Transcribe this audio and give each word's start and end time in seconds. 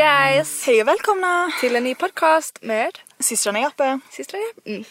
guys! 0.00 0.66
Hej 0.66 0.80
och 0.80 0.88
välkomna 0.88 1.52
Till 1.60 1.76
en 1.76 1.84
ny 1.84 1.94
podcast 1.94 2.58
med 2.62 2.98
systrarna 3.18 3.60
Jappe. 3.60 4.00
systrar 4.10 4.40
mm. 4.64 4.84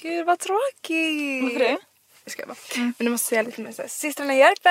Gud 0.00 0.26
vad 0.26 0.38
tråkigt! 0.38 1.42
Varför 1.42 1.58
det? 1.58 1.78
Jag 2.24 2.32
ska 2.32 2.46
bara. 2.46 2.56
Men 2.76 2.94
du 2.98 3.08
måste 3.08 3.28
säga 3.28 3.42
lite 3.42 3.60
mer 3.60 3.72
såhär, 3.72 3.88
systrarna 3.88 4.34
Järpe! 4.34 4.68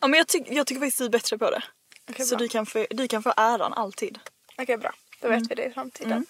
Ja, 0.00 0.08
men 0.08 0.18
jag, 0.18 0.28
tyck, 0.28 0.42
jag 0.48 0.66
tycker 0.66 0.80
faktiskt 0.80 0.98
du 0.98 1.04
är 1.04 1.08
bättre 1.08 1.38
på 1.38 1.50
det. 1.50 1.62
Okej, 2.10 2.26
så 2.26 2.36
bra. 2.36 2.42
du 2.42 2.48
kan, 2.48 2.66
få, 2.66 2.86
du 2.90 3.08
kan 3.08 3.22
få 3.22 3.32
äran 3.36 3.72
alltid. 3.72 4.18
Okej 4.58 4.76
bra, 4.76 4.92
då 5.20 5.28
vet 5.28 5.50
vi 5.50 5.54
det 5.54 5.64
i 5.64 5.70
framtiden. 5.70 6.26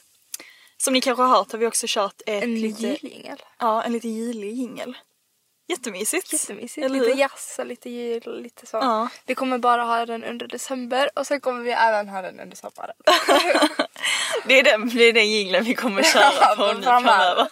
Som 0.76 0.94
ni 0.94 1.00
kanske 1.00 1.22
har 1.22 1.36
hört 1.36 1.52
har 1.52 1.58
vi 1.58 1.66
också 1.66 1.86
kört 1.88 2.22
ett 2.26 2.42
En 2.42 2.60
lite, 2.60 2.82
julingel. 2.82 3.42
ja, 3.58 3.82
en 3.82 3.92
lite 3.92 4.08
jilig 4.08 4.52
jingel. 4.52 4.96
Jättemysigt. 5.66 6.32
Jättemysigt. 6.32 6.84
Eller 6.84 7.00
Lite 7.00 7.18
jazz 7.18 7.56
och 7.58 7.66
lite 7.66 7.90
jul 7.90 8.42
lite 8.42 8.66
så. 8.66 8.76
Ja. 8.76 9.08
Vi 9.26 9.34
kommer 9.34 9.58
bara 9.58 9.82
ha 9.84 10.06
den 10.06 10.24
under 10.24 10.46
december 10.46 11.10
och 11.14 11.26
sen 11.26 11.40
kommer 11.40 11.60
vi 11.62 11.70
även 11.70 12.08
ha 12.08 12.22
den 12.22 12.40
under 12.40 12.56
sommaren. 12.56 12.96
Det 14.46 14.58
är 14.58 14.62
den, 14.62 14.88
det 14.88 15.02
är 15.04 15.12
den 15.12 15.30
jingeln 15.30 15.64
vi 15.64 15.74
kommer 15.74 16.02
köra 16.12 16.32
Ja, 16.40 16.54
på 16.56 16.72
nu 16.72 16.82
framöver. 16.82 17.48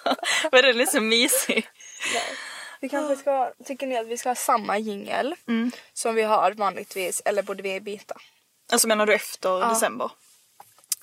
Men 0.52 0.62
den 0.62 0.80
är 0.80 0.86
så 0.86 1.00
mysig. 1.00 1.68
Vi 2.80 2.88
kanske 2.88 3.16
ska, 3.16 3.52
tycker 3.64 3.86
ni 3.86 3.98
att 3.98 4.06
vi 4.06 4.16
ska 4.16 4.28
ha 4.30 4.34
samma 4.34 4.78
jingel 4.78 5.34
som 5.92 6.14
vi 6.14 6.22
har 6.22 6.52
vanligtvis 6.52 7.22
eller 7.24 7.42
borde 7.42 7.62
vi 7.62 7.80
byta? 7.80 8.14
Alltså 8.72 8.88
menar 8.88 9.06
du 9.06 9.14
efter 9.14 9.68
december? 9.68 10.10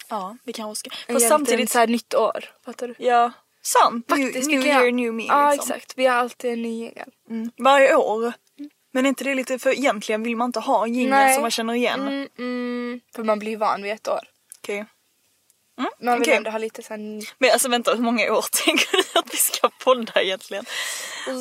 Ja, 0.10 0.38
vi 0.44 0.54
kanske 0.54 0.80
ska. 0.80 0.90
Fast 0.90 1.08
samtidigt 1.08 1.30
samtidigt, 1.30 1.72
så 1.72 1.80
här 1.80 1.88
nytt 1.88 2.14
år. 2.14 2.46
Fattar 2.66 2.88
du? 2.88 2.96
ja, 2.98 3.32
sant. 3.70 4.06
Faktiskt, 4.10 4.50
new, 4.50 4.60
new 4.60 4.68
year, 4.68 4.92
new 4.92 5.14
me. 5.14 5.26
Ja 5.26 5.52
liksom. 5.52 5.72
exakt, 5.72 5.94
vi 5.96 6.06
har 6.06 6.16
alltid 6.16 6.52
en 6.52 6.62
ny 6.62 6.80
jingel. 6.80 7.10
Mm. 7.30 7.52
Varje 7.58 7.96
år. 7.96 8.34
Men 8.92 9.06
är 9.06 9.10
inte 9.10 9.24
det 9.24 9.36
lite, 9.36 9.60
för 9.60 9.70
egentligen 9.70 10.24
vill 10.24 10.36
man 10.38 10.46
inte 10.46 10.60
ha 10.60 10.86
en 10.86 10.96
jingel 10.96 11.34
som 11.34 11.42
man 11.42 11.52
känner 11.52 11.74
igen. 11.74 12.02
Mm, 12.02 12.28
mm, 12.38 13.02
för 13.16 13.24
man 13.24 13.40
blir 13.40 13.58
van 13.58 13.84
vid 13.84 13.92
ett 13.92 14.08
år. 14.08 14.22
Okej. 14.62 14.86
Mm, 15.80 15.92
Man 16.00 16.14
vill 16.14 16.24
okej. 16.24 16.38
ändå 16.38 16.52
ha 16.52 16.58
lite 16.58 16.84
sen... 16.84 17.22
Men 17.38 17.52
alltså 17.52 17.70
vänta, 17.70 17.96
hur 17.96 18.04
många 18.04 18.34
år 18.34 18.46
tänker 18.66 18.92
du 18.92 19.20
att 19.20 19.34
vi 19.34 19.38
ska 19.38 19.70
podda 19.70 20.22
egentligen? 20.22 20.66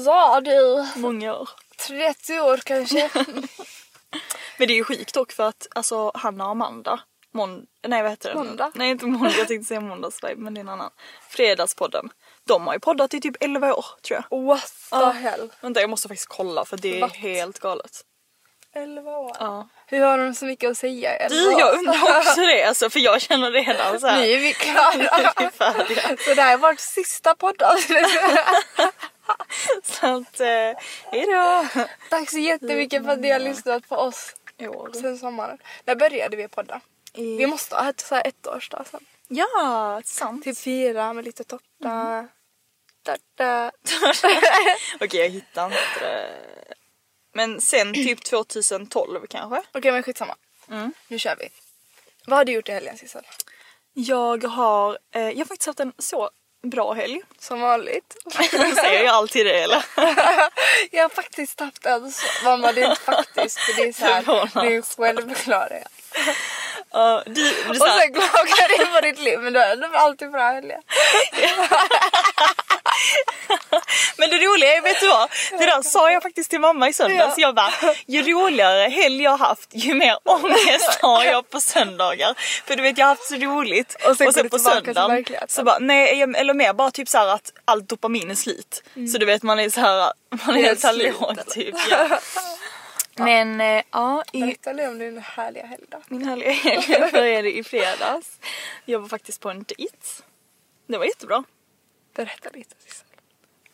Ja 0.06 0.40
du, 0.40 0.86
Många 1.00 1.34
år. 1.34 1.48
30 1.86 2.40
år 2.40 2.56
kanske. 2.56 3.10
Men 4.58 4.68
det 4.68 4.74
är 4.74 4.76
ju 4.76 4.84
sjukt 4.84 5.14
dock 5.14 5.32
för 5.32 5.44
att 5.44 5.66
alltså 5.74 6.10
Hanna 6.14 6.44
och 6.44 6.50
Amanda 6.50 7.00
Månd- 7.34 7.66
nej 7.86 8.02
vad 8.02 8.10
heter 8.10 8.28
det? 8.28 8.34
Måndag? 8.34 8.70
Nej 8.74 8.90
inte 8.90 9.06
måndag, 9.06 9.34
jag 9.38 9.48
tänkte 9.48 9.68
säga 9.68 9.80
måndagsvibe 9.80 10.40
men 10.42 10.54
det 10.54 10.58
är 10.58 10.62
en 10.62 10.68
annan. 10.68 10.90
Fredagspodden. 11.28 12.08
De 12.46 12.66
har 12.66 12.74
ju 12.74 12.80
poddat 12.80 13.14
i 13.14 13.20
typ 13.20 13.36
11 13.40 13.74
år 13.74 13.84
tror 14.02 14.24
jag. 14.30 14.42
What 14.42 14.60
the 14.90 14.96
Ja. 14.96 15.10
hell. 15.10 15.52
Vänta 15.60 15.80
jag 15.80 15.90
måste 15.90 16.08
faktiskt 16.08 16.28
kolla 16.28 16.64
för 16.64 16.76
det 16.76 16.96
är 16.96 17.00
What? 17.00 17.16
helt 17.16 17.58
galet. 17.58 17.90
11 18.74 19.10
år. 19.16 19.36
Ja. 19.40 19.68
Hur 19.86 20.00
har 20.00 20.18
de 20.18 20.34
så 20.34 20.44
mycket 20.44 20.70
att 20.70 20.78
säga 20.78 21.16
i 21.16 21.22
11 21.22 21.34
Du 21.36 21.54
år? 21.54 21.60
jag 21.60 21.78
undrar 21.78 22.18
också 22.18 22.40
det 22.40 22.64
alltså 22.64 22.90
för 22.90 23.00
jag 23.00 23.20
känner 23.20 23.50
redan 23.50 24.00
såhär. 24.00 24.20
Nu 24.20 24.26
är 24.30 24.38
vi 24.38 24.52
klara. 24.52 25.32
vi 25.38 25.50
färdiga. 25.50 26.16
Så 26.18 26.34
det 26.34 26.42
här 26.42 26.52
är 26.52 26.58
vårt 26.58 26.80
sista 26.80 27.34
poddavsnitt. 27.34 28.08
Så 29.82 30.06
att 30.06 30.40
eh, 30.40 30.82
hejdå. 31.12 31.66
Tack 32.10 32.30
så 32.30 32.38
jättemycket 32.38 33.04
för 33.04 33.10
att 33.12 33.18
ni 33.18 33.30
har 33.30 33.38
lyssnat 33.38 33.88
på 33.88 33.96
oss 33.96 34.34
år. 34.60 34.90
sen 34.94 35.18
sommaren. 35.18 35.58
När 35.84 35.94
började 35.96 36.36
vi 36.36 36.48
podda? 36.48 36.80
I- 37.14 37.36
Vi 37.36 37.46
måste 37.46 37.74
ha 37.76 37.88
ett 37.90 38.00
så 38.00 38.14
här 38.14 38.26
ettårsdag 38.26 38.84
sen. 38.90 39.06
Ja, 39.28 40.02
sant. 40.04 40.44
Typ 40.44 40.58
fira 40.58 41.12
med 41.12 41.24
lite 41.24 41.44
tårta. 41.44 42.28
Da, 43.02 43.16
da. 43.34 43.70
Okej 45.00 45.20
jag 45.20 45.28
hittar 45.28 45.66
inte 45.66 45.78
det. 46.00 46.74
Men 47.32 47.60
sen 47.60 47.94
typ 47.94 48.24
2012 48.24 49.26
kanske. 49.30 49.62
Okej 49.72 49.92
men 49.92 50.02
skitsamma. 50.02 50.36
Mm. 50.70 50.92
Nu 51.08 51.18
kör 51.18 51.36
vi. 51.36 51.48
Vad 52.26 52.38
har 52.38 52.44
du 52.44 52.52
gjort 52.52 52.68
i 52.68 52.72
helgen 52.72 52.96
Sissel? 52.98 53.24
Jag 53.94 54.44
har, 54.44 54.98
eh, 55.14 55.22
jag 55.22 55.38
har 55.38 55.44
faktiskt 55.44 55.66
haft 55.66 55.80
en 55.80 55.92
så 55.98 56.30
bra 56.62 56.92
helg. 56.92 57.20
Som 57.38 57.60
vanligt. 57.60 58.16
Säger 58.76 59.04
jag 59.04 59.14
alltid 59.14 59.46
det 59.46 59.62
eller? 59.62 59.84
jag 60.90 61.02
har 61.04 61.08
faktiskt 61.08 61.60
haft 61.60 61.86
en 61.86 62.12
så... 62.12 62.26
Mamma 62.44 62.72
det 62.72 62.82
är 62.82 62.90
inte 62.90 63.02
faktiskt 63.02 63.58
för 63.58 63.72
det 63.76 63.88
är 63.88 63.92
så 63.92 64.04
här, 64.04 64.22
det 64.62 64.74
är 64.76 64.82
självklarhet. 64.82 65.92
Du, 67.26 67.32
du 67.32 67.70
Och 67.70 67.76
sen 67.76 68.12
klagar 68.12 68.78
du 68.78 68.86
på 68.86 69.00
ditt 69.00 69.18
liv 69.18 69.38
men 69.38 69.52
du 69.52 69.58
har 69.58 69.66
ändå 69.66 69.88
alltid 69.92 70.30
bra 70.30 70.50
helger. 70.50 70.78
Men 74.18 74.30
det 74.30 74.36
roliga 74.36 74.76
är, 74.76 74.80
vet 74.82 75.00
du 75.00 75.08
vad? 75.08 75.30
Det 75.50 75.66
där 75.66 75.82
sa 75.82 76.10
jag 76.10 76.22
faktiskt 76.22 76.50
till 76.50 76.60
mamma 76.60 76.88
i 76.88 76.92
söndags. 76.92 77.34
Ja. 77.36 77.42
Jag 77.46 77.54
bara, 77.54 77.70
ju 78.06 78.22
roligare 78.22 78.88
helg 78.88 79.22
jag 79.22 79.36
haft 79.36 79.68
ju 79.72 79.94
mer 79.94 80.16
ångest 80.24 80.98
har 81.02 81.24
jag 81.24 81.50
på 81.50 81.60
söndagar. 81.60 82.34
För 82.66 82.76
du 82.76 82.82
vet 82.82 82.98
jag 82.98 83.06
har 83.06 83.08
haft 83.14 83.28
så 83.28 83.34
roligt. 83.34 83.96
Och 84.08 84.16
sen 84.16 84.26
går 84.26 84.42
du 84.42 84.48
på 84.48 84.58
söndagen 84.58 85.24
så 85.48 85.64
bara, 85.64 85.78
nej 85.78 86.22
eller 86.22 86.54
mer 86.54 86.72
bara 86.72 86.90
typ 86.90 87.08
så 87.08 87.18
här 87.18 87.26
att 87.26 87.52
allt 87.64 87.88
dopamin 87.88 88.30
är 88.30 88.34
slit. 88.34 88.82
Så 89.12 89.18
du 89.18 89.26
vet 89.26 89.42
man 89.42 89.60
är 89.60 89.70
så 89.70 89.80
här, 89.80 90.12
man 90.46 90.56
är 90.56 90.62
helt 90.62 90.80
slut, 90.80 91.20
låg 91.20 91.46
typ. 91.46 91.74
Ja. 91.90 92.08
Men 93.24 93.60
eh, 93.60 93.82
ja, 93.90 94.22
i 94.32 94.40
Berätta 94.40 94.72
nu 94.72 94.88
om 94.88 94.98
din 94.98 95.18
härliga 95.18 95.66
helg 95.66 95.84
då. 95.88 96.02
min 96.08 96.24
härliga 96.28 96.50
helg 96.52 97.10
började 97.12 97.56
i 97.58 97.64
fredags. 97.64 98.38
Jag 98.84 98.98
var 99.00 99.08
faktiskt 99.08 99.40
på 99.40 99.50
en 99.50 99.62
dejt. 99.62 99.96
Det 100.86 100.98
var 100.98 101.04
jättebra. 101.04 101.44
Berätta 102.14 102.50
lite 102.52 102.74
Sissel. 102.78 103.06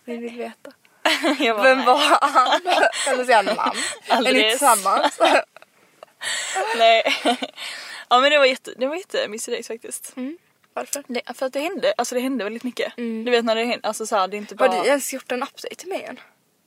Vi 0.05 0.17
vill 0.17 0.37
veta. 0.37 0.73
Bara, 1.39 1.63
Vem 1.63 1.85
var 1.85 1.99
han? 2.21 2.61
Eller 3.15 3.25
säga 3.25 3.43
namn. 3.43 3.79
Är 4.09 4.33
ni 4.33 4.51
tillsammans? 4.51 5.19
Nej. 6.77 7.03
Ja 8.09 8.21
men 8.21 8.31
det 8.31 8.39
var 8.39 8.47
jätte, 8.47 8.75
det 8.77 8.87
var 8.87 8.97
jättemysig 8.97 9.55
dejt 9.55 9.67
faktiskt. 9.75 10.15
Varför? 10.75 11.05
Det, 11.07 11.23
för 11.35 11.47
att 11.47 11.53
det 11.53 11.61
hände, 11.61 11.95
alltså 11.97 12.15
det 12.15 12.21
hände 12.21 12.45
väldigt 12.45 12.63
mycket. 12.65 12.93
Du 12.97 13.31
vet 13.31 13.45
när 13.45 13.55
det 13.55 13.65
händer, 13.65 13.89
alltså 13.89 14.07
så 14.07 14.17
här, 14.17 14.29
det 14.29 14.37
är 14.37 14.39
inte 14.39 14.55
bara... 14.55 14.71
Har 14.71 14.83
du 14.83 14.89
ens 14.89 15.13
gjort 15.13 15.33
en 15.33 15.43
update 15.43 15.75
till 15.75 15.89
mig 15.89 16.03
än? 16.05 16.21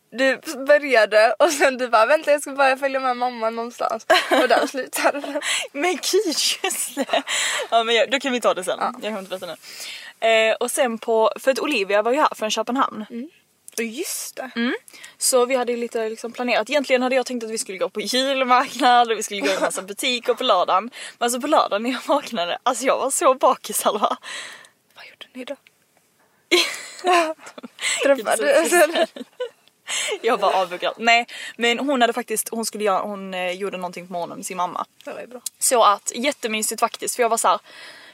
Du 0.09 0.41
började 0.65 1.35
och 1.39 1.51
sen 1.51 1.77
du 1.77 1.87
bara 1.87 2.05
vänta 2.05 2.31
jag 2.31 2.41
ska 2.41 2.51
bara 2.51 2.77
följa 2.77 2.99
med 2.99 3.17
mamma 3.17 3.49
någonstans 3.49 4.05
och 4.41 4.47
där 4.47 4.67
slutade 4.67 5.19
det. 5.19 5.41
Men 5.71 5.91
gud 5.91 6.35
just 6.63 6.95
det! 6.95 7.23
Ja 7.69 7.83
men 7.83 7.95
jag, 7.95 8.11
då 8.11 8.19
kan 8.19 8.31
vi 8.31 8.41
ta 8.41 8.53
det 8.53 8.63
sen. 8.63 8.79
Jag 8.79 9.01
kan 9.01 9.17
inte 9.19 9.29
berätta 9.29 9.45
nu. 9.45 9.55
Eh, 10.27 10.55
och 10.55 10.71
sen 10.71 10.97
på, 10.97 11.31
för 11.39 11.51
att 11.51 11.59
Olivia 11.59 12.01
var 12.01 12.11
ju 12.11 12.19
här 12.19 12.35
från 12.35 12.51
Köpenhamn. 12.51 13.05
Och 13.77 13.83
just 13.83 14.35
det. 14.35 14.51
Mm. 14.55 14.75
Så 15.17 15.45
vi 15.45 15.55
hade 15.55 15.75
lite 15.77 16.09
liksom 16.09 16.31
planerat. 16.31 16.69
Egentligen 16.69 17.01
hade 17.01 17.15
jag 17.15 17.25
tänkt 17.25 17.43
att 17.43 17.49
vi 17.49 17.57
skulle 17.57 17.77
gå 17.77 17.89
på 17.89 18.01
julmarknad 18.01 19.11
och 19.11 19.17
vi 19.17 19.23
skulle 19.23 19.41
gå 19.41 19.47
i 19.47 19.55
en 19.55 19.61
massa 19.61 19.81
butiker 19.81 20.33
på 20.33 20.43
lördagen. 20.43 20.83
Men 21.17 21.25
alltså 21.25 21.41
på 21.41 21.47
lördagen 21.47 21.83
när 21.83 21.89
jag 21.89 22.07
vaknade, 22.07 22.57
alltså 22.63 22.85
jag 22.85 22.99
var 22.99 23.11
så 23.11 23.33
bakis 23.33 23.85
Alva. 23.85 24.17
Vad 24.95 25.05
gjorde 25.05 25.27
ni 25.33 25.45
då? 25.45 25.55
Träffade 28.03 29.07
Jag 30.21 30.37
var 30.37 30.53
avbokad. 30.53 30.93
Nej 30.97 31.27
men 31.57 31.79
hon 31.79 32.01
hade 32.01 32.13
faktiskt, 32.13 32.49
hon 32.49 32.65
skulle 32.65 32.83
göra, 32.83 33.01
hon 33.01 33.33
eh, 33.33 33.51
gjorde 33.51 33.77
någonting 33.77 34.07
på 34.07 34.13
morgonen 34.13 34.37
med 34.37 34.45
sin 34.45 34.57
mamma. 34.57 34.85
Det 35.05 35.13
var 35.13 35.27
bra. 35.27 35.41
Så 35.59 35.83
att 35.83 36.11
jättemysigt 36.15 36.79
faktiskt 36.79 37.15
för 37.15 37.23
jag 37.23 37.29
var 37.29 37.37
så 37.37 37.47
här, 37.47 37.59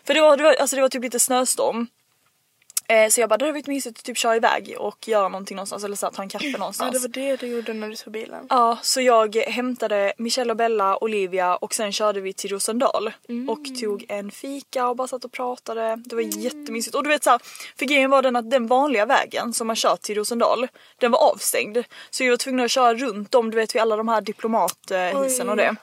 För 0.07 0.13
det 0.13 0.21
var, 0.21 0.37
det 0.37 0.43
var, 0.43 0.53
alltså 0.53 0.75
det 0.75 0.81
var 0.81 0.89
typ 0.89 1.03
lite 1.03 1.19
snöstorm. 1.19 1.87
Eh, 2.87 3.09
så 3.09 3.21
jag 3.21 3.29
bara 3.29 3.37
det 3.37 3.45
hade 3.45 3.53
varit 3.53 3.67
mysigt 3.67 3.99
att 3.99 4.05
typ 4.05 4.17
köra 4.17 4.35
iväg 4.35 4.75
och 4.79 5.07
göra 5.07 5.27
någonting 5.29 5.55
någonstans 5.55 5.83
eller 5.83 5.95
så 5.95 6.05
här, 6.05 6.13
ta 6.13 6.21
en 6.21 6.29
kaffe 6.29 6.45
Ja 6.45 6.57
någonstans. 6.57 6.93
det 6.93 6.99
var 6.99 7.07
det 7.29 7.35
du 7.35 7.47
gjorde 7.47 7.73
när 7.73 7.89
du 7.89 7.95
tog 7.95 8.13
bilen. 8.13 8.45
Ja, 8.49 8.77
så 8.81 9.01
jag 9.01 9.35
hämtade 9.35 10.13
Michelle 10.17 10.51
och 10.51 10.57
Bella, 10.57 11.03
Olivia 11.03 11.55
och 11.55 11.73
sen 11.73 11.91
körde 11.91 12.21
vi 12.21 12.33
till 12.33 12.49
Rosendal 12.49 13.11
och 13.47 13.79
tog 13.81 14.05
en 14.09 14.31
fika 14.31 14.87
och 14.87 14.95
bara 14.95 15.07
satt 15.07 15.25
och 15.25 15.31
pratade. 15.31 16.01
Det 16.05 16.15
var 16.15 16.21
jättemysigt. 16.21 16.95
Och 16.95 17.03
du 17.03 17.09
vet 17.09 17.23
så 17.23 17.29
här, 17.29 17.39
för 17.79 17.85
grejen 17.85 18.09
var 18.09 18.21
den 18.21 18.35
att 18.35 18.51
den 18.51 18.67
vanliga 18.67 19.05
vägen 19.05 19.53
som 19.53 19.67
man 19.67 19.75
kört 19.75 20.01
till 20.01 20.15
Rosendal, 20.15 20.67
den 20.97 21.11
var 21.11 21.19
avstängd. 21.19 21.77
Så 22.09 22.23
vi 22.23 22.29
var 22.29 22.37
tvungna 22.37 22.63
att 22.63 22.71
köra 22.71 22.93
runt 22.93 23.35
om, 23.35 23.51
du 23.51 23.57
vet 23.57 23.75
vid 23.75 23.81
alla 23.81 23.95
de 23.95 24.07
här 24.07 24.21
diplomathisen 24.21 25.49
och 25.49 25.57
det. 25.57 25.75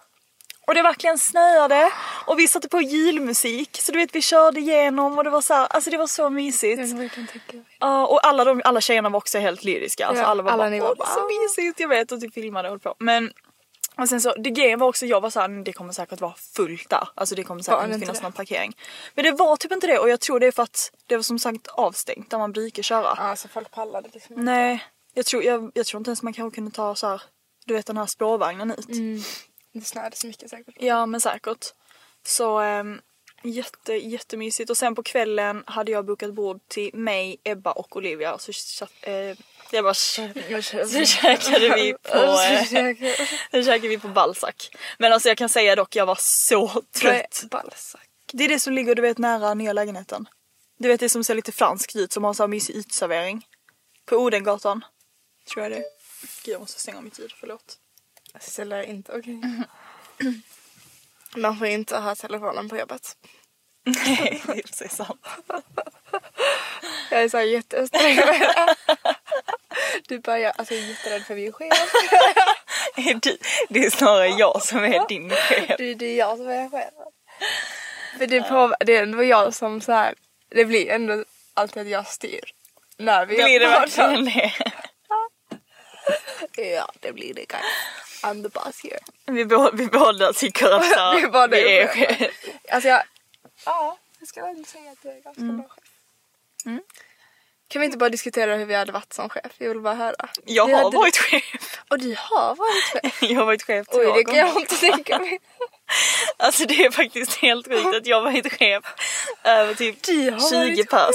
Och 0.67 0.75
det 0.75 0.83
verkligen 0.83 1.19
snöade 1.19 1.93
och 2.27 2.39
vi 2.39 2.49
satte 2.49 2.69
på 2.69 2.81
julmusik 2.81 3.79
så 3.81 3.93
du 3.93 3.99
vet 3.99 4.15
vi 4.15 4.23
körde 4.23 4.61
igenom 4.61 5.19
och 5.19 5.25
det 5.25 5.31
var 5.31 5.41
så 5.41 5.55
här, 5.55 5.67
alltså 5.67 5.91
det 5.91 5.97
var 5.99 6.07
så 6.07 6.31
mysigt. 6.31 6.83
Ja 7.79 8.07
och 8.07 8.27
alla, 8.27 8.45
de, 8.45 8.63
alla 8.65 8.81
tjejerna 8.81 9.09
var 9.09 9.17
också 9.17 9.39
helt 9.39 9.65
lyriska. 9.65 10.07
Alltså 10.07 10.23
Ja, 10.23 10.29
alla 10.29 10.43
var 10.43 10.51
alla 10.51 10.63
bara 10.65 10.71
var 10.81 10.91
är 10.91 11.09
så 11.09 11.21
bara, 11.21 11.29
mysigt 11.29 11.81
jag 11.81 11.89
vet 11.89 12.13
och 12.13 12.21
typ 12.21 12.35
filmade 12.35 12.69
och 12.69 12.73
höll 12.73 12.81
på. 12.81 12.95
Men 12.99 13.33
och 13.97 14.09
sen 14.09 14.21
så 14.21 14.35
det 14.35 14.51
grejen 14.51 14.79
var 14.79 14.89
också 14.89 15.07
jag 15.07 15.21
var 15.21 15.31
såhär 15.31 15.65
det 15.65 15.73
kommer 15.73 15.93
säkert 15.93 16.21
vara 16.21 16.35
fullt 16.57 16.91
där. 16.91 17.09
Alltså 17.15 17.35
det 17.35 17.45
kommer 17.45 17.63
säkert 17.63 17.83
inte 17.83 17.95
inte 17.95 18.07
finnas 18.07 18.19
det? 18.19 18.23
någon 18.23 18.33
parkering. 18.33 18.77
Men 19.15 19.25
det 19.25 19.33
var 19.33 19.57
typ 19.57 19.73
inte 19.73 19.87
det 19.87 19.99
och 19.99 20.11
jag 20.11 20.21
tror 20.21 20.41
det 20.41 20.47
är 20.47 20.53
för 20.53 20.63
att 20.63 20.93
det 21.07 21.17
var 21.17 21.23
som 21.23 21.39
sagt 21.39 21.67
avstängt 21.69 22.31
där 22.31 22.39
man 22.39 22.53
brukar 22.53 22.83
köra. 22.83 23.15
Ja, 23.17 23.23
alltså 23.23 23.49
folk 23.49 23.71
pallade 23.71 24.09
liksom 24.13 24.33
inte. 24.33 24.45
Nej 24.45 24.85
jag 25.15 25.27
tror, 25.27 25.43
jag, 25.43 25.71
jag 25.75 25.87
tror 25.87 26.01
inte 26.01 26.09
ens 26.09 26.23
man 26.23 26.33
kanske 26.33 26.55
kunde 26.55 26.71
ta 26.71 26.95
så 26.95 27.07
här, 27.07 27.23
du 27.67 27.75
vet 27.75 27.87
den 27.87 27.97
här 27.97 28.07
spårvagnen 28.07 28.71
ut. 28.71 28.89
Mm. 28.89 29.23
Det 29.73 29.81
snöade 29.81 30.17
så 30.17 30.27
mycket 30.27 30.51
säkert. 30.51 30.75
Ja 30.79 31.07
men 31.07 31.21
säkert. 31.21 31.75
Så 32.23 32.61
ähm, 32.61 33.01
jätte, 33.43 33.93
jättemysigt 33.93 34.71
och 34.71 34.77
sen 34.77 34.95
på 34.95 35.03
kvällen 35.03 35.65
hade 35.67 35.93
jag 35.93 36.07
bokat 36.07 36.35
bord 36.35 36.61
till 36.69 36.91
mig, 36.95 37.41
Ebba 37.45 37.73
och 37.73 37.97
Olivia. 37.97 38.39
Så 38.39 38.87
äh, 39.03 39.37
jag 39.73 39.85
bara 39.85 39.95
så 39.95 40.29
käkade 41.05 41.75
vi 41.75 41.95
på 42.03 42.19
eh, 42.19 42.65
så 43.51 43.63
käkade 43.63 43.89
vi 43.89 43.99
på 43.99 44.09
Balzac. 44.09 44.71
Men 44.99 45.13
alltså 45.13 45.29
jag 45.29 45.39
kan 45.39 45.49
säga 45.49 45.77
dock 45.77 45.97
jag 45.97 46.07
var 46.07 46.19
så 46.21 46.83
trött. 47.01 47.45
Balsac. 47.51 48.01
Det 48.33 48.45
är 48.45 48.49
det 48.49 48.61
som 48.61 48.73
ligger 48.73 48.95
du 48.95 49.03
vet 49.03 49.19
nära 49.19 49.55
nya 49.55 49.73
lägenheten. 49.73 50.29
Du 50.79 50.89
vet 50.89 51.01
det 51.01 51.09
som 51.09 51.25
ser 51.25 51.35
lite 51.35 51.53
franskt 51.53 51.97
ut 51.97 52.13
som 52.13 52.25
har 52.25 52.35
så 52.35 52.43
här 52.43 52.49
mysig 52.49 52.75
uteservering. 52.77 53.47
På 54.05 54.17
Odengatan. 54.17 54.85
Tror 55.53 55.63
jag 55.63 55.73
det. 55.73 55.85
Gud 56.45 56.53
jag 56.53 56.61
måste 56.61 56.81
stänga 56.81 57.01
mitt 57.01 57.19
ljud, 57.19 57.33
förlåt. 57.41 57.79
Cecilia 58.41 58.79
är 58.79 58.83
inte 58.89 59.13
okej. 59.13 59.41
Man 61.37 61.59
får 61.59 61.67
inte 61.67 61.97
ha 61.99 62.15
telefonen 62.15 62.69
på 62.69 62.77
jobbet. 62.79 63.17
Nej 63.85 64.43
det 64.47 64.53
är 64.59 64.63
precis 64.63 64.93
sant. 64.97 65.27
Jag 67.11 67.23
är 67.23 67.29
såhär 67.29 67.45
jättesträng 67.45 68.17
med 68.17 68.27
det. 68.27 68.75
Du 70.09 70.19
bara, 70.19 70.39
jag, 70.39 70.53
alltså, 70.59 70.75
jag 70.75 70.85
är 70.85 70.89
jätterädd 70.89 71.23
för 71.23 71.35
är 71.39 71.53
chef. 71.53 73.23
Du- 73.23 73.39
Det 73.69 73.85
är 73.87 73.91
snarare 73.91 74.29
jag 74.29 74.63
som 74.63 74.85
är 74.85 75.09
din 75.09 75.31
chef. 75.31 75.75
Det, 75.79 75.95
det 75.95 76.07
är 76.07 76.17
jag 76.19 76.37
som 76.37 76.49
är 76.49 76.71
chef. 76.71 76.91
För 78.19 78.27
det, 78.27 78.43
på, 78.43 78.75
det 78.81 78.97
är 78.97 79.03
ändå 79.03 79.25
jag 79.25 79.55
som 79.55 79.81
så 79.81 79.93
här. 79.93 80.15
det 80.49 80.65
blir 80.65 80.91
ändå 80.91 81.25
alltid 81.55 81.83
att 81.83 81.89
jag 81.89 82.07
styr. 82.07 82.53
När 82.97 83.27
vi 83.27 83.35
Blir 83.35 83.61
det 83.61 83.67
verkligen 83.69 84.25
det? 84.25 84.53
Ja, 86.57 86.93
det 87.01 87.13
blir 87.13 87.35
det 87.35 87.45
guys. 87.45 87.63
I'm 88.23 88.43
the 88.43 88.49
boss 88.49 88.81
here. 88.83 88.99
Vi, 89.27 89.45
bå- 89.45 89.71
vi 89.73 89.89
tycker 90.35 90.71
att 90.71 90.85
så 90.85 90.95
här, 90.95 91.21
Vi 91.21 91.27
båda 91.27 91.47
vi 91.47 91.79
är. 91.79 92.31
Alltså 92.71 92.89
jag, 92.89 93.03
ja, 93.67 93.99
jag 94.19 94.29
ska 94.29 94.45
väl 94.47 94.65
säga 94.67 94.91
att 94.91 94.99
jag 95.03 95.15
är 95.17 95.21
ganska 95.21 95.43
bra 95.43 95.69
chef. 95.69 95.85
Mm. 96.67 96.81
Kan 97.69 97.81
vi 97.81 97.87
inte 97.87 97.99
bara 97.99 98.11
diskutera 98.11 98.57
hur 98.57 98.65
vi 98.67 98.75
hade 98.75 98.93
varit 98.93 99.13
som 99.13 99.29
chef? 99.29 99.53
Jag 99.59 99.69
vill 99.69 99.81
bara 99.81 99.95
höra. 99.95 100.29
Jag 100.45 100.67
Vi 100.67 100.73
har 100.73 100.83
hade- 100.85 100.97
varit 100.97 101.17
chef. 101.17 101.79
Och 101.91 101.99
du 101.99 102.15
har 102.19 102.55
varit 102.55 102.85
chef? 103.03 103.23
Jag 103.31 103.39
har 103.39 103.47
varit 103.47 103.63
chef 103.63 103.87
två 103.87 103.99
Oj, 103.99 104.05
det 104.07 104.13
kan 104.13 104.23
gånger. 104.25 104.39
jag 104.39 104.61
inte 104.61 104.77
tänka 104.77 105.19
mig. 105.19 105.39
Alltså 106.37 106.65
det 106.65 106.85
är 106.85 106.91
faktiskt 106.91 107.35
helt 107.35 107.69
sjukt 107.69 107.97
att 107.97 108.07
jag 108.07 108.23
varit 108.23 108.53
chef 108.53 108.85
över 109.45 109.75
typ 109.75 110.03
Du 110.03 110.31
har 110.31 110.41
20 110.51 110.57
varit 110.57 110.91
pass. 110.91 111.15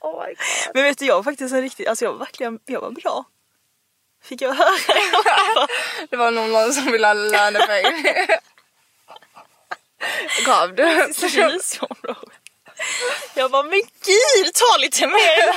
Oh. 0.00 0.26
Men 0.74 0.82
vet 0.82 0.98
du 0.98 1.06
jag 1.06 1.14
var 1.16 1.22
faktiskt 1.22 1.54
en 1.54 1.62
riktig, 1.62 1.86
alltså 1.86 2.04
jag 2.04 2.12
var 2.12 2.18
verkligen, 2.18 2.58
jag 2.66 2.80
var 2.80 2.90
bra. 2.90 3.24
Fick 4.22 4.40
jag 4.42 4.54
höra 4.54 4.68
det? 6.10 6.16
Var 6.16 6.30
någon 6.30 6.72
som 6.72 6.92
ville 6.92 7.06
ha 7.06 7.14
lönepeng. 7.14 8.04
Gav 10.46 10.74
du? 10.74 11.12
Jag 13.34 13.50
bara 13.50 13.62
men 13.62 13.80
gud 13.80 14.54
ta 14.54 14.76
lite 14.78 15.06
mer. 15.06 15.54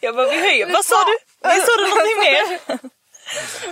Jag 0.00 0.16
bara 0.16 0.30
vi 0.30 0.40
höjer, 0.40 0.72
vad 0.72 0.84
sa 0.84 0.96
du? 1.04 1.18
Vi 1.48 1.60
sa 1.60 1.76
du 1.76 1.88
någonting 1.88 2.18
mer? 2.18 2.78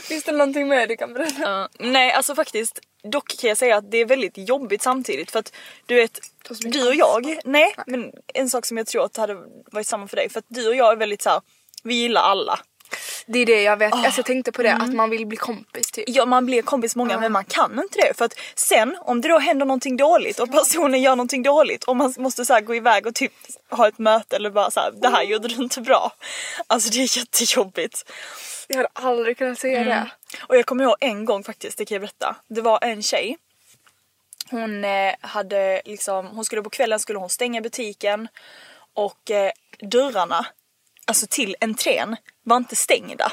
Finns 0.00 0.24
det 0.24 0.32
någonting 0.32 0.68
mer 0.68 0.86
du 0.86 0.96
kan 0.96 1.14
berätta? 1.14 1.42
Ja, 1.42 1.68
nej 1.78 2.12
alltså 2.12 2.34
faktiskt 2.34 2.78
dock 3.02 3.38
kan 3.38 3.48
jag 3.48 3.58
säga 3.58 3.76
att 3.76 3.90
det 3.90 3.98
är 3.98 4.04
väldigt 4.04 4.38
jobbigt 4.38 4.82
samtidigt 4.82 5.30
för 5.30 5.38
att 5.38 5.52
du 5.86 5.94
vet 5.94 6.20
du 6.60 6.88
och 6.88 6.94
jag, 6.94 7.38
nej 7.44 7.74
men 7.86 8.12
en 8.34 8.50
sak 8.50 8.66
som 8.66 8.76
jag 8.76 8.86
tror 8.86 9.04
att 9.04 9.16
hade 9.16 9.34
varit 9.72 9.86
samma 9.86 10.08
för 10.08 10.16
dig 10.16 10.28
för 10.30 10.38
att 10.38 10.44
du 10.48 10.68
och 10.68 10.74
jag 10.74 10.92
är 10.92 10.96
väldigt 10.96 11.22
så 11.22 11.30
här, 11.30 11.40
vi 11.82 11.94
gillar 11.94 12.22
alla. 12.22 12.60
Det 13.30 13.38
är 13.38 13.46
det 13.46 13.62
jag 13.62 13.76
vet. 13.76 13.92
Alltså, 13.92 14.18
jag 14.18 14.26
tänkte 14.26 14.52
på 14.52 14.62
det, 14.62 14.74
att 14.74 14.94
man 14.94 15.10
vill 15.10 15.26
bli 15.26 15.36
kompis 15.36 15.90
typ. 15.90 16.04
Ja 16.08 16.26
man 16.26 16.46
blir 16.46 16.62
kompis 16.62 16.96
många 16.96 17.20
men 17.20 17.32
man 17.32 17.44
kan 17.44 17.78
inte 17.78 17.98
det 17.98 18.14
för 18.16 18.24
att 18.24 18.34
sen 18.54 18.96
om 19.00 19.20
det 19.20 19.28
då 19.28 19.38
händer 19.38 19.66
någonting 19.66 19.96
dåligt 19.96 20.38
och 20.40 20.52
personen 20.52 21.02
gör 21.02 21.16
någonting 21.16 21.42
dåligt 21.42 21.84
och 21.84 21.96
man 21.96 22.14
måste 22.18 22.44
så 22.44 22.52
här, 22.52 22.60
gå 22.60 22.74
iväg 22.74 23.06
och 23.06 23.14
typ 23.14 23.32
ha 23.70 23.88
ett 23.88 23.98
möte 23.98 24.36
eller 24.36 24.50
bara 24.50 24.70
så 24.70 24.80
här, 24.80 24.92
det 24.92 25.08
här 25.08 25.22
gjorde 25.22 25.48
du 25.48 25.54
inte 25.54 25.80
bra. 25.80 26.12
Alltså 26.66 26.90
det 26.90 26.98
är 26.98 27.18
jättejobbigt. 27.18 28.12
Jag 28.68 28.76
hade 28.76 28.88
aldrig 28.92 29.38
kunnat 29.38 29.58
säga 29.58 29.84
det. 29.84 30.10
Och 30.42 30.56
jag 30.56 30.66
kommer 30.66 30.84
ihåg 30.84 30.96
en 31.00 31.24
gång 31.24 31.44
faktiskt, 31.44 31.78
det 31.78 31.84
kan 31.84 31.94
jag 31.94 32.02
berätta. 32.02 32.36
Det 32.48 32.60
var 32.60 32.78
en 32.82 33.02
tjej. 33.02 33.36
Hon 34.50 34.84
eh, 34.84 35.14
hade 35.20 35.82
liksom, 35.84 36.26
hon 36.26 36.44
skulle 36.44 36.62
på 36.62 36.70
kvällen 36.70 36.98
skulle 36.98 37.18
hon 37.18 37.28
stänga 37.28 37.60
butiken 37.60 38.28
och 38.94 39.30
eh, 39.30 39.50
dörrarna, 39.80 40.46
alltså 41.04 41.26
till 41.26 41.56
entrén, 41.60 42.16
var 42.48 42.56
inte 42.56 42.76
stängda. 42.76 43.32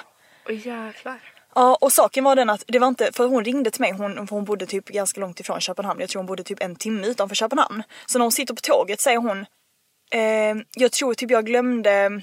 Åh 0.50 0.67
jävlar. 0.67 1.19
Ja 1.55 1.77
och 1.81 1.91
saken 1.91 2.24
var 2.24 2.36
den 2.36 2.50
att 2.50 2.63
det 2.67 2.79
var 2.79 2.88
inte, 2.88 3.12
för 3.12 3.27
hon 3.27 3.45
ringde 3.45 3.72
till 3.72 3.81
mig, 3.81 3.91
hon, 3.91 4.27
hon 4.29 4.45
bodde 4.45 4.65
typ 4.65 4.86
ganska 4.86 5.22
långt 5.22 5.39
ifrån 5.39 5.60
Köpenhamn, 5.60 6.00
jag 6.00 6.10
tror 6.10 6.19
hon 6.19 6.27
bodde 6.27 6.43
typ 6.43 6.62
en 6.62 6.75
timme 6.75 7.07
utanför 7.07 7.36
Köpenhamn. 7.36 7.84
Så 8.05 8.17
när 8.17 8.24
hon 8.25 8.31
sitter 8.31 8.53
på 8.53 8.62
tåget 8.62 9.01
säger 9.01 9.17
hon, 9.17 9.45
eh, 10.12 10.65
jag 10.75 10.91
tror 10.91 11.13
typ 11.13 11.31
jag 11.31 11.45
glömde 11.45 12.22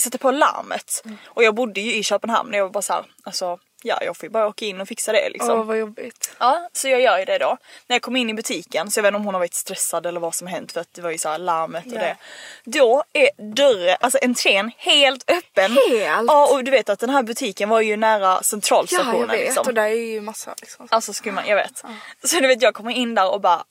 sätta 0.00 0.18
på 0.18 0.30
larmet. 0.30 1.04
Och 1.26 1.42
jag 1.42 1.54
bodde 1.54 1.80
ju 1.80 1.94
i 1.94 2.02
Köpenhamn 2.02 2.50
och 2.50 2.56
jag 2.56 2.64
var 2.64 2.70
bara 2.70 2.82
såhär, 2.82 3.04
alltså 3.22 3.58
ja 3.82 3.98
jag 4.04 4.16
får 4.16 4.24
ju 4.24 4.30
bara 4.30 4.46
åka 4.46 4.64
in 4.64 4.80
och 4.80 4.88
fixa 4.88 5.12
det 5.12 5.28
liksom. 5.30 5.58
Åh 5.60 5.64
vad 5.66 5.78
jobbigt. 5.78 6.32
Ja, 6.38 6.68
så 6.72 6.88
jag 6.88 7.00
gör 7.00 7.18
ju 7.18 7.24
det 7.24 7.38
då. 7.38 7.56
När 7.86 7.94
jag 7.94 8.02
kom 8.02 8.16
in 8.16 8.30
i 8.30 8.34
butiken, 8.34 8.90
så 8.90 8.98
jag 8.98 9.02
vet 9.02 9.08
inte 9.08 9.16
om 9.16 9.24
hon 9.24 9.34
har 9.34 9.38
varit 9.40 9.54
stressad 9.54 10.06
eller 10.06 10.20
vad 10.20 10.34
som 10.34 10.46
hänt 10.46 10.72
för 10.72 10.80
att 10.80 10.94
det 10.94 11.02
var 11.02 11.10
ju 11.10 11.18
så 11.18 11.28
här 11.28 11.38
larmet 11.38 11.86
och 11.86 11.92
Ja. 11.92 11.98
det. 12.00 12.16
Då 12.64 13.04
är 13.12 13.52
dörren, 13.54 13.96
alltså 14.00 14.18
entrén 14.22 14.70
helt 14.76 15.30
öppen. 15.30 15.76
Helt? 15.90 16.26
Ja 16.28 16.52
och 16.54 16.64
du 16.64 16.70
vet 16.70 16.88
att 16.88 16.98
den 16.98 17.10
här 17.10 17.22
butiken 17.22 17.68
var 17.68 17.80
ju 17.80 17.96
nära 17.96 18.20
Ja 18.26 18.42
centralstationen 18.42 19.20
jag 19.20 19.26
vet 19.28 19.40
liksom. 19.40 19.66
och 19.66 19.74
där 19.74 19.82
är 19.82 19.88
ju 19.88 20.20
massa 20.20 20.54
liksom. 20.60 20.88
Alltså 20.90 21.12
skumma, 21.12 21.42
jag 21.46 21.56
vet. 21.56 21.82
Så 22.24 22.40
du 22.40 22.46
vet 22.46 22.62
jag 22.62 22.74
kommer 22.74 22.90
in 22.92 23.14
där 23.14 23.30
och 23.30 23.40
bara 23.40 23.64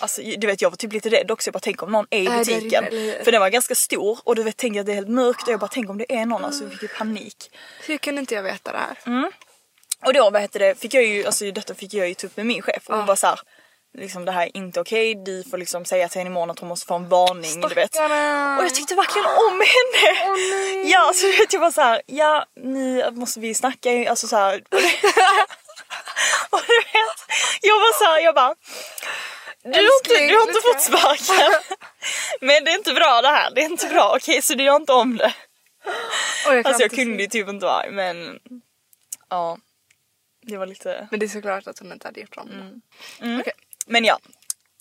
Alltså 0.00 0.22
du 0.22 0.46
vet 0.46 0.62
jag 0.62 0.70
var 0.70 0.76
typ 0.76 0.92
lite 0.92 1.08
rädd 1.08 1.30
också, 1.30 1.48
jag 1.48 1.52
bara 1.52 1.60
tänk 1.60 1.82
om 1.82 1.92
någon 1.92 2.06
är 2.10 2.18
i 2.20 2.26
Är 2.26 2.38
butiken. 2.38 2.84
eller 2.84 3.00
hur? 3.00 3.24
För 3.24 3.32
den 3.32 3.40
var 3.40 3.48
ganska 3.48 3.74
stor 3.74 4.18
och 4.24 4.34
du 4.36 4.42
vet 4.42 4.56
jag 4.76 4.80
att 4.80 4.86
det 4.86 4.92
är 4.92 4.94
helt 4.96 5.08
mörkt 5.08 5.42
och 5.42 5.52
jag 5.52 5.60
bara 5.60 5.68
tänk 5.68 5.90
om 5.90 5.98
det 5.98 6.12
är 6.12 6.26
någon, 6.26 6.44
alltså 6.44 6.64
jag 6.64 6.72
fick 6.72 6.82
ju 6.82 6.88
panik. 6.88 7.50
Hur 7.86 7.98
kunde 7.98 8.20
inte 8.20 8.34
jag 8.34 8.42
veta 8.42 8.72
det 8.72 8.78
här? 8.78 8.96
Och 10.04 10.12
då 10.12 10.30
vad 10.30 10.42
heter 10.42 10.60
det, 10.60 10.74
fick 10.74 10.94
jag 10.94 11.04
ju, 11.04 11.26
alltså 11.26 11.50
detta 11.50 11.74
fick 11.74 11.94
jag 11.94 12.08
ju 12.08 12.14
ta 12.14 12.26
upp 12.26 12.36
med 12.36 12.46
min 12.46 12.62
chef 12.62 12.88
och 12.88 12.96
hon 12.96 13.06
var 13.06 13.16
så 13.16 13.26
här, 13.26 13.40
liksom 13.98 14.24
det 14.24 14.32
här 14.32 14.42
är 14.42 14.56
inte 14.56 14.80
okej, 14.80 15.14
du 15.14 15.44
får 15.50 15.58
liksom 15.58 15.84
säga 15.84 16.08
till 16.08 16.18
henne 16.18 16.30
imorgon 16.30 16.50
att 16.50 16.58
hon 16.58 16.68
måste 16.68 16.86
få 16.86 16.94
en 16.94 17.08
varning 17.08 17.60
du 17.60 17.74
vet. 17.74 17.94
Stackarna. 17.94 18.58
Och 18.58 18.64
jag 18.64 18.74
tyckte 18.74 18.94
verkligen 18.94 19.26
om 19.26 19.62
henne! 19.74 20.90
ja 20.90 21.12
så 21.14 21.26
vet 21.26 21.52
jag 21.52 21.60
var 21.60 21.70
så 21.70 21.80
här, 21.80 22.02
ja 22.06 22.46
nu 22.56 23.10
måste 23.10 23.40
vi 23.40 23.54
snacka 23.54 23.92
ju, 23.92 24.06
alltså 24.06 24.28
så 24.28 24.36
här. 24.36 24.54
Och, 26.50 26.60
du 26.66 26.76
vet, 26.76 27.18
jag 27.62 27.74
var 27.74 27.98
så 27.98 28.04
här, 28.04 28.20
jag 28.20 28.34
bara 28.34 28.54
du 29.62 29.70
har, 29.70 29.80
inte, 29.80 30.26
du 30.26 30.34
har 30.36 30.48
inte 30.48 30.60
fått 30.72 30.82
sparken. 30.82 31.52
Men 32.40 32.64
det 32.64 32.70
är 32.70 32.74
inte 32.74 32.92
bra 32.92 33.22
det 33.22 33.28
här, 33.28 33.50
det 33.54 33.60
är 33.60 33.64
inte 33.64 33.86
bra, 33.86 34.16
okej 34.16 34.42
så 34.42 34.54
du 34.54 34.64
gör 34.64 34.76
inte 34.76 34.92
om 34.92 35.16
det. 35.16 35.34
Och 36.46 36.54
jag 36.54 36.66
Alltså 36.66 36.82
jag 36.82 36.90
kunde 36.90 37.22
ju 37.22 37.28
typ 37.28 37.48
inte 37.48 37.66
vara 37.66 37.90
men 37.90 38.38
ja. 39.30 39.58
Det 40.48 40.56
var 40.56 40.66
lite... 40.66 41.08
Men 41.10 41.20
det 41.20 41.26
är 41.26 41.28
såklart 41.28 41.66
att 41.66 41.78
hon 41.78 41.92
inte 41.92 42.08
hade 42.08 42.20
gjort 42.20 42.36
om 42.36 42.48
det. 42.48 43.24
Mm. 43.26 43.40
Okej. 43.40 43.52
Men 43.86 44.04
ja. 44.04 44.18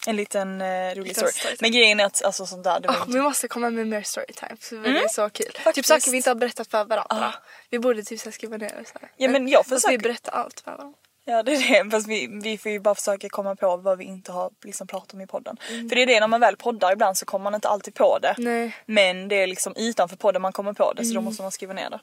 En 0.07 0.15
liten 0.15 0.61
eh, 0.61 0.65
rolig 0.95 0.97
Liten 1.07 1.13
story. 1.15 1.31
story. 1.31 1.55
Men 1.61 1.71
grejen 1.71 1.99
är 1.99 2.05
att 2.05 2.23
alltså 2.23 2.45
sånt 2.45 2.63
där 2.63 2.79
det 2.79 2.89
Ah, 2.89 2.99
inte... 2.99 3.11
vi 3.17 3.21
måste 3.21 3.47
komma 3.47 3.69
med 3.69 3.87
mer 3.87 4.01
storytime. 4.01 4.55
För 4.59 4.75
det 4.75 5.03
är 5.03 5.07
så 5.07 5.29
kul. 5.29 5.45
Typ 5.45 5.57
Faktiskt. 5.57 5.87
saker 5.87 6.11
vi 6.11 6.17
inte 6.17 6.29
har 6.29 6.35
berättat 6.35 6.67
för 6.67 6.83
varandra. 6.85 7.05
Ah. 7.27 7.33
Vi 7.69 7.79
borde 7.79 8.03
typ 8.03 8.19
så 8.19 8.31
skriva 8.31 8.57
ner 8.57 8.67
det 8.79 8.85
så 8.85 8.99
här. 9.01 9.11
Ja, 9.17 9.29
men 9.29 9.47
jag 9.47 9.65
Fast 9.65 9.71
vi 9.71 9.75
försöker- 9.87 10.03
berättar 10.03 10.31
allt 10.31 10.59
för 10.59 10.71
varandra. 10.71 10.97
Ja 11.25 11.43
det 11.43 11.51
är 11.53 11.83
det. 11.83 11.91
Fast 11.91 12.07
vi, 12.07 12.27
vi 12.43 12.57
får 12.57 12.71
ju 12.71 12.79
bara 12.79 12.95
försöka 12.95 13.29
komma 13.29 13.55
på 13.55 13.77
vad 13.77 13.97
vi 13.97 14.03
inte 14.05 14.31
har 14.31 14.51
liksom 14.63 14.87
pratat 14.87 15.13
om 15.13 15.21
i 15.21 15.27
podden. 15.27 15.57
För 15.67 15.95
det 15.95 16.01
är 16.01 16.05
det 16.05 16.19
när 16.19 16.27
man 16.27 16.39
väl 16.39 16.57
poddar 16.57 16.91
ibland 16.93 17.17
så 17.17 17.25
kommer 17.25 17.43
man 17.43 17.55
inte 17.55 17.67
alltid 17.67 17.93
på 17.93 18.19
det. 18.19 18.35
Nej. 18.37 18.75
Men 18.85 19.27
det 19.27 19.35
är 19.35 19.47
liksom 19.47 19.73
utanför 19.75 20.15
podden 20.15 20.41
man 20.41 20.53
kommer 20.53 20.73
på 20.73 20.93
det 20.93 21.05
så 21.05 21.13
då 21.13 21.21
måste 21.21 21.41
man 21.41 21.51
skriva 21.51 21.73
ner 21.73 21.89
det. 21.89 21.99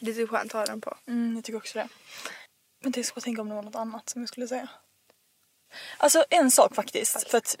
Det 0.00 0.10
är 0.10 0.14
typ 0.14 0.30
skönt 0.30 0.44
att 0.46 0.52
ha 0.60 0.64
den 0.66 0.80
på. 0.80 0.96
Mm, 1.08 1.34
jag 1.34 1.44
tycker 1.44 1.56
också 1.56 1.78
det. 1.78 1.88
Men 2.84 2.92
det 2.92 3.04
ska 3.04 3.16
jag 3.16 3.24
tänka 3.24 3.40
om 3.42 3.48
det 3.48 3.54
var 3.54 3.62
något 3.62 3.74
annat 3.74 4.08
som 4.08 4.22
jag 4.22 4.28
skulle 4.28 4.48
säga. 4.48 4.68
Alltså 5.98 6.24
en 6.30 6.50
sak 6.50 6.74
faktiskt. 6.74 7.30
För 7.30 7.38
att, 7.38 7.56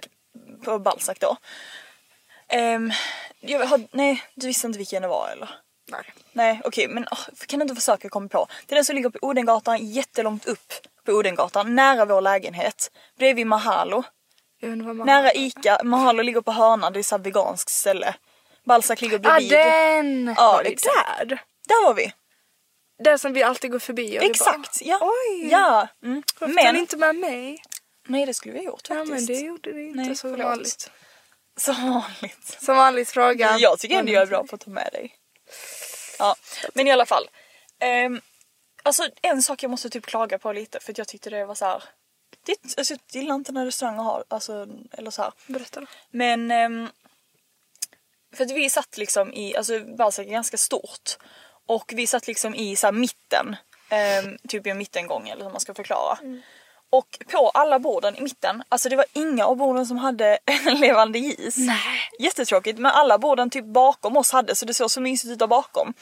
på 0.64 0.78
Balzac 0.78 1.18
då. 1.18 1.36
Um, 2.56 2.92
jag 3.40 3.66
har, 3.66 3.80
nej, 3.90 4.22
du 4.34 4.46
visste 4.46 4.66
inte 4.66 4.78
vilken 4.78 5.02
det 5.02 5.08
var 5.08 5.28
eller? 5.28 5.50
Nej. 5.90 6.14
Nej 6.32 6.60
okej 6.64 6.88
men 6.88 7.06
åh, 7.10 7.18
kan 7.46 7.58
du 7.58 7.62
inte 7.62 7.74
försöka 7.74 8.08
komma 8.08 8.28
på? 8.28 8.46
Det 8.66 8.72
är 8.72 8.76
den 8.76 8.84
som 8.84 8.96
ligger 8.96 9.10
på 9.10 9.18
Odengatan 9.22 9.86
jättelångt 9.86 10.46
upp 10.46 10.72
på 11.06 11.12
Odengatan 11.12 11.74
nära 11.74 12.04
vår 12.04 12.20
lägenhet. 12.20 12.90
Bredvid 13.18 13.46
Mahalo. 13.46 14.02
Jag 14.60 14.78
man 14.78 15.06
Nära 15.06 15.32
Ica. 15.32 15.80
Mahalo 15.84 16.22
ligger 16.22 16.40
på 16.40 16.52
hörnan, 16.52 16.92
det 16.92 16.98
är 16.98 17.02
så 17.02 17.18
veganskt 17.18 17.70
ställe. 17.70 18.14
Balzac 18.64 19.00
ligger 19.00 19.16
Ah 19.16 19.20
bredvid. 19.20 19.50
den! 19.50 20.34
Ja, 20.36 20.52
var 20.52 20.62
exakt. 20.62 21.18
där? 21.18 21.26
Där 21.68 21.86
var 21.86 21.94
vi. 21.94 22.12
Där 22.98 23.16
som 23.16 23.32
vi 23.32 23.42
alltid 23.42 23.70
går 23.70 23.78
förbi. 23.78 24.18
Och 24.18 24.22
vi 24.22 24.26
Exakt, 24.30 24.78
ja. 24.82 24.98
Oj. 25.02 25.48
ja. 25.50 25.88
Mm. 26.02 26.22
Bara, 26.40 26.46
Varför 26.46 26.54
Men, 26.54 26.76
inte 26.76 26.96
med 26.96 27.16
mig? 27.16 27.62
nej 28.06 28.26
det 28.26 28.34
skulle 28.34 28.52
vi 28.54 28.58
ha 28.58 28.64
gjort 28.66 28.88
Ja 28.88 28.94
faktiskt. 28.94 29.28
men 29.28 29.36
det 29.36 29.40
gjorde 29.46 29.72
ni 29.72 29.82
inte 29.82 29.96
Nej, 29.96 30.16
så 30.16 30.28
förlåt. 30.30 30.46
vanligt. 30.46 30.90
Som 31.56 31.74
vanligt. 31.90 32.58
Som 32.62 32.76
vanligt 32.76 33.08
fråga. 33.08 33.56
Jag 33.58 33.78
tycker 33.78 33.98
ändå 33.98 34.12
jag 34.12 34.22
är 34.22 34.26
bra 34.26 34.44
på 34.44 34.54
att 34.54 34.60
ta 34.60 34.70
med 34.70 34.88
dig. 34.92 35.14
Ja, 36.18 36.36
men 36.74 36.86
i 36.86 36.92
alla 36.92 37.06
fall. 37.06 37.28
Um, 38.06 38.20
alltså 38.82 39.08
en 39.22 39.42
sak 39.42 39.62
jag 39.62 39.70
måste 39.70 39.90
typ 39.90 40.06
klaga 40.06 40.38
på 40.38 40.52
lite 40.52 40.80
för 40.80 40.92
att 40.92 40.98
jag 40.98 41.08
tyckte 41.08 41.30
det 41.30 41.44
var 41.46 41.54
så 41.54 41.64
här. 41.64 41.82
Det, 42.46 42.56
alltså, 42.78 42.94
jag 42.94 43.22
gillar 43.22 43.34
inte 43.34 43.52
när 43.52 43.64
restauranger 43.66 44.02
har, 44.02 44.24
alltså, 44.28 44.66
eller 44.92 45.10
så 45.10 45.22
här. 45.22 45.32
Berätta 45.46 45.80
då. 45.80 45.86
Men 46.10 46.50
ehm, 46.50 46.88
för 48.36 48.44
att 48.44 48.50
vi 48.50 48.70
satt 48.70 48.96
liksom 48.96 49.32
i, 49.32 49.56
alltså 49.56 49.80
Balzac 49.80 50.26
är 50.26 50.30
ganska 50.30 50.56
stort. 50.56 51.16
Och 51.66 51.92
vi 51.94 52.06
satt 52.06 52.26
liksom 52.26 52.54
i 52.54 52.76
så 52.76 52.92
mitten, 52.92 53.56
ehm, 53.88 54.38
typ 54.48 54.66
i 54.66 54.70
en 54.70 54.78
mittengång 54.78 55.28
eller 55.28 55.44
hur 55.44 55.50
man 55.50 55.60
ska 55.60 55.74
förklara. 55.74 56.18
Och 56.90 57.18
på 57.32 57.50
alla 57.54 57.78
borden 57.78 58.16
i 58.16 58.20
mitten, 58.20 58.62
alltså 58.68 58.88
det 58.88 58.96
var 58.96 59.06
inga 59.12 59.46
av 59.46 59.56
borden 59.56 59.86
som 59.86 59.98
hade 59.98 60.38
en 60.66 60.80
levande 60.80 61.18
gis. 61.18 61.56
Nej. 61.56 61.78
Jättetråkigt 62.18 62.78
men 62.78 62.92
alla 62.92 63.18
borden 63.18 63.50
typ 63.50 63.64
bakom 63.64 64.16
oss 64.16 64.32
hade 64.32 64.54
så 64.54 64.66
det 64.66 64.74
såg 64.74 64.90
så 64.90 65.00
mysigt 65.00 65.32
ut 65.32 65.38
där 65.38 65.46
bakom. 65.46 65.94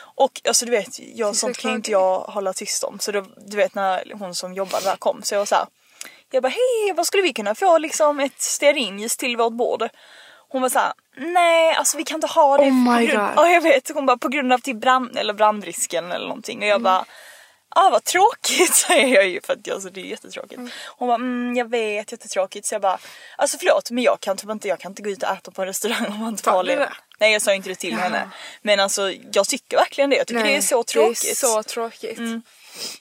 Och 0.00 0.40
alltså 0.48 0.64
du 0.64 0.70
vet, 0.70 0.98
jag, 0.98 1.34
Så 1.34 1.40
sånt 1.40 1.58
kan 1.58 1.70
ju 1.70 1.76
inte 1.76 1.90
jag 1.90 2.20
hålla 2.20 2.52
tyst 2.52 2.84
om. 2.84 2.98
Så 2.98 3.12
då, 3.12 3.26
du 3.36 3.56
vet 3.56 3.74
när 3.74 4.12
hon 4.14 4.34
som 4.34 4.54
jobbade 4.54 4.84
där 4.84 4.96
kom 4.96 5.22
så 5.22 5.34
jag 5.34 5.38
var 5.38 5.46
så 5.46 5.54
här. 5.54 5.66
Jag 6.30 6.42
bara 6.42 6.48
hej 6.48 6.92
vad 6.96 7.06
skulle 7.06 7.22
vi 7.22 7.32
kunna 7.32 7.54
få 7.54 7.78
liksom 7.78 8.20
ett 8.20 8.40
stearinljus 8.40 9.16
till 9.16 9.36
vårt 9.36 9.52
bord? 9.52 9.88
Hon 10.48 10.62
var 10.62 10.68
såhär, 10.68 10.92
nej 11.16 11.74
alltså 11.74 11.96
vi 11.96 12.04
kan 12.04 12.14
inte 12.14 12.26
ha 12.26 12.56
det 12.56 12.64
Oh 12.64 12.72
my 12.72 13.06
grund, 13.06 13.28
God. 13.28 13.32
ja 13.36 13.48
jag 13.48 13.60
vet, 13.60 13.90
hon 13.94 14.06
bara 14.06 14.18
på 14.18 14.28
grund 14.28 14.52
av 14.52 14.58
typ 14.58 14.76
brand, 14.76 15.18
eller 15.18 15.34
brandrisken 15.34 16.12
eller 16.12 16.28
någonting 16.28 16.58
och 16.58 16.66
jag 16.66 16.82
bara 16.82 17.04
Ah 17.70 17.90
vad 17.90 18.04
tråkigt 18.04 18.74
säger 18.88 19.14
jag 19.14 19.28
ju 19.28 19.40
för 19.40 19.52
att 19.52 19.70
alltså, 19.70 19.90
det 19.90 20.00
är 20.00 20.04
jättetråkigt. 20.04 20.60
Hon 20.86 21.08
bara 21.08 21.14
mm, 21.14 21.56
jag 21.56 21.70
vet 21.70 22.12
jättetråkigt 22.12 22.66
så 22.66 22.74
jag 22.74 22.82
bara 22.82 22.98
alltså 23.36 23.58
förlåt 23.58 23.90
men 23.90 24.04
jag 24.04 24.20
kan 24.20 24.36
typ 24.36 24.50
inte, 24.50 24.68
jag 24.68 24.80
kan 24.80 24.92
inte 24.92 25.02
gå 25.02 25.10
ut 25.10 25.22
och 25.22 25.28
äta 25.28 25.50
på 25.50 25.62
en 25.62 25.68
restaurang 25.68 26.06
om 26.06 26.18
man 26.18 26.28
inte 26.28 26.42
får 26.42 26.50
Sa 26.50 26.56
ha 26.56 26.62
du 26.62 26.76
det. 26.76 26.92
Nej 27.18 27.32
jag 27.32 27.42
sa 27.42 27.54
inte 27.54 27.68
det 27.68 27.74
till 27.74 27.94
henne. 27.94 28.30
Men 28.62 28.80
alltså 28.80 29.12
jag 29.32 29.48
tycker 29.48 29.76
verkligen 29.76 30.10
det, 30.10 30.16
jag 30.16 30.26
tycker 30.26 30.44
det 30.44 30.56
är 30.56 30.60
så 30.60 30.82
tråkigt. 30.82 31.22
Det 31.22 31.30
är 31.30 31.34
så 31.34 31.62
tråkigt. 31.62 32.20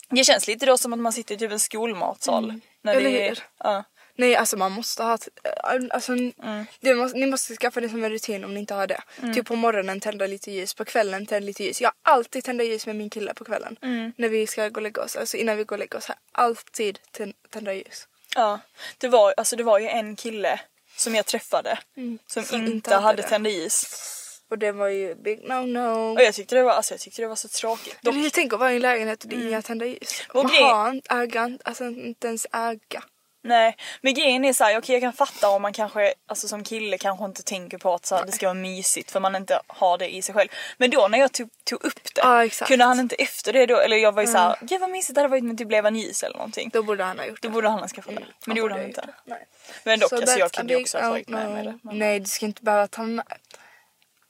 Det 0.09 0.23
känns 0.23 0.47
lite 0.47 0.65
då 0.65 0.77
som 0.77 0.93
att 0.93 0.99
man 0.99 1.13
sitter 1.13 1.35
i 1.35 1.37
typ 1.37 1.51
en 1.51 1.59
skolmatsal. 1.59 2.59
När 2.81 2.95
Eller 2.95 3.09
hur? 3.09 3.39
Ja. 3.63 3.83
Nej 4.17 4.35
alltså 4.35 4.57
man 4.57 4.71
måste 4.71 5.03
ha, 5.03 5.13
äh, 5.13 5.81
alltså, 5.89 6.11
Mm. 6.13 6.65
måste, 6.97 7.17
ni 7.17 7.25
måste 7.25 7.55
skaffa 7.55 7.81
det 7.81 7.89
som 7.89 8.03
en 8.03 8.09
rutin 8.11 8.43
om 8.43 8.53
ni 8.53 8.59
inte 8.59 8.73
har 8.73 8.87
det. 8.87 9.01
Typ 9.33 9.45
på 9.47 9.55
morgonen 9.55 9.99
tända 9.99 10.27
lite 10.27 10.51
ljus, 10.51 10.73
på 10.73 10.85
kvällen 10.85 11.25
tända 11.25 11.45
lite 11.45 11.63
ljus. 11.63 11.81
Jag 11.81 11.91
har 12.03 12.13
alltid 12.13 12.43
tända 12.43 12.63
ljus 12.63 12.85
med 12.85 12.95
min 12.95 13.09
kille 13.09 13.33
på 13.33 13.45
kvällen. 13.45 13.77
Mm. 13.81 14.11
När 14.17 14.29
vi 14.29 14.47
ska 14.47 14.69
gå 14.69 14.75
och 14.77 14.81
lägga 14.81 15.01
oss, 15.03 15.15
alltså 15.15 15.37
innan 15.37 15.57
vi 15.57 15.63
går 15.63 15.75
och 15.75 15.79
lägga 15.79 15.97
oss. 15.97 16.05
Här. 16.07 16.17
Alltid 16.31 16.99
tän- 17.17 17.33
tända 17.49 17.73
ljus. 17.73 18.07
Ja, 18.35 18.59
det 18.97 19.07
var, 19.07 19.33
alltså 19.37 19.55
det 19.55 19.63
var 19.63 19.79
ju 19.79 19.87
en 19.87 20.15
kille 20.15 20.59
som 20.97 21.15
jag 21.15 21.25
träffade 21.25 21.79
som, 22.27 22.43
som 22.43 22.59
inte, 22.59 22.71
inte 22.71 22.93
hade 22.93 23.03
hade 23.05 23.23
tända 23.23 23.49
is. 23.49 24.03
Och 24.49 24.57
det 24.57 24.71
var 24.71 24.87
ju 24.87 25.15
big 25.15 25.43
no 25.43 25.53
no. 25.65 26.13
Och 26.15 26.21
jag 26.21 26.33
tyckte 26.33 26.55
det 26.55 26.63
var, 26.63 26.71
alltså, 26.71 26.93
jag 26.93 27.01
tyckte 27.01 27.21
det 27.21 27.27
var 27.27 27.35
så 27.35 27.47
tråkigt. 27.47 27.97
Dock, 28.01 28.15
tänk 28.33 28.53
att 28.53 28.59
vara 28.59 28.71
i 28.73 28.75
en 28.75 28.81
lägenhet 28.81 29.23
och 29.23 29.29
det 29.29 29.35
är 29.35 29.47
inga 29.47 29.61
tända 29.61 29.85
ljus. 29.85 30.21
Och 30.29 30.43
Man 30.43 30.53
har 30.53 30.89
inte, 30.91 31.59
alltså 31.69 31.85
inte 31.85 32.27
ens 32.27 32.47
äga. 32.53 33.03
Nej, 33.47 33.77
men 34.01 34.13
grejen 34.13 34.45
är 34.45 34.53
såhär, 34.53 34.77
okej 34.77 34.93
jag 34.95 35.01
kan 35.01 35.13
fatta 35.13 35.49
om 35.49 35.61
man 35.61 35.73
kanske, 35.73 36.13
alltså 36.25 36.47
som 36.47 36.63
kille 36.63 36.97
kanske 36.97 37.25
inte 37.25 37.43
tänker 37.43 37.77
på 37.77 37.93
att 37.93 38.05
så 38.05 38.15
här, 38.15 38.25
det 38.25 38.31
ska 38.31 38.45
vara 38.45 38.53
mysigt 38.53 39.11
för 39.11 39.19
man 39.19 39.35
inte 39.35 39.61
har 39.67 39.97
det 39.97 40.15
i 40.15 40.21
sig 40.21 40.35
själv. 40.35 40.49
Men 40.77 40.89
då 40.89 41.07
när 41.07 41.17
jag 41.17 41.31
tog, 41.31 41.49
tog 41.63 41.83
upp 41.85 42.13
det, 42.15 42.43
exakt. 42.45 42.69
kunde 42.69 42.85
han 42.85 42.99
inte 42.99 43.15
efter 43.15 43.53
det 43.53 43.65
då, 43.65 43.79
eller 43.79 43.97
jag 43.97 44.11
var 44.11 44.21
ju 44.21 44.27
såhär, 44.27 44.55
gud 44.61 44.81
vad 44.81 44.89
mysigt 44.89 45.15
det 45.15 45.21
hade 45.21 45.31
varit 45.31 45.43
med 45.43 45.57
typ 45.57 45.71
levande 45.71 45.99
ljus 45.99 46.23
eller 46.23 46.35
någonting. 46.35 46.69
Då 46.73 46.83
borde 46.83 47.03
han 47.03 47.19
ha 47.19 47.25
gjort 47.25 47.41
Då 47.41 47.47
det. 47.47 47.53
borde 47.53 47.69
han 47.69 47.79
ha 47.79 47.87
skaffat 47.87 48.15
det. 48.15 48.25
Men 48.45 48.55
det 48.55 48.59
gjorde 48.59 48.73
han 48.73 48.83
inte. 48.83 49.09
Nej. 49.25 49.47
Men 49.83 49.99
dock, 49.99 50.09
So 50.09 50.15
alltså 50.15 50.39
jag 50.39 50.51
kunde 50.51 50.73
ju 50.73 50.81
också 50.81 50.97
ha 50.97 51.09
tagit 51.09 51.29
med 51.29 51.49
mig 51.51 51.63
det. 51.63 51.79
Men, 51.83 51.99
Nej 51.99 52.19
du 52.19 52.25
ska 52.25 52.45
inte 52.45 52.63
behöva 52.63 52.87
ta 52.87 53.03
med. 53.03 53.25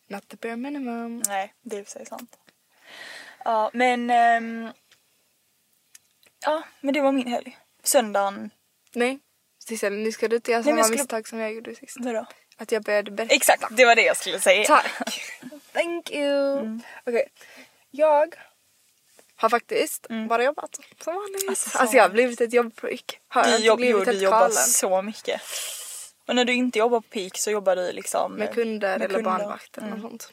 Not 0.09 0.27
the 0.27 0.37
bare 0.37 0.55
minimum. 0.55 1.23
Nej, 1.27 1.53
det 1.61 1.77
är 1.77 1.83
för 1.83 1.91
sig 1.91 2.05
sant. 2.05 2.37
Ja, 3.45 3.69
men... 3.73 4.09
ehm, 4.09 4.69
ja, 6.45 6.63
men 6.81 6.93
det 6.93 7.01
var 7.01 7.11
min 7.11 7.27
helg. 7.27 7.57
Söndagen... 7.83 8.49
Nej. 8.97 9.19
Sissel, 9.67 9.93
nu 9.93 10.11
ska 10.11 10.27
du 10.27 10.35
inte 10.35 10.51
göra 10.51 10.63
samma 10.63 10.83
skulle- 10.83 10.97
misstag 10.97 11.27
som 11.27 11.39
jag 11.39 11.53
gjorde 11.53 11.75
sist. 11.75 11.97
Vadå? 11.99 12.25
Att 12.57 12.71
jag 12.71 12.83
började 12.83 13.11
berätta. 13.11 13.33
Exakt, 13.35 13.63
det 13.71 13.85
var 13.85 13.95
det 13.95 14.01
jag 14.01 14.17
skulle 14.17 14.39
säga. 14.39 14.63
Tack. 14.65 15.21
Thank 15.73 16.11
you. 16.11 16.59
Mm. 16.59 16.81
Okej. 17.05 17.27
Jag 17.91 18.35
har 19.35 19.49
faktiskt 19.49 20.07
bara 20.29 20.43
jobbat 20.43 20.75
som 21.03 21.15
vanligt. 21.15 21.41
Mm. 21.41 21.49
Alltså, 21.49 21.77
Alltså, 21.77 21.91
så- 21.91 21.97
jag 21.97 22.03
har 22.03 22.09
blivit 22.09 22.41
ett 22.41 22.53
jobbprick. 22.53 23.19
Har 23.27 23.43
Du, 23.43 23.49
jobb, 23.57 23.61
jo, 23.61 23.75
blivit 23.75 24.05
du 24.05 24.11
helt 24.11 24.21
jobbar 24.23 24.39
galen? 24.39 24.53
så 24.53 25.01
mycket. 25.01 25.41
Och 26.27 26.35
när 26.35 26.45
du 26.45 26.53
inte 26.53 26.79
jobbar 26.79 27.01
på 27.01 27.07
peak 27.09 27.37
så 27.37 27.51
jobbar 27.51 27.75
du 27.75 27.91
liksom... 27.91 28.33
Med 28.33 28.53
kunder 28.53 28.97
med 28.99 29.05
eller 29.05 29.15
kunder. 29.15 29.31
barnvakt 29.31 29.77
eller 29.77 29.87
Mm. 29.87 30.01
sånt. 30.01 30.31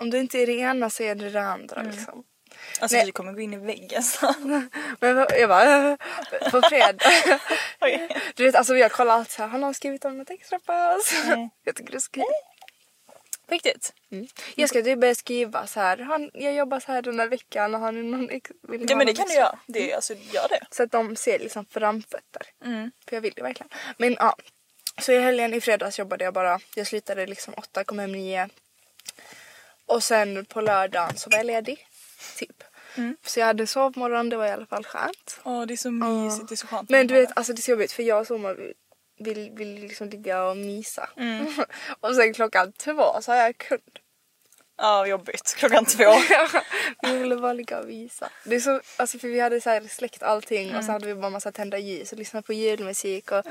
Om 0.00 0.10
du 0.10 0.18
inte 0.18 0.38
är 0.38 0.46
det 0.46 0.52
ena 0.52 0.90
så 0.90 1.02
är 1.02 1.14
det 1.14 1.30
det 1.30 1.42
andra 1.42 1.82
liksom. 1.82 2.24
Alltså 2.80 2.96
Nej. 2.96 3.06
du 3.06 3.12
kommer 3.12 3.32
gå 3.32 3.40
in 3.40 3.54
i 3.54 3.56
väggen 3.56 4.02
så. 4.02 4.34
Men 5.00 5.26
jag 5.38 5.48
bara, 5.48 5.96
på 6.50 6.62
fredag. 6.68 7.10
Oj. 7.80 8.08
Du 8.34 8.44
vet 8.44 8.54
alltså 8.54 8.76
jag 8.76 8.92
kollar 8.92 9.14
allt 9.14 9.30
så 9.30 9.42
här, 9.42 9.48
han 9.48 9.62
har 9.62 9.72
skrivit 9.72 10.04
om 10.04 10.20
ett 10.20 10.30
extra 10.30 10.58
pass. 10.58 11.12
Mm. 11.24 11.48
Jag 11.64 11.74
tycker 11.76 11.90
det 11.90 11.96
är 11.98 12.00
så 12.00 12.10
kul. 12.10 12.24
På 13.46 13.54
riktigt? 13.54 13.92
Jag 14.54 14.68
ska 14.68 14.82
typ 14.82 14.98
börja 15.00 15.14
skriva 15.14 15.66
så 15.66 15.80
här, 15.80 15.98
han, 15.98 16.30
jag 16.34 16.52
jobbar 16.54 16.80
så 16.80 16.92
här 16.92 17.02
den 17.02 17.20
här 17.20 17.26
veckan 17.28 17.74
och 17.74 17.80
har 17.80 17.92
ni 17.92 18.02
någon 18.02 18.30
ex- 18.30 18.50
vill 18.62 18.86
Ja 18.90 18.96
men 18.96 19.06
det 19.06 19.14
kan 19.14 19.26
du 19.28 19.34
göra. 19.34 19.58
Det, 19.66 19.90
är- 19.92 19.96
alltså, 19.96 20.14
gör 20.14 20.48
det. 20.48 20.60
Så 20.70 20.82
att 20.82 20.92
de 20.92 21.16
ser 21.16 21.38
liksom 21.38 21.64
framfötter. 21.66 22.42
Mm. 22.64 22.90
För 23.08 23.16
jag 23.16 23.20
vill 23.20 23.32
det 23.36 23.42
verkligen. 23.42 23.68
Men 23.96 24.12
ja. 24.18 24.36
Så 25.00 25.12
i 25.12 25.18
helgen 25.20 25.54
i 25.54 25.60
fredags 25.60 25.98
jobbade 25.98 26.24
jag 26.24 26.34
bara. 26.34 26.60
Jag 26.74 26.86
slutade 26.86 27.26
liksom 27.26 27.54
åtta, 27.56 27.84
kom 27.84 27.98
hem 27.98 28.12
nio. 28.12 28.48
Och 29.86 30.04
sen 30.04 30.44
på 30.44 30.60
lördagen 30.60 31.16
så 31.16 31.30
var 31.30 31.36
jag 31.38 31.46
ledig. 31.46 31.86
Typ. 32.36 32.62
Mm. 32.96 33.16
Så 33.26 33.40
jag 33.40 33.46
hade 33.46 33.66
sovmorgon, 33.66 34.28
det 34.28 34.36
var 34.36 34.46
i 34.46 34.50
alla 34.50 34.66
fall 34.66 34.84
skönt. 34.84 35.40
Åh 35.44 35.62
det 35.66 35.74
är 35.74 35.76
så 35.76 35.90
mysigt, 35.90 36.48
det 36.48 36.54
är 36.54 36.56
så 36.56 36.66
skönt. 36.66 36.90
Men 36.90 37.06
du 37.06 37.14
vet, 37.14 37.30
alltså 37.36 37.52
det 37.52 37.60
är 37.60 37.62
så 37.62 37.70
jobbigt 37.70 37.92
för 37.92 38.02
jag 38.02 38.20
och 38.20 38.26
Soma 38.26 38.54
vill, 39.18 39.50
vill, 39.56 39.74
liksom 39.74 40.08
ligga 40.08 40.42
och 40.44 40.56
mysa. 40.56 41.08
Mm. 41.16 41.46
och 42.00 42.14
sen 42.14 42.34
klockan 42.34 42.72
två 42.72 43.20
så 43.20 43.32
har 43.32 43.36
jag 43.36 43.58
kund. 43.58 43.82
Ja 44.80 45.06
jobbigt. 45.06 45.54
Klockan 45.58 45.84
två. 45.84 46.04
vi 47.02 47.16
ville 47.18 47.36
bara 47.36 47.52
ligga 47.52 47.78
och 47.78 47.86
mysa. 47.86 48.30
Det 48.44 48.56
är 48.56 48.60
så, 48.60 48.80
alltså 48.96 49.18
för 49.18 49.28
vi 49.28 49.40
hade 49.40 49.60
så 49.60 49.70
här 49.70 49.80
släckt 49.88 50.22
allting 50.22 50.64
Mm. 50.68 50.78
och 50.78 50.84
så 50.84 50.92
hade 50.92 51.06
vi 51.06 51.14
bara 51.14 51.30
massa 51.30 51.52
tända 51.52 51.78
ljus 51.78 52.12
och 52.12 52.18
lyssnade 52.18 52.46
på 52.46 52.52
julmusik 52.52 53.32
och 53.32 53.44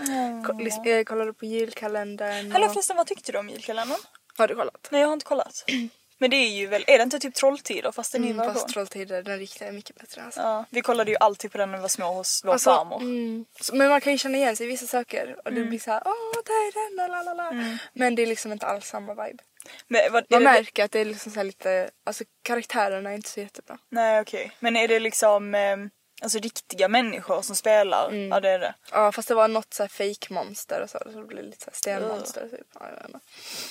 lys- 0.59 0.87
eh, 0.87 1.03
kollade 1.03 1.33
på 1.33 1.45
julkalendern. 1.45 2.51
Hallå 2.51 2.65
och... 2.65 2.73
förresten 2.73 2.97
vad 2.97 3.07
tyckte 3.07 3.31
du 3.31 3.37
om 3.37 3.49
julkalendern? 3.49 3.99
Har 4.37 4.47
du 4.47 4.55
kollat? 4.55 4.87
Nej 4.91 5.01
jag 5.01 5.07
har 5.07 5.13
inte 5.13 5.25
kollat. 5.25 5.63
Men 6.19 6.29
det 6.29 6.35
är 6.35 6.49
ju 6.49 6.67
väl, 6.67 6.83
är 6.87 6.97
det 6.97 7.03
inte 7.03 7.19
typ 7.19 7.33
Trolltider 7.35 7.91
fast 7.91 8.15
en 8.15 8.21
ny 8.21 8.31
Mm, 8.31 8.53
fast 8.53 8.67
Trolltider, 8.69 9.23
den 9.23 9.39
riktiga 9.39 9.67
är 9.67 9.71
mycket 9.71 9.95
bättre 9.95 10.23
alltså. 10.23 10.39
Ja, 10.41 10.65
vi 10.69 10.81
kollade 10.81 11.11
ju 11.11 11.17
alltid 11.19 11.51
på 11.51 11.57
den 11.57 11.71
när 11.71 11.77
vi 11.77 11.81
var 11.81 11.87
små 11.89 12.13
hos 12.13 12.41
vår 12.45 12.53
Alltså, 12.53 12.69
farmor. 12.69 13.01
mm, 13.01 13.45
men 13.73 13.89
man 13.89 14.01
kan 14.01 14.11
ju 14.13 14.17
känna 14.19 14.37
igen 14.37 14.55
sig 14.55 14.65
i 14.65 14.69
vissa 14.69 14.87
saker 14.87 15.35
och 15.45 15.47
Mm. 15.51 15.63
det 15.63 15.69
blir 15.69 15.79
så 15.79 15.91
här, 15.91 16.01
åh 16.05 16.11
där 16.45 16.53
är 16.53 16.97
den, 16.97 17.11
la 17.11 17.21
la 17.23 17.33
la. 17.33 17.77
Men 17.93 18.15
det 18.15 18.21
är 18.21 18.27
liksom 18.27 18.51
inte 18.51 18.65
alls 18.65 18.85
samma 18.87 19.13
vibe. 19.25 19.43
Men, 19.87 20.01
vad, 20.11 20.25
Man 20.29 20.39
det, 20.39 20.43
märker 20.43 20.83
att 20.85 20.91
det 20.91 20.99
är 20.99 21.05
liksom 21.05 21.31
så 21.31 21.39
här 21.39 21.43
lite, 21.45 21.89
alltså 22.05 22.23
karaktärerna 22.43 23.09
är 23.11 23.15
inte 23.15 23.29
så 23.29 23.39
jättebra. 23.39 23.77
Nej 23.89 24.21
okej. 24.21 24.51
Men 24.59 24.75
är 24.75 24.87
det 24.87 24.99
liksom 24.99 25.55
eh, 25.55 25.77
alltså 26.21 26.39
riktiga 26.39 26.87
människor 26.87 27.41
som 27.41 27.55
spelar? 27.55 28.07
Mm. 28.09 28.29
Ja 28.29 28.39
det 28.39 28.49
är 28.49 28.59
det. 28.59 28.73
Ja 28.91 29.11
fast 29.11 29.27
det 29.27 29.35
var 29.35 29.47
något 29.47 29.73
så 29.73 29.83
här 29.83 29.87
fake 29.87 30.33
monster 30.33 30.81
och 30.81 30.89
så, 30.89 30.99
så 31.13 31.19
det 31.19 31.27
blev 31.27 31.43
lite 31.43 31.63
så 31.63 31.69
här 31.69 31.75
stenmonster 31.77 32.41
typ. 32.49 32.67
Ja, 32.73 32.85
jag. 33.01 33.19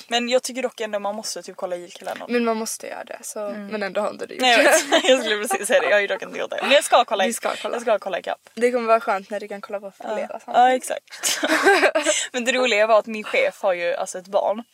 Men 0.08 0.28
jag 0.28 0.42
tycker 0.42 0.62
dock 0.62 0.80
ändå 0.80 0.98
man 0.98 1.14
måste 1.14 1.42
typ 1.42 1.56
kolla 1.56 1.76
julkalendern. 1.76 2.32
Men 2.32 2.44
man 2.44 2.56
måste 2.56 2.86
göra 2.86 3.04
det 3.04 3.18
så, 3.22 3.40
men 3.50 3.82
ändå 3.82 4.00
har 4.00 4.10
inte 4.10 4.26
du 4.26 4.34
gjort 4.34 4.40
Nej 4.42 4.50
jag 4.52 4.64
det. 4.64 4.96
vet, 4.96 5.04
jag 5.08 5.20
skulle 5.20 5.42
precis 5.46 5.66
säga 5.66 5.80
det. 5.80 5.86
Jag 5.86 5.96
har 5.96 6.00
ju 6.00 6.06
dock 6.06 6.22
inte 6.22 6.38
gjort 6.38 6.50
det. 6.50 6.58
Men 6.62 6.70
jag 6.70 6.84
ska 6.84 7.04
kolla, 7.04 7.24
Vi 7.26 7.32
ska 7.32 7.54
kolla. 7.62 7.74
Jag 7.74 7.82
ska 7.82 7.98
kolla 7.98 8.18
ikapp. 8.18 8.50
Det 8.54 8.72
kommer 8.72 8.86
vara 8.86 9.00
skönt 9.00 9.30
när 9.30 9.40
du 9.40 9.48
kan 9.48 9.60
kolla 9.60 9.80
på 9.80 9.90
flera 9.90 10.40
Ja 10.46 10.72
exakt. 10.72 11.40
Men 12.32 12.44
det 12.44 12.52
roliga 12.52 12.86
var 12.86 12.98
att 12.98 13.06
min 13.06 13.24
chef 13.24 13.62
har 13.62 13.72
ju 13.72 13.94
alltså 13.94 14.18
ett 14.18 14.26
barn. 14.28 14.64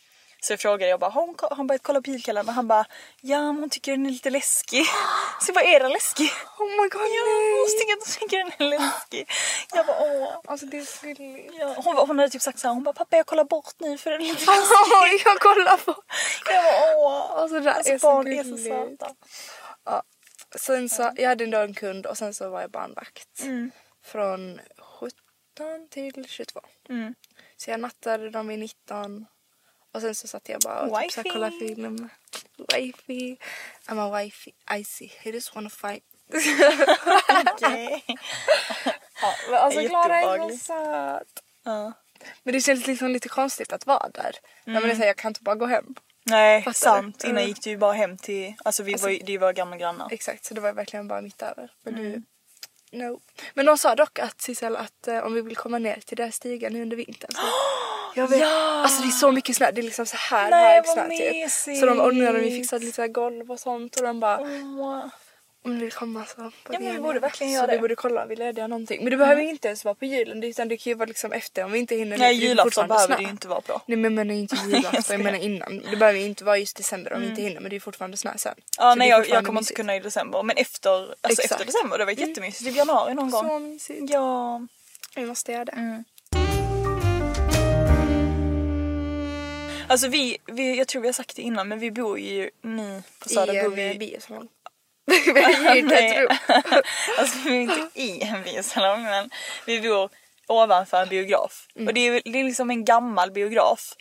Så 0.45 0.53
jag 0.53 0.61
frågade 0.61 0.91
jag 0.91 1.01
bara, 1.01 1.11
har 1.11 1.27
hon, 1.27 1.35
har 1.41 1.57
hon 1.57 1.67
börjat 1.67 1.83
kolla 1.83 2.03
på 2.03 2.11
julkalendern? 2.11 2.55
Han 2.55 2.69
bara, 2.69 2.85
ja 3.21 3.53
men 3.53 3.61
hon 3.61 3.71
tycker 3.71 3.93
den 3.93 4.07
är 4.07 4.11
lite 4.11 4.31
läskig. 4.31 4.85
Så 5.41 5.49
jag 5.49 5.55
bara, 5.55 5.65
är 5.65 5.81
den 5.81 5.93
läskig? 5.93 6.31
Oh 6.59 6.67
my 6.83 6.89
god 6.89 7.03
Ja, 7.03 7.23
hon 7.59 7.67
tycker 7.79 7.93
hon 7.99 8.29
tycker 8.29 8.39
den 8.39 8.53
är 8.67 8.71
läskig. 8.79 9.31
Jag 9.75 9.87
bara, 9.87 9.97
åh. 10.01 10.41
Alltså 10.45 10.67
det 10.67 10.79
är 10.79 10.85
så 10.85 11.07
gulligt. 11.07 11.55
Ja, 11.61 11.75
hon, 11.85 11.97
hon 11.97 12.19
hade 12.19 12.31
typ 12.31 12.43
sagt 12.43 12.59
så 12.59 12.67
här, 12.69 12.75
hon 12.75 12.83
bara, 12.83 12.93
pappa 12.93 13.17
jag 13.17 13.27
kollar 13.27 13.45
bort 13.45 13.75
nu 13.79 13.99
för 13.99 14.11
den 14.11 14.21
är 14.21 14.25
lite 14.25 14.45
Oj, 15.03 15.23
jag 15.25 15.39
kollar 15.41 15.77
på. 15.77 15.95
Jag 16.47 16.65
bara, 16.65 16.97
åh. 16.97 17.31
Alltså 17.31 17.61
det 17.61 17.73
Alltså 17.73 17.93
är 17.93 17.99
så 17.99 18.07
barn 18.07 18.27
är 18.33 18.43
så 18.43 18.49
gulligt. 18.49 18.69
söta. 19.01 19.15
Ja. 19.85 20.03
Sen 20.57 20.89
så, 20.89 21.11
jag 21.17 21.29
hade 21.29 21.45
ändå 21.45 21.59
en 21.59 21.75
kund 21.75 22.07
och 22.07 22.19
sen 22.19 22.35
så 22.35 22.51
var 22.51 22.61
jag 22.61 22.71
barnvakt. 22.71 23.43
Mm. 23.43 23.71
Från 24.05 24.61
17 25.01 25.89
till 25.91 26.25
22. 26.29 26.61
Mm. 26.89 27.15
Så 27.57 27.71
jag 27.71 27.81
nattade 27.81 28.31
dem 28.31 28.51
i 28.51 28.57
19. 28.57 29.27
Och 29.93 30.01
sen 30.01 30.15
så 30.15 30.29
satt 30.29 30.49
jag 30.49 30.61
bara 30.61 30.81
och 30.81 31.01
typ 31.01 31.13
så 31.13 31.23
här 31.23 31.31
kollade 31.33 31.59
film. 31.59 32.09
Wifey. 32.75 33.37
I'm 33.87 34.01
a 34.01 34.19
wifey. 34.23 34.53
Icy. 34.81 35.05
I 35.23 35.31
just 35.31 35.55
wanna 35.55 35.71
fight. 35.71 36.05
Okej. 37.55 38.05
Ja, 39.23 39.35
men 39.51 39.59
alltså 39.59 39.89
Klara 39.89 40.19
är 40.21 40.49
så 40.51 40.57
söt. 40.59 41.43
Ja. 41.65 41.93
Men 42.43 42.55
det 42.55 42.61
känns 42.61 42.87
liksom 42.87 43.09
lite 43.11 43.29
konstigt 43.29 43.73
att 43.73 43.87
vara 43.87 44.09
där. 44.09 44.37
När 44.65 44.73
Mm. 44.73 44.83
man 44.83 44.91
är 44.91 44.95
såhär, 44.95 45.07
jag 45.07 45.17
kan 45.17 45.31
inte 45.31 45.43
bara 45.43 45.55
gå 45.55 45.67
hem. 45.67 45.95
Nej, 46.25 46.63
Fattar 46.63 46.73
sant. 46.73 47.19
du? 47.21 47.27
Innan 47.29 47.39
Mm. 47.39 47.49
gick 47.49 47.63
du 47.63 47.71
ju 47.71 47.77
bara 47.77 47.93
hem 47.93 48.17
till, 48.19 48.55
alltså 48.65 48.83
vi 48.83 48.95
var 48.95 49.09
ju, 49.09 49.39
var 49.39 49.53
gamla 49.53 49.77
grannar. 49.77 50.09
Exakt, 50.11 50.45
så 50.45 50.55
det 50.55 50.61
var 50.61 50.73
verkligen 50.73 51.09
bara 51.09 51.21
mitt 51.21 51.43
över. 51.43 51.71
Men 51.85 51.95
Mm. 51.95 52.05
nu, 52.13 52.23
no. 53.05 53.21
Men 53.55 53.67
de 53.67 53.79
sa 53.79 53.95
dock 53.95 54.19
att 54.19 54.41
Sissel 54.41 54.77
att 54.77 55.09
eh, 55.09 55.19
om 55.19 55.35
vi 55.35 55.41
vill 55.41 55.57
komma 55.57 55.79
ner 55.79 56.01
till 56.07 56.17
deras 56.17 56.35
stigar 56.35 56.71
nu 56.71 56.83
under 56.83 56.97
vintern 56.97 57.31
så 57.35 57.41
jag 58.15 58.29
vet, 58.29 58.39
Ja! 58.41 58.83
Alltså 58.83 59.03
det 59.03 59.09
är 59.09 59.11
så 59.11 59.33
mycket 59.33 59.57
snö, 59.57 59.71
det 59.71 59.81
är 59.81 59.83
liksom 59.83 60.07
så 60.07 60.17
här 60.17 60.51
Nej, 60.51 60.83
vad 60.87 60.95
snö 60.95 61.09
typ. 61.09 61.81
Så 61.81 61.87
de 61.87 62.01
och 62.01 62.15
nu 62.15 62.27
har 62.27 62.33
de 62.33 62.45
ju 62.45 62.51
fixat 62.51 62.83
lite 62.83 62.97
så 62.97 63.09
golv 63.09 63.51
och 63.51 63.61
sånt 63.61 63.97
och 63.97 64.03
de 64.03 64.21
bara 64.21 64.41
Åh. 64.41 65.05
om 65.65 65.75
ni 65.79 65.85
vill 65.85 65.93
komma 65.93 66.25
så. 66.25 66.53
Ja, 66.71 66.79
men 66.81 66.95
vi 66.95 67.01
borde 67.01 67.21
verkligen 67.21 67.53
så 67.53 67.57
göra 67.57 67.67
vi 67.67 67.73
det. 67.73 67.79
borde 67.81 67.95
kolla 67.97 68.23
om 68.23 68.29
vi 68.29 68.37
lediga 68.37 68.67
någonting. 68.67 69.03
Men 69.03 69.11
det 69.11 69.17
behöver 69.17 69.43
ju 69.43 69.49
inte 69.51 69.69
ens 69.69 69.85
vara 69.85 69.95
på 69.95 70.05
julen 70.05 70.43
utan 70.43 70.69
det 70.69 70.77
kan 70.77 70.91
ju 70.91 70.95
vara 70.95 71.07
liksom 71.07 71.33
efter 71.33 71.65
om 71.65 71.73
vi 71.73 71.79
inte 71.79 71.95
hinner. 71.97 72.19
Nej 72.19 72.35
julafton 72.35 72.89
behöver 72.89 73.17
det 73.17 73.23
ju 73.23 73.29
inte 73.29 73.49
vara 73.49 73.61
på. 73.61 73.81
Nej 73.87 73.97
men 73.99 74.05
jag 74.17 74.27
menar 74.27 74.35
inte 74.35 74.57
julafton, 74.57 75.03
jag 75.09 75.21
menar 75.21 75.39
innan. 75.39 75.83
Det 75.91 75.97
behöver 75.97 76.19
ju 76.19 76.27
inte 76.27 76.45
vara 76.45 76.59
just 76.59 76.77
december 76.77 77.13
om 77.13 77.21
vi 77.21 77.29
inte 77.29 77.43
hinner 77.43 77.61
men 77.61 77.71
det 77.71 77.77
är 77.77 77.81
fortfarande 77.81 78.17
snö 78.17 78.33
sen. 78.37 78.53
Mm. 78.53 78.63
Ja 78.79 78.93
Så 78.93 78.99
nej 78.99 79.09
jag, 79.09 79.29
jag 79.29 79.47
kommer 79.47 79.61
inte 79.61 79.75
kunna 79.75 79.97
i 79.97 80.01
december 80.01 80.43
men 80.43 80.57
efter, 80.57 80.91
alltså 80.91 81.43
Exakt. 81.43 81.53
efter 81.53 81.65
december 81.65 81.99
det 81.99 82.05
var 82.05 82.13
jättemysigt. 82.13 82.65
Typ 82.65 82.77
januari 82.77 83.15
någon 83.15 83.31
gång. 83.31 83.49
Så 83.49 83.59
mysigt. 83.59 84.11
Ja. 84.13 84.67
Vi 85.17 85.27
måste 85.27 85.53
göra 85.53 85.65
det. 85.65 85.73
Mm. 85.73 86.05
Alltså 89.93 90.09
vi, 90.09 90.39
vi, 90.47 90.79
jag 90.79 90.89
tror 90.89 91.03
vi 91.03 91.09
har 91.09 91.13
sagt 91.13 91.37
det 91.37 91.43
innan 91.43 91.69
men 91.69 91.79
vi 91.79 91.91
bor 91.91 92.19
ju 92.19 92.51
nu 92.63 93.03
på 93.19 93.29
Söder 93.29 93.55
I 93.55 93.63
bor 93.63 93.71
en 93.71 93.75
vi 93.75 93.91
eh, 93.91 93.99
biosalong. 93.99 94.49
Vi 95.07 95.43
har 95.43 95.75
hyrt 95.75 95.93
ett 95.93 96.19
rum. 96.19 96.37
alltså 97.19 97.39
vi 97.45 97.57
är 97.57 97.61
inte 97.61 97.89
i 97.95 98.23
en 98.23 98.43
biosalong 98.43 99.03
men 99.03 99.31
vi 99.67 99.81
bor 99.81 100.11
ovanför 100.49 101.03
en 101.03 101.09
biograf. 101.09 101.67
Mm. 101.77 101.89
Och 101.89 101.95
det 101.95 102.01
är, 102.09 102.23
det 102.25 102.41
är 102.41 102.45
liksom 102.45 102.71
en 102.71 102.85
gammal 102.85 103.31
biograf. 103.31 103.93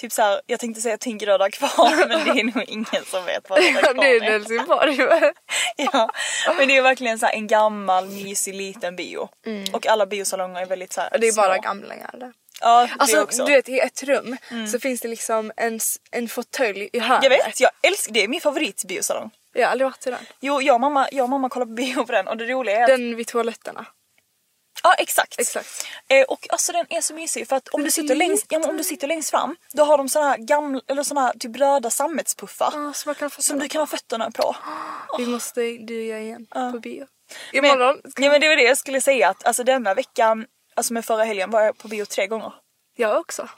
Typ 0.00 0.12
såhär, 0.12 0.40
jag 0.46 0.60
tänkte 0.60 0.80
säga 0.80 0.98
Tingröda 0.98 1.50
kvar 1.50 2.06
men 2.08 2.24
det 2.34 2.40
är 2.40 2.44
nog 2.44 2.64
ingen 2.68 3.04
som 3.06 3.24
vet 3.24 3.50
vad 3.50 3.58
Ja, 3.62 3.80
kvar 3.80 3.94
det 3.94 4.08
är 4.08 4.16
är. 4.22 4.30
Helsingborg. 4.30 4.96
Ja, 5.76 6.10
men 6.58 6.68
det 6.68 6.76
är 6.76 6.82
verkligen 6.82 7.18
så 7.18 7.26
en 7.26 7.46
gammal 7.46 8.08
mysig 8.08 8.54
liten 8.54 8.96
bio. 8.96 9.28
Och 9.72 9.86
alla 9.86 10.06
biosalonger 10.06 10.60
är 10.62 10.66
väldigt 10.66 10.92
så 10.92 11.00
här 11.00 11.08
Och 11.08 11.14
Mm. 11.16 11.20
det 11.20 11.28
är 11.28 11.36
bara 11.36 11.54
små. 11.54 11.62
gamlingar 11.62 12.10
där. 12.12 12.32
Ja, 12.60 12.88
Alltså 12.98 13.22
också. 13.22 13.44
du 13.44 13.52
vet 13.52 13.68
i 13.68 13.78
ett 13.78 14.02
rum 14.02 14.36
så 14.72 14.78
finns 14.78 15.00
det 15.00 15.08
liksom 15.08 15.52
en, 15.56 15.80
en 16.10 16.28
fåtölj 16.28 16.88
i 16.92 16.98
hörnet. 16.98 17.22
Jag 17.22 17.30
vet, 17.30 17.60
jag 17.60 17.70
älskar 17.82 18.12
det. 18.12 18.24
är 18.24 18.28
min 18.28 18.40
favoritbiosalong. 18.40 19.30
Jag 19.52 19.66
har 19.66 19.70
aldrig 19.72 19.86
varit 19.86 20.06
i 20.06 20.10
den. 20.10 20.26
Jo, 20.40 20.62
jag 20.62 20.74
och 20.74 20.80
mamma, 20.80 21.08
jag 21.12 21.24
och 21.24 21.30
mamma 21.30 21.48
kollar 21.48 21.66
på 21.66 21.72
bio 21.72 22.04
på 22.04 22.12
den 22.12 22.28
och 22.28 22.36
det 22.36 22.44
roliga 22.44 22.76
är 22.78 22.82
att... 22.82 22.88
Den 22.88 23.16
vid 23.16 23.26
toaletterna. 23.26 23.86
Ja, 24.82 24.94
exakt. 24.94 25.40
Exakt. 25.40 25.86
Eh, 26.08 26.22
och 26.22 26.46
alltså 26.50 26.72
den 26.72 26.86
är 26.90 27.00
så 27.00 27.14
mysig 27.14 27.48
för 27.48 27.56
att 27.56 27.68
om 27.68 27.84
du, 27.84 27.90
sitter 27.90 28.14
längst, 28.14 28.46
ja, 28.48 28.58
men 28.58 28.70
om 28.70 28.76
du 28.76 28.84
sitter 28.84 29.06
längst 29.08 29.30
fram 29.30 29.56
då 29.72 29.84
har 29.84 29.98
de 29.98 30.08
såna 30.08 30.28
här 30.28 30.36
gamla, 30.38 30.80
eller 30.86 31.02
såna 31.02 31.20
här 31.20 31.32
typ 31.38 31.56
röda 31.56 31.90
sammetspuffar. 31.90 33.14
Kan 33.14 33.30
få 33.30 33.42
Som 33.42 33.58
du 33.58 33.68
kan 33.68 33.80
ha 33.80 33.86
fötterna 33.86 34.30
på. 34.30 34.56
Vi 35.18 35.26
måste 35.26 35.60
du 35.60 35.98
och 36.00 36.06
jag 36.06 36.22
igen 36.22 36.46
på 36.72 36.80
bio. 36.80 37.06
Men, 37.52 37.64
Imorgon. 37.64 38.00
ja, 38.04 38.30
men 38.30 38.40
det 38.40 38.48
var 38.48 38.56
det 38.56 38.62
jag 38.62 38.78
skulle 38.78 39.00
säga 39.00 39.28
att 39.28 39.44
alltså 39.46 39.64
denna 39.64 39.94
veckan, 39.94 40.46
alltså 40.78 40.92
med 40.92 41.04
förra 41.04 41.24
helgen 41.24 41.50
var 41.50 41.60
jag 41.62 41.78
på 41.78 41.88
bio 41.88 42.04
tre 42.04 42.26
gånger. 42.26 42.52
Jag 42.96 43.20
också. 43.20 43.48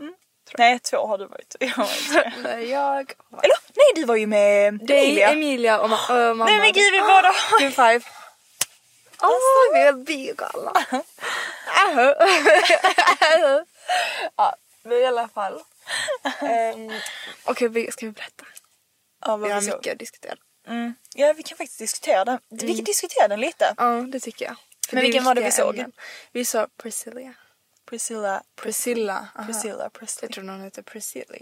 Nej, 0.59 0.78
två 0.78 1.06
har 1.06 1.18
du 1.18 1.26
varit. 1.26 1.56
Jag 1.61 1.76
var 1.76 1.85
inte 1.85 2.12
tre. 2.12 2.33
Nej, 2.42 2.70
jag. 2.70 3.12
Eller 3.42 3.56
nej, 3.74 3.92
du 3.94 4.04
var 4.04 4.16
ju 4.16 4.26
med 4.26 4.74
Dig, 4.87 4.98
Emilia. 5.06 5.28
Emilia 5.33 5.80
och, 5.80 5.88
ma- 5.90 6.11
och 6.30 6.37
mamma. 6.37 6.44
Nej 6.44 6.59
men 6.59 6.72
gud 6.72 6.92
vi 6.92 7.00
båda 7.00 7.28
har 7.28 7.59
Team 7.59 7.72
five. 7.72 8.00
Åh, 9.22 9.74
vi 9.74 9.80
är 9.80 9.92
biogalna. 9.92 10.72
ja, 14.37 14.54
men 14.83 14.92
i 14.98 15.04
alla 15.06 15.28
fall. 15.28 15.52
Um, 16.74 16.92
Okej, 17.44 17.68
vi- 17.68 17.92
ska 17.92 18.06
vi 18.06 18.12
berätta? 18.12 18.44
Ja, 19.26 19.37
Vi 19.37 19.50
har 19.50 19.61
mycket 19.61 19.92
att 19.92 19.98
diskutera. 19.98 20.35
Mm. 20.68 20.94
Ja 21.14 21.33
vi 21.33 21.42
kan 21.42 21.59
faktiskt 21.59 21.78
diskutera 21.78 22.24
den. 22.24 22.38
Vi 22.50 22.74
kan 22.76 22.85
diskutera 22.85 23.28
den 23.28 23.40
lite. 23.40 23.74
Ja, 23.76 23.90
det 24.12 24.20
tycker 24.20 24.44
jag. 24.44 24.56
Men 24.92 25.03
vilken 25.03 25.24
var 25.24 25.35
det 25.35 25.40
vi 25.40 25.50
såg? 25.50 25.74
ämnen. 25.74 25.92
Vi 26.33 26.44
såg 26.44 26.76
Priscilla. 26.83 27.35
Priscilla. 27.90 28.42
Priscilla. 28.62 29.29
aha. 29.37 29.46
Priscilla 29.46 29.90
Presley. 29.90 30.26
Jag 30.29 30.33
tror 30.35 30.44
någon 30.44 30.61
heter 30.64 30.83
Priscilla. 30.83 31.37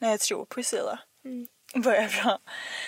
Nej 0.00 0.10
jag 0.10 0.20
tror 0.20 0.44
Priscilla. 0.44 0.98
Mm. 1.24 1.46
Börjar 1.74 2.22
bra. 2.22 2.38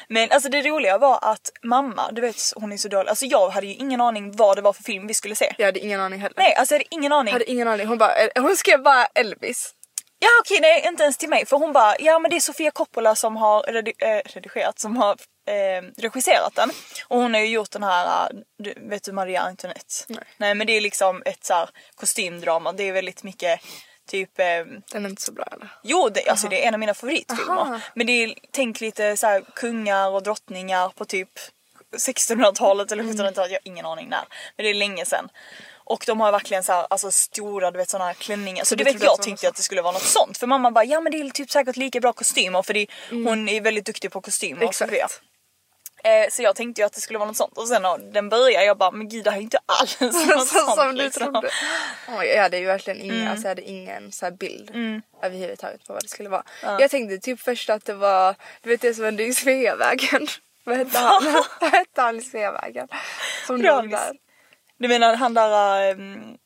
Men 0.08 0.30
alltså 0.30 0.48
det 0.48 0.62
roliga 0.62 0.98
var 0.98 1.18
att 1.22 1.50
mamma, 1.62 2.12
du 2.12 2.20
vet 2.20 2.36
hon 2.56 2.72
är 2.72 2.76
så 2.76 2.88
dålig. 2.88 3.08
Alltså 3.10 3.26
jag 3.26 3.48
hade 3.50 3.66
ju 3.66 3.74
ingen 3.74 4.00
aning 4.00 4.36
vad 4.36 4.56
det 4.58 4.62
var 4.62 4.72
för 4.72 4.82
film 4.82 5.06
vi 5.06 5.14
skulle 5.14 5.34
se. 5.36 5.54
Jag 5.58 5.66
hade 5.66 5.80
ingen 5.80 6.00
aning 6.00 6.20
heller. 6.20 6.34
Nej 6.36 6.54
alltså 6.54 6.74
jag 6.74 6.78
hade 6.78 6.94
ingen 6.94 7.12
aning. 7.12 7.26
Jag 7.32 7.32
hade 7.32 7.50
ingen 7.50 7.68
aning. 7.68 7.86
Hon, 7.86 7.98
bara, 7.98 8.12
hon 8.34 8.56
skrev 8.56 8.82
bara 8.82 9.04
Elvis. 9.06 9.74
Ja 10.18 10.28
okej 10.40 10.58
nej 10.60 10.84
inte 10.86 11.02
ens 11.02 11.16
till 11.16 11.28
mig 11.28 11.46
för 11.46 11.56
hon 11.56 11.72
bara 11.72 11.94
ja 11.98 12.18
men 12.18 12.30
det 12.30 12.36
är 12.36 12.40
Sofia 12.40 12.70
Coppola 12.70 13.14
som 13.14 13.36
har 13.36 13.62
redi- 13.62 13.94
eh, 13.98 14.22
redigerat 14.24 14.78
som 14.78 14.96
har 14.96 15.16
eh, 15.46 15.82
regisserat 15.96 16.54
den. 16.54 16.70
Och 17.08 17.18
hon 17.18 17.34
har 17.34 17.40
ju 17.40 17.48
gjort 17.48 17.70
den 17.70 17.82
här, 17.82 18.30
eh, 18.30 18.38
du, 18.58 18.74
vet 18.76 19.02
du 19.02 19.12
Maria 19.12 19.40
Antoinette? 19.40 19.94
Nej. 20.38 20.54
men 20.54 20.66
det 20.66 20.72
är 20.72 20.80
liksom 20.80 21.22
ett 21.24 21.44
så 21.44 21.54
här 21.54 21.70
kostymdrama. 21.94 22.72
Det 22.72 22.88
är 22.88 22.92
väldigt 22.92 23.22
mycket 23.22 23.60
typ 24.08 24.38
eh, 24.38 24.44
Den 24.92 25.04
är 25.04 25.08
inte 25.08 25.22
så 25.22 25.32
bra 25.32 25.44
eller? 25.52 25.68
Jo, 25.82 26.08
det, 26.08 26.28
alltså 26.28 26.48
det 26.48 26.64
är 26.64 26.68
en 26.68 26.74
av 26.74 26.80
mina 26.80 26.94
favoritfilmer. 26.94 27.52
Aha. 27.52 27.80
Men 27.94 28.06
det 28.06 28.12
är, 28.12 28.34
tänk 28.50 28.80
lite 28.80 29.16
så 29.16 29.26
här 29.26 29.44
kungar 29.54 30.08
och 30.08 30.22
drottningar 30.22 30.88
på 30.88 31.04
typ 31.04 31.30
1600-talet 31.96 32.92
eller 32.92 33.04
1700-talet, 33.04 33.36
jag 33.50 33.58
har 33.58 33.60
ingen 33.64 33.86
aning 33.86 34.08
när. 34.08 34.24
Men 34.56 34.64
det 34.64 34.70
är 34.70 34.74
länge 34.74 35.04
sedan. 35.04 35.28
Och 35.84 36.04
de 36.06 36.20
har 36.20 36.32
verkligen 36.32 36.64
så 36.64 36.72
här, 36.72 36.86
alltså 36.90 37.10
stora 37.10 37.70
du 37.70 37.78
vet 37.78 37.90
såna 37.90 38.04
här 38.04 38.14
klänningar. 38.14 38.64
Så, 38.64 38.74
du 38.74 38.84
du 38.84 38.92
vet 38.92 39.02
jag 39.02 39.22
tänkte 39.22 39.46
så? 39.46 39.48
att 39.48 39.56
det 39.56 39.62
skulle 39.62 39.82
vara 39.82 39.92
något 39.92 40.02
sånt. 40.02 40.38
För 40.38 40.46
mamma 40.46 40.70
bara 40.70 40.84
ja 40.84 41.00
men 41.00 41.12
det 41.12 41.20
är 41.20 41.30
typ 41.30 41.50
säkert 41.50 41.76
lika 41.76 42.00
bra 42.00 42.12
kostymer 42.12 42.62
för 42.62 42.74
det, 42.74 42.86
hon 43.10 43.48
är 43.48 43.60
väldigt 43.60 43.86
duktig 43.86 44.10
på 44.10 44.20
kostymer. 44.20 44.64
Exakt. 44.64 45.22
Eh, 46.04 46.28
så 46.30 46.42
jag 46.42 46.56
tänkte 46.56 46.80
ju 46.80 46.86
att 46.86 46.92
det 46.92 47.00
skulle 47.00 47.18
vara 47.18 47.26
något 47.28 47.36
sånt 47.36 47.58
och 47.58 47.68
sen 47.68 47.82
när 47.82 47.98
den 48.12 48.28
börjar 48.28 48.62
jag 48.62 48.78
bara 48.78 48.90
men 48.90 49.08
gud 49.08 49.24
det 49.24 49.30
här 49.30 49.38
är 49.38 49.42
inte 49.42 49.58
alls 49.66 50.00
något 50.00 50.14
Så, 50.48 50.58
sånt. 50.58 50.74
som 50.76 50.88
du 50.94 51.04
liksom. 51.04 51.32
trodde. 51.32 51.50
Oj, 52.18 52.26
jag 52.26 52.42
hade 52.42 52.58
ju 52.58 52.66
verkligen 52.66 53.00
ingen, 53.00 53.16
Mm. 53.16 53.30
alltså 53.30 53.44
jag 53.44 53.48
hade 53.50 53.62
ingen 53.62 54.12
så 54.12 54.26
här 54.26 54.32
bild 54.32 54.70
överhuvudtaget 55.22 55.86
på 55.86 55.92
vad 55.92 56.02
det 56.02 56.08
skulle 56.08 56.28
vara. 56.28 56.42
Jag 56.62 56.90
tänkte 56.90 57.18
typ 57.18 57.40
först 57.40 57.70
att 57.70 57.84
det 57.84 57.94
var, 57.94 58.34
du 58.62 58.70
vet 58.70 58.80
det 58.80 58.94
som 58.94 59.04
hände 59.04 59.22
i 59.24 59.34
Sveavägen. 59.34 60.26
Vad 60.64 60.76
hette 60.76 60.98
han? 60.98 61.44
vad 61.60 61.70
hette 61.70 62.00
han 62.02 62.18
i 62.18 62.22
Sveavägen? 62.22 62.88
Som 63.46 63.62
dog 63.62 63.90
där. 63.90 64.12
Du 64.78 64.88
menar 64.88 65.14
han 65.14 65.34
där... 65.34 65.90
ehm, 65.90 66.36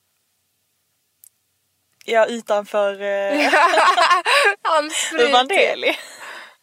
ja 2.05 2.27
utanför 2.27 3.03
uh, 3.03 3.51
Han 4.63 4.91
sprut. 4.91 5.33
Vandeli. 5.33 5.97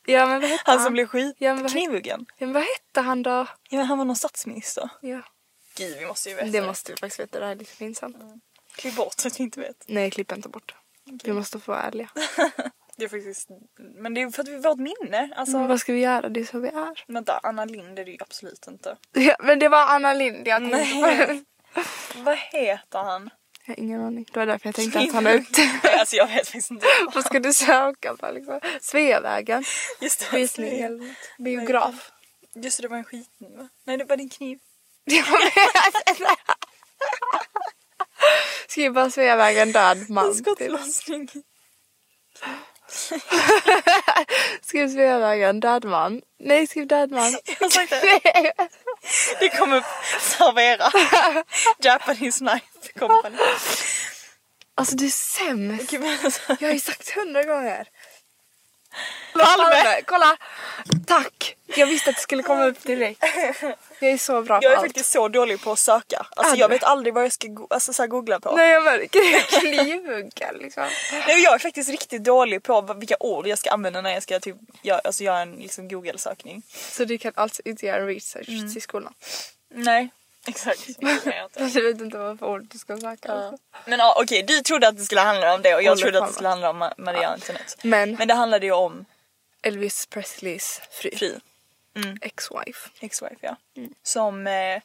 Ja 0.05 0.25
men 0.25 0.41
vad 0.41 0.49
hette 0.49 0.63
Han 0.65 0.77
han? 0.77 0.85
som 0.85 0.93
blev 0.93 1.07
skit 1.07 1.35
Ja, 1.39 1.53
men 1.53 1.63
vad- 1.63 2.63
hette 2.63 3.01
han 3.01 3.23
då? 3.23 3.29
Ja 3.69 3.77
men 3.77 3.85
han 3.85 3.97
var 3.97 4.05
någon 4.05 4.15
statsminister. 4.15 4.89
Ja. 5.01 5.21
Gud 5.77 5.97
vi 5.99 6.05
måste 6.05 6.29
ju 6.29 6.35
veta 6.35 6.47
Det 6.47 6.61
måste 6.61 6.91
vi 6.91 6.97
faktiskt 6.97 7.19
veta, 7.19 7.39
det 7.39 7.45
här 7.45 7.51
är 7.51 7.55
lite 7.55 7.75
pinsamt. 7.77 8.17
Klipp 8.75 8.95
bort 8.95 9.13
så 9.19 9.27
att 9.27 9.39
vi 9.39 9.43
inte 9.43 9.59
vet. 9.59 9.83
Nej, 9.87 10.11
klipp 10.11 10.31
inte 10.31 10.49
bort 10.49 10.73
det. 11.05 11.19
Vi 11.23 11.33
måste 11.33 11.59
få 11.59 11.71
vara 11.71 11.81
ärliga. 11.81 12.09
Det 12.97 13.03
är 13.05 13.09
faktiskt, 13.09 13.49
men 13.77 14.13
det 14.13 14.21
är 14.21 14.29
för 14.29 14.41
att 14.43 14.47
vi 14.49 14.55
ett 14.55 14.77
minne. 14.79 15.33
Alltså, 15.35 15.57
Men 15.57 15.67
vad 15.67 15.79
ska 15.79 15.93
vi 15.93 15.99
göra? 15.99 16.29
Det 16.29 16.39
är 16.39 16.43
så 16.45 16.59
vi 16.59 16.67
är. 16.67 17.03
vänta, 17.07 17.39
Anna 17.43 17.65
Lind 17.65 17.99
är 17.99 18.05
det 18.05 18.11
ju 18.11 18.17
absolut 18.19 18.67
inte. 18.67 18.97
Ja, 19.11 19.35
men 19.39 19.59
det 19.59 19.69
var 19.69 19.87
Anna 19.87 20.13
Lind 20.13 20.47
jag 20.47 20.71
tänkte 20.71 21.43
på. 21.73 21.81
Vad 22.23 22.37
heter 22.37 22.99
han? 22.99 23.29
Jag 23.65 23.75
har 23.75 23.83
ingen 23.83 24.01
aning. 24.01 24.25
Det 24.33 24.39
var 24.39 24.45
därför 24.45 24.67
jag 24.67 24.75
tänkte 24.75 24.99
att 24.99 25.11
han 25.11 25.27
är 25.27 25.33
ute. 25.33 25.69
alltså 25.99 26.15
jag 26.15 26.27
vet 26.27 26.47
faktiskt 26.47 26.71
inte. 26.71 26.85
Vad 27.13 27.25
ska 27.25 27.39
du 27.39 27.53
söka 27.53 28.15
på 28.15 28.31
liksom? 28.31 28.59
Sveavägen? 28.81 29.63
Just 30.01 30.31
det, 30.31 30.89
något. 30.89 31.01
Biograf. 31.37 32.11
Just 32.55 32.77
det, 32.77 32.81
det 32.81 32.87
var 32.87 32.97
en 32.97 33.03
skitning 33.03 33.57
va? 33.57 33.69
Nej 33.83 33.97
det 33.97 34.03
var 34.03 34.17
din 34.17 34.29
kniv. 34.29 34.59
Jag 35.05 35.23
vet. 35.23 35.53
Skriv 38.67 38.93
bara 38.93 39.11
Sveavägen 39.11 39.71
död 39.71 40.09
man. 40.09 40.27
En 40.27 41.27
typ. 41.27 41.45
Skriv 44.61 44.87
Sveavägen 44.89 45.59
död 45.59 45.85
man. 45.85 46.21
Nej 46.39 46.67
skriv 46.67 46.87
död 46.87 47.11
man. 47.11 47.31
Jag 47.45 47.65
har 47.65 47.69
sagt 47.69 47.89
det. 47.89 48.53
Det 49.39 49.49
kom 49.49 49.73
upp 49.73 49.83
servera. 50.19 50.91
Japanese 51.79 52.39
Knife 52.39 52.99
Company. 52.99 53.37
Alltså 54.75 54.95
du 54.95 55.05
är 55.05 55.09
sämst. 55.09 55.93
Alltså. 56.23 56.41
Jag 56.59 56.67
har 56.67 56.73
ju 56.73 56.79
sagt 56.79 57.09
hundra 57.09 57.43
gånger. 57.43 57.87
Palme, 59.33 60.01
kolla! 60.05 60.37
Tack! 61.07 61.55
Jag 61.75 61.87
visste 61.87 62.09
att 62.09 62.15
det 62.15 62.21
skulle 62.21 62.43
komma 62.43 62.65
upp 62.65 62.83
direkt. 62.83 63.23
Jag 63.99 64.11
är 64.11 64.17
så 64.17 64.41
bra 64.41 64.59
på 64.59 64.65
Jag 64.65 64.71
är 64.71 64.77
allt. 64.77 64.85
faktiskt 64.87 65.11
så 65.11 65.27
dålig 65.27 65.61
på 65.61 65.71
att 65.71 65.79
söka. 65.79 66.25
Alltså 66.35 66.55
Är 66.55 66.59
jag 66.59 66.69
du? 66.69 66.73
vet 66.75 66.83
aldrig 66.83 67.13
vad 67.13 67.23
jag 67.23 67.31
ska 67.33 67.47
go- 67.47 67.67
alltså, 67.69 67.93
så 67.93 68.01
här, 68.03 68.07
googla 68.07 68.39
på. 68.39 68.55
Nej 68.55 68.69
jag 68.71 68.83
märker 68.83 69.19
det. 69.19 70.57
Liksom. 70.63 70.83
Nej, 71.11 71.23
men 71.27 71.41
jag 71.41 71.53
är 71.53 71.59
faktiskt 71.59 71.89
riktigt 71.89 72.23
dålig 72.23 72.63
på 72.63 72.81
vad- 72.81 72.99
vilka 72.99 73.15
ord 73.19 73.47
jag 73.47 73.57
ska 73.59 73.69
använda 73.69 74.01
när 74.01 74.13
jag 74.13 74.23
ska 74.23 74.39
typ, 74.39 74.55
göra, 74.81 74.99
alltså, 75.03 75.23
göra 75.23 75.39
en 75.39 75.51
liksom, 75.51 75.87
google-sökning. 75.87 76.61
Så 76.91 77.05
du 77.05 77.17
kan 77.17 77.31
alltså 77.35 77.61
inte 77.65 77.85
göra 77.85 78.07
research 78.07 78.49
Mm. 78.49 78.73
till 78.73 78.81
skolan? 78.81 79.13
Nej, 79.75 80.09
exakt. 80.47 80.89
Jag 81.55 81.81
vet 81.83 82.01
inte 82.01 82.17
vad 82.17 82.39
för 82.39 82.45
ord 82.45 82.65
du 82.71 82.77
ska 82.77 82.97
söka. 82.97 83.31
alltså. 83.31 83.63
Men 83.85 83.99
ja, 83.99 84.15
okej, 84.23 84.43
du 84.43 84.61
trodde 84.61 84.87
att 84.87 84.97
det 84.97 85.03
skulle 85.03 85.21
handla 85.21 85.53
om 85.53 85.61
det 85.61 85.75
och 85.75 85.83
jag 85.83 85.89
Håller 85.91 86.01
trodde 86.01 86.19
att 86.23 86.27
det 86.27 86.33
skulle 86.33 86.49
handla 86.49 86.69
om 86.69 86.83
Ma- 86.83 86.93
Maria 86.97 87.27
Antoinette. 87.27 87.73
Men 87.83 88.15
Men 88.15 88.27
det 88.27 88.33
handlade 88.33 88.65
ju 88.65 88.71
om 88.71 89.05
Elvis 89.61 90.05
Presleys 90.05 90.81
fru. 90.91 91.09
fri 91.17 91.39
Ex-wife. 92.21 92.89
ex-wife 92.99 93.37
ja. 93.41 93.55
Mm. 93.77 93.93
Som, 94.03 94.47
eh, 94.47 94.81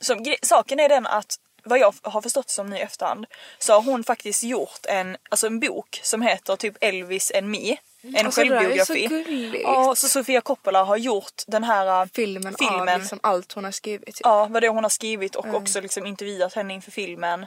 som 0.00 0.24
saken 0.42 0.80
är 0.80 0.88
den 0.88 1.06
att 1.06 1.36
vad 1.66 1.78
jag 1.78 1.94
har 2.02 2.20
förstått 2.22 2.50
som 2.50 2.66
nu 2.70 2.76
i 2.76 2.80
efterhand 2.80 3.26
så 3.58 3.72
har 3.72 3.82
hon 3.82 4.04
faktiskt 4.04 4.42
gjort 4.42 4.86
en, 4.88 5.16
alltså 5.28 5.46
en 5.46 5.60
bok 5.60 6.00
som 6.02 6.22
heter 6.22 6.56
typ 6.56 6.76
Elvis 6.80 7.32
and 7.34 7.46
me. 7.50 7.76
En 8.14 8.26
Alltså, 8.26 8.42
det 8.42 8.48
där 8.48 8.56
är 8.56 8.60
självbiografi. 8.84 9.50
så. 9.52 9.58
Ja, 9.62 9.94
så 9.96 10.08
Sofia 10.08 10.40
Coppola 10.40 10.84
har 10.84 10.96
gjort 10.96 11.42
den 11.46 11.64
här 11.64 12.02
äh, 12.02 12.08
Filmen, 12.14 12.54
av 12.54 12.58
filmen. 12.68 12.98
liksom 13.00 13.20
allt 13.22 13.52
hon 13.52 13.64
har 13.64 13.70
skrivit. 13.72 14.06
Typ. 14.06 14.20
Ja, 14.24 14.46
vad 14.50 14.62
det 14.62 14.68
hon 14.68 14.84
har 14.84 14.90
skrivit 14.90 15.36
Mm. 15.36 15.50
och 15.54 15.62
också 15.62 15.80
liksom 15.80 16.06
intervjuat 16.06 16.54
henne 16.54 16.74
inför 16.74 16.90
filmen. 16.90 17.46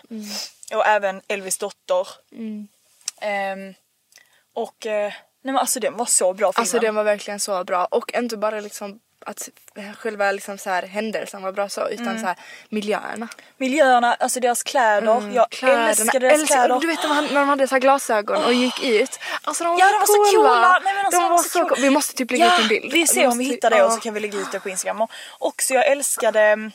Och 0.74 0.86
även 0.88 1.22
Elvis 1.28 1.58
dotter. 1.58 2.08
Mm. 2.32 2.68
Ehm, 3.22 3.74
och 4.54 4.86
eh, 4.86 5.08
nej 5.42 5.54
men 5.54 5.58
alltså 5.58 5.80
den 5.80 5.98
var 5.98 6.06
så 6.06 6.34
bra 6.34 6.52
filmen. 6.54 6.62
Alltså 6.62 6.80
den 6.80 6.96
var 6.96 7.04
verkligen 7.04 7.40
så 7.40 7.64
bra 7.64 7.86
och 7.86 8.14
inte 8.14 8.38
bara 8.38 8.60
liksom 8.60 9.00
att 9.26 9.50
själva 9.98 10.32
liksom 10.32 10.58
så 10.58 10.70
här 10.70 10.84
händelsen 10.84 11.42
var 11.42 11.52
bra 11.52 11.70
så 11.70 11.90
utan 11.90 12.08
Mm. 12.08 12.20
så 12.20 12.26
här 12.28 12.36
miljöerna. 12.70 13.28
Miljöerna, 13.58 14.14
alltså 14.14 14.40
deras 14.40 14.64
kläder. 14.64 15.32
jag 15.34 15.48
älskar 15.64 16.20
deras 16.20 16.34
Mm, 16.34 16.42
Älskar- 16.42 16.46
kläder. 16.56 16.80
Du 16.80 16.88
vet 16.88 17.02
de, 17.02 17.08
när 17.34 17.40
de 17.40 17.50
hade 17.50 17.68
så 17.68 17.76
här 17.76 17.80
glasögon 17.80 18.44
och 18.46 18.54
gick 18.54 18.84
ut. 18.84 19.20
Alltså 19.42 19.64
de 19.64 19.74
var, 19.74 19.80
Ja, 19.80 19.86
de 19.92 20.00
var 20.00 20.06
så 20.32 20.38
coola! 20.38 20.80
Nej, 20.84 20.94
men 20.94 21.06
alltså, 21.06 21.22
de 21.22 21.30
var 21.32 21.38
så 21.38 21.64
coola. 21.64 21.82
Vi 21.82 21.90
måste 21.90 22.14
typ 22.16 22.32
lägga 22.32 22.46
ja, 22.46 22.56
ut 22.56 22.62
en 22.62 22.68
bild. 22.68 22.94
Vi 22.94 23.08
ser 23.08 23.28
om 23.28 23.38
vi 23.38 23.44
hittar 23.46 23.70
det 23.70 23.84
och 23.84 23.94
så 23.94 24.00
kan 24.00 24.14
vi 24.14 24.20
lägga 24.20 24.40
ut 24.40 24.52
det 24.52 24.60
på 24.60 24.70
Instagram. 24.70 25.02
Och 25.02 25.12
också 25.40 25.74
jag 25.74 25.88
älskade, 25.88 26.72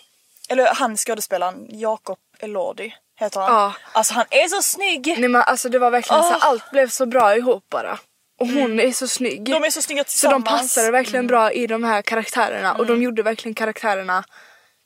eller 0.48 0.74
han 0.74 0.96
skådespelaren 0.96 1.66
Jakob 1.70 2.18
Elordi 2.38 2.94
heter 3.20 3.40
han. 3.40 3.52
Ja. 3.54 3.72
Alltså 3.92 4.14
han 4.14 4.24
är 4.30 4.48
så 4.48 4.62
snygg! 4.62 5.14
Nej 5.18 5.28
men 5.28 5.42
alltså 5.42 5.68
det 5.68 5.78
var 5.78 5.90
verkligen 5.90 6.22
så 6.22 6.28
Åh. 6.28 6.32
här, 6.40 6.48
allt 6.48 6.70
blev 6.70 6.88
så 6.88 7.06
bra 7.06 7.36
ihop 7.36 7.64
bara. 7.70 7.98
Och 8.40 8.48
hon 8.48 8.80
är 8.80 8.92
så 8.92 9.08
snygg. 9.08 9.48
Mm. 9.48 9.60
De 9.60 9.66
är 9.66 9.70
så 9.70 9.82
snygga 9.82 10.04
så 10.04 10.06
de 10.06 10.10
tillsammans. 10.10 10.44
passade 10.74 10.90
verkligen 10.90 11.26
bra 11.26 11.52
i 11.52 11.66
de 11.66 11.84
här 11.84 12.02
karaktärerna 12.02 12.72
och 12.72 12.84
Mm. 12.84 12.98
de 12.98 13.02
gjorde 13.04 13.22
verkligen 13.22 13.54
karaktärerna 13.54 14.24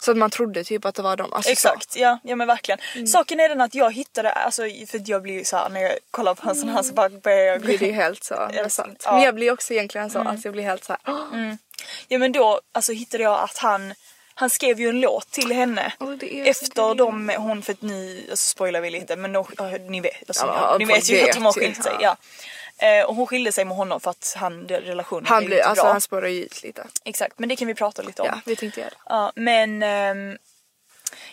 så 0.02 0.10
att 0.10 0.16
man 0.16 0.30
trodde 0.30 0.64
typ 0.64 0.84
att 0.84 0.94
det 0.94 1.02
var 1.02 1.16
dem. 1.16 1.32
Alltså, 1.32 1.50
Exakt, 1.52 1.96
ja, 1.96 2.18
ja 2.22 2.36
men 2.36 2.46
verkligen. 2.46 2.78
Mm. 2.94 3.06
Saken 3.06 3.40
är 3.40 3.48
den 3.48 3.60
att 3.60 3.74
jag 3.74 3.94
hittade, 3.94 4.32
alltså 4.32 4.62
för 4.62 5.02
jag 5.10 5.22
blir 5.22 5.34
ju 5.34 5.44
såhär 5.44 5.68
när 5.68 5.80
jag 5.80 5.92
kollar 6.10 6.34
på 6.34 6.50
en 6.50 6.56
sån 6.56 6.68
här 6.68 6.82
så 6.82 6.94
bara 6.94 7.08
börjar 7.08 7.38
jag 7.44 7.60
blir 7.60 7.82
ju 7.82 7.92
helt 8.02 8.24
så 8.24 8.34
Älskling, 8.34 8.64
besatt. 8.64 9.02
ja. 9.04 9.12
Men 9.12 9.22
jag 9.22 9.34
blir 9.34 9.52
också 9.52 9.72
egentligen 9.74 10.10
så 10.10 10.18
att 10.18 10.44
jag 10.44 10.52
blir 10.54 10.64
helt 10.64 10.84
så. 10.84 10.96
"Åh, 11.06 11.54
Ja 12.08 12.18
men 12.18 12.32
då 12.32 12.60
alltså, 12.74 12.92
hittade 12.92 13.22
jag 13.22 13.40
att 13.40 13.58
han 13.58 13.94
han 14.34 14.50
skrev 14.50 14.80
ju 14.80 14.88
en 14.88 15.00
låt 15.00 15.30
till 15.30 15.52
henne 15.52 15.92
så 15.98 16.12
efter 16.44 16.94
de, 16.94 17.28
hon 17.36 17.62
för 17.62 17.72
att 17.72 17.82
ni, 17.82 18.26
alltså 18.30 18.46
spoilar 18.50 18.80
vi 18.80 18.90
lite 18.90 19.16
men 19.16 19.34
ja, 19.34 19.46
ni 19.88 20.00
vet, 20.00 20.28
alltså, 20.28 20.46
Ja, 20.46 20.76
ni 20.78 20.84
vet 20.84 21.10
ju 21.10 21.20
att 21.28 21.32
de 21.34 21.44
har 21.44 21.52
skilt 21.52 21.82
sig. 21.82 21.92
ja. 21.92 21.98
Ja. 22.02 22.16
Eh, 22.78 23.04
och 23.04 23.14
hon 23.14 23.26
skilde 23.26 23.52
sig 23.52 23.64
med 23.64 23.76
honom 23.76 24.00
för 24.00 24.10
att 24.10 24.34
han, 24.36 24.68
relationen 24.68 25.26
Han 25.26 25.44
blev 25.44 25.58
inte 25.58 25.68
alltså 25.68 25.84
bra. 25.84 25.92
han 25.92 26.00
spårar 26.00 26.28
ju 26.28 26.44
ut 26.44 26.62
lite. 26.62 26.86
Exakt 27.04 27.38
men 27.38 27.48
det 27.48 27.56
kan 27.56 27.68
vi 27.68 27.74
prata 27.74 28.02
lite 28.02 28.22
om. 28.22 28.28
Ja, 28.32 28.40
vi 28.46 28.56
tänkte 28.56 28.80
göra 28.80 28.90
det. 28.90 28.96
Ja, 29.06 29.32
men 29.34 29.82
ehm, 29.82 30.38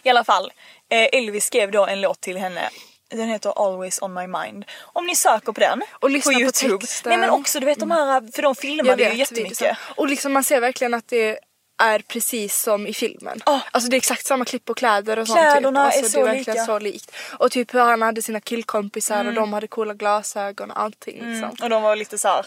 i 0.04 0.10
alla 0.10 0.24
fall. 0.24 0.54
Eh, 0.90 1.10
Elvis 1.20 1.46
skrev 1.46 1.72
då 1.72 1.86
en 1.86 2.02
låt 2.02 2.22
till 2.22 2.38
henne. 2.38 2.70
Den 3.10 3.30
heter 3.30 3.66
Always 3.66 4.02
on 4.02 4.14
my 4.14 4.28
mind. 4.28 4.66
Om 4.82 5.06
ni 5.06 5.16
söker 5.16 5.52
på 5.52 5.60
den 5.60 5.82
Och 5.92 6.00
på 6.00 6.22
på 6.24 6.34
Youtube. 6.34 6.78
texten. 6.80 7.10
Nej 7.10 7.18
men 7.18 7.30
också 7.30 7.60
du 7.60 7.66
vet 7.66 7.80
de 7.80 7.92
här, 7.92 8.32
för 8.32 8.42
de 8.42 8.56
filmade 8.56 9.04
ju 9.04 9.16
jättemycket. 9.16 9.78
Och 9.96 10.08
liksom 10.08 10.34
man 10.34 10.44
ser 10.44 10.60
verkligen 10.60 10.94
att 10.94 11.08
det 11.08 11.40
är 11.78 12.00
precis 12.00 12.62
som 12.62 12.88
i 12.88 12.94
filmen. 12.94 13.40
Ja. 13.46 13.62
Alltså 13.72 13.90
det 13.90 13.96
är 13.96 13.98
exakt 13.98 14.26
samma 14.26 14.46
klipp 14.46 14.70
och 14.70 14.78
kläder 14.78 15.20
och 15.20 15.28
sånt 15.28 15.40
Kläderna 15.40 15.90
typ. 15.90 15.94
är 15.94 15.98
alltså, 16.04 16.12
så 16.20 16.26
det 16.26 16.32
är 16.32 16.36
lika. 16.38 16.66
så 16.66 16.80
likt. 16.80 17.12
Och 17.40 17.52
typ 17.52 17.74
hur 17.74 17.80
han 17.80 18.02
hade 18.02 18.22
sina 18.22 18.42
killkompisar 18.42 19.16
Mm. 19.16 19.28
och 19.28 19.34
de 19.34 19.54
hade 19.54 19.68
coola 19.68 19.94
glasögon 19.94 20.72
och 20.72 20.80
allting 20.80 21.16
liksom. 21.32 21.56
Och 21.64 21.70
de 21.70 21.84
var 21.84 21.96
lite 21.96 22.18
så 22.18 22.28
här 22.28 22.46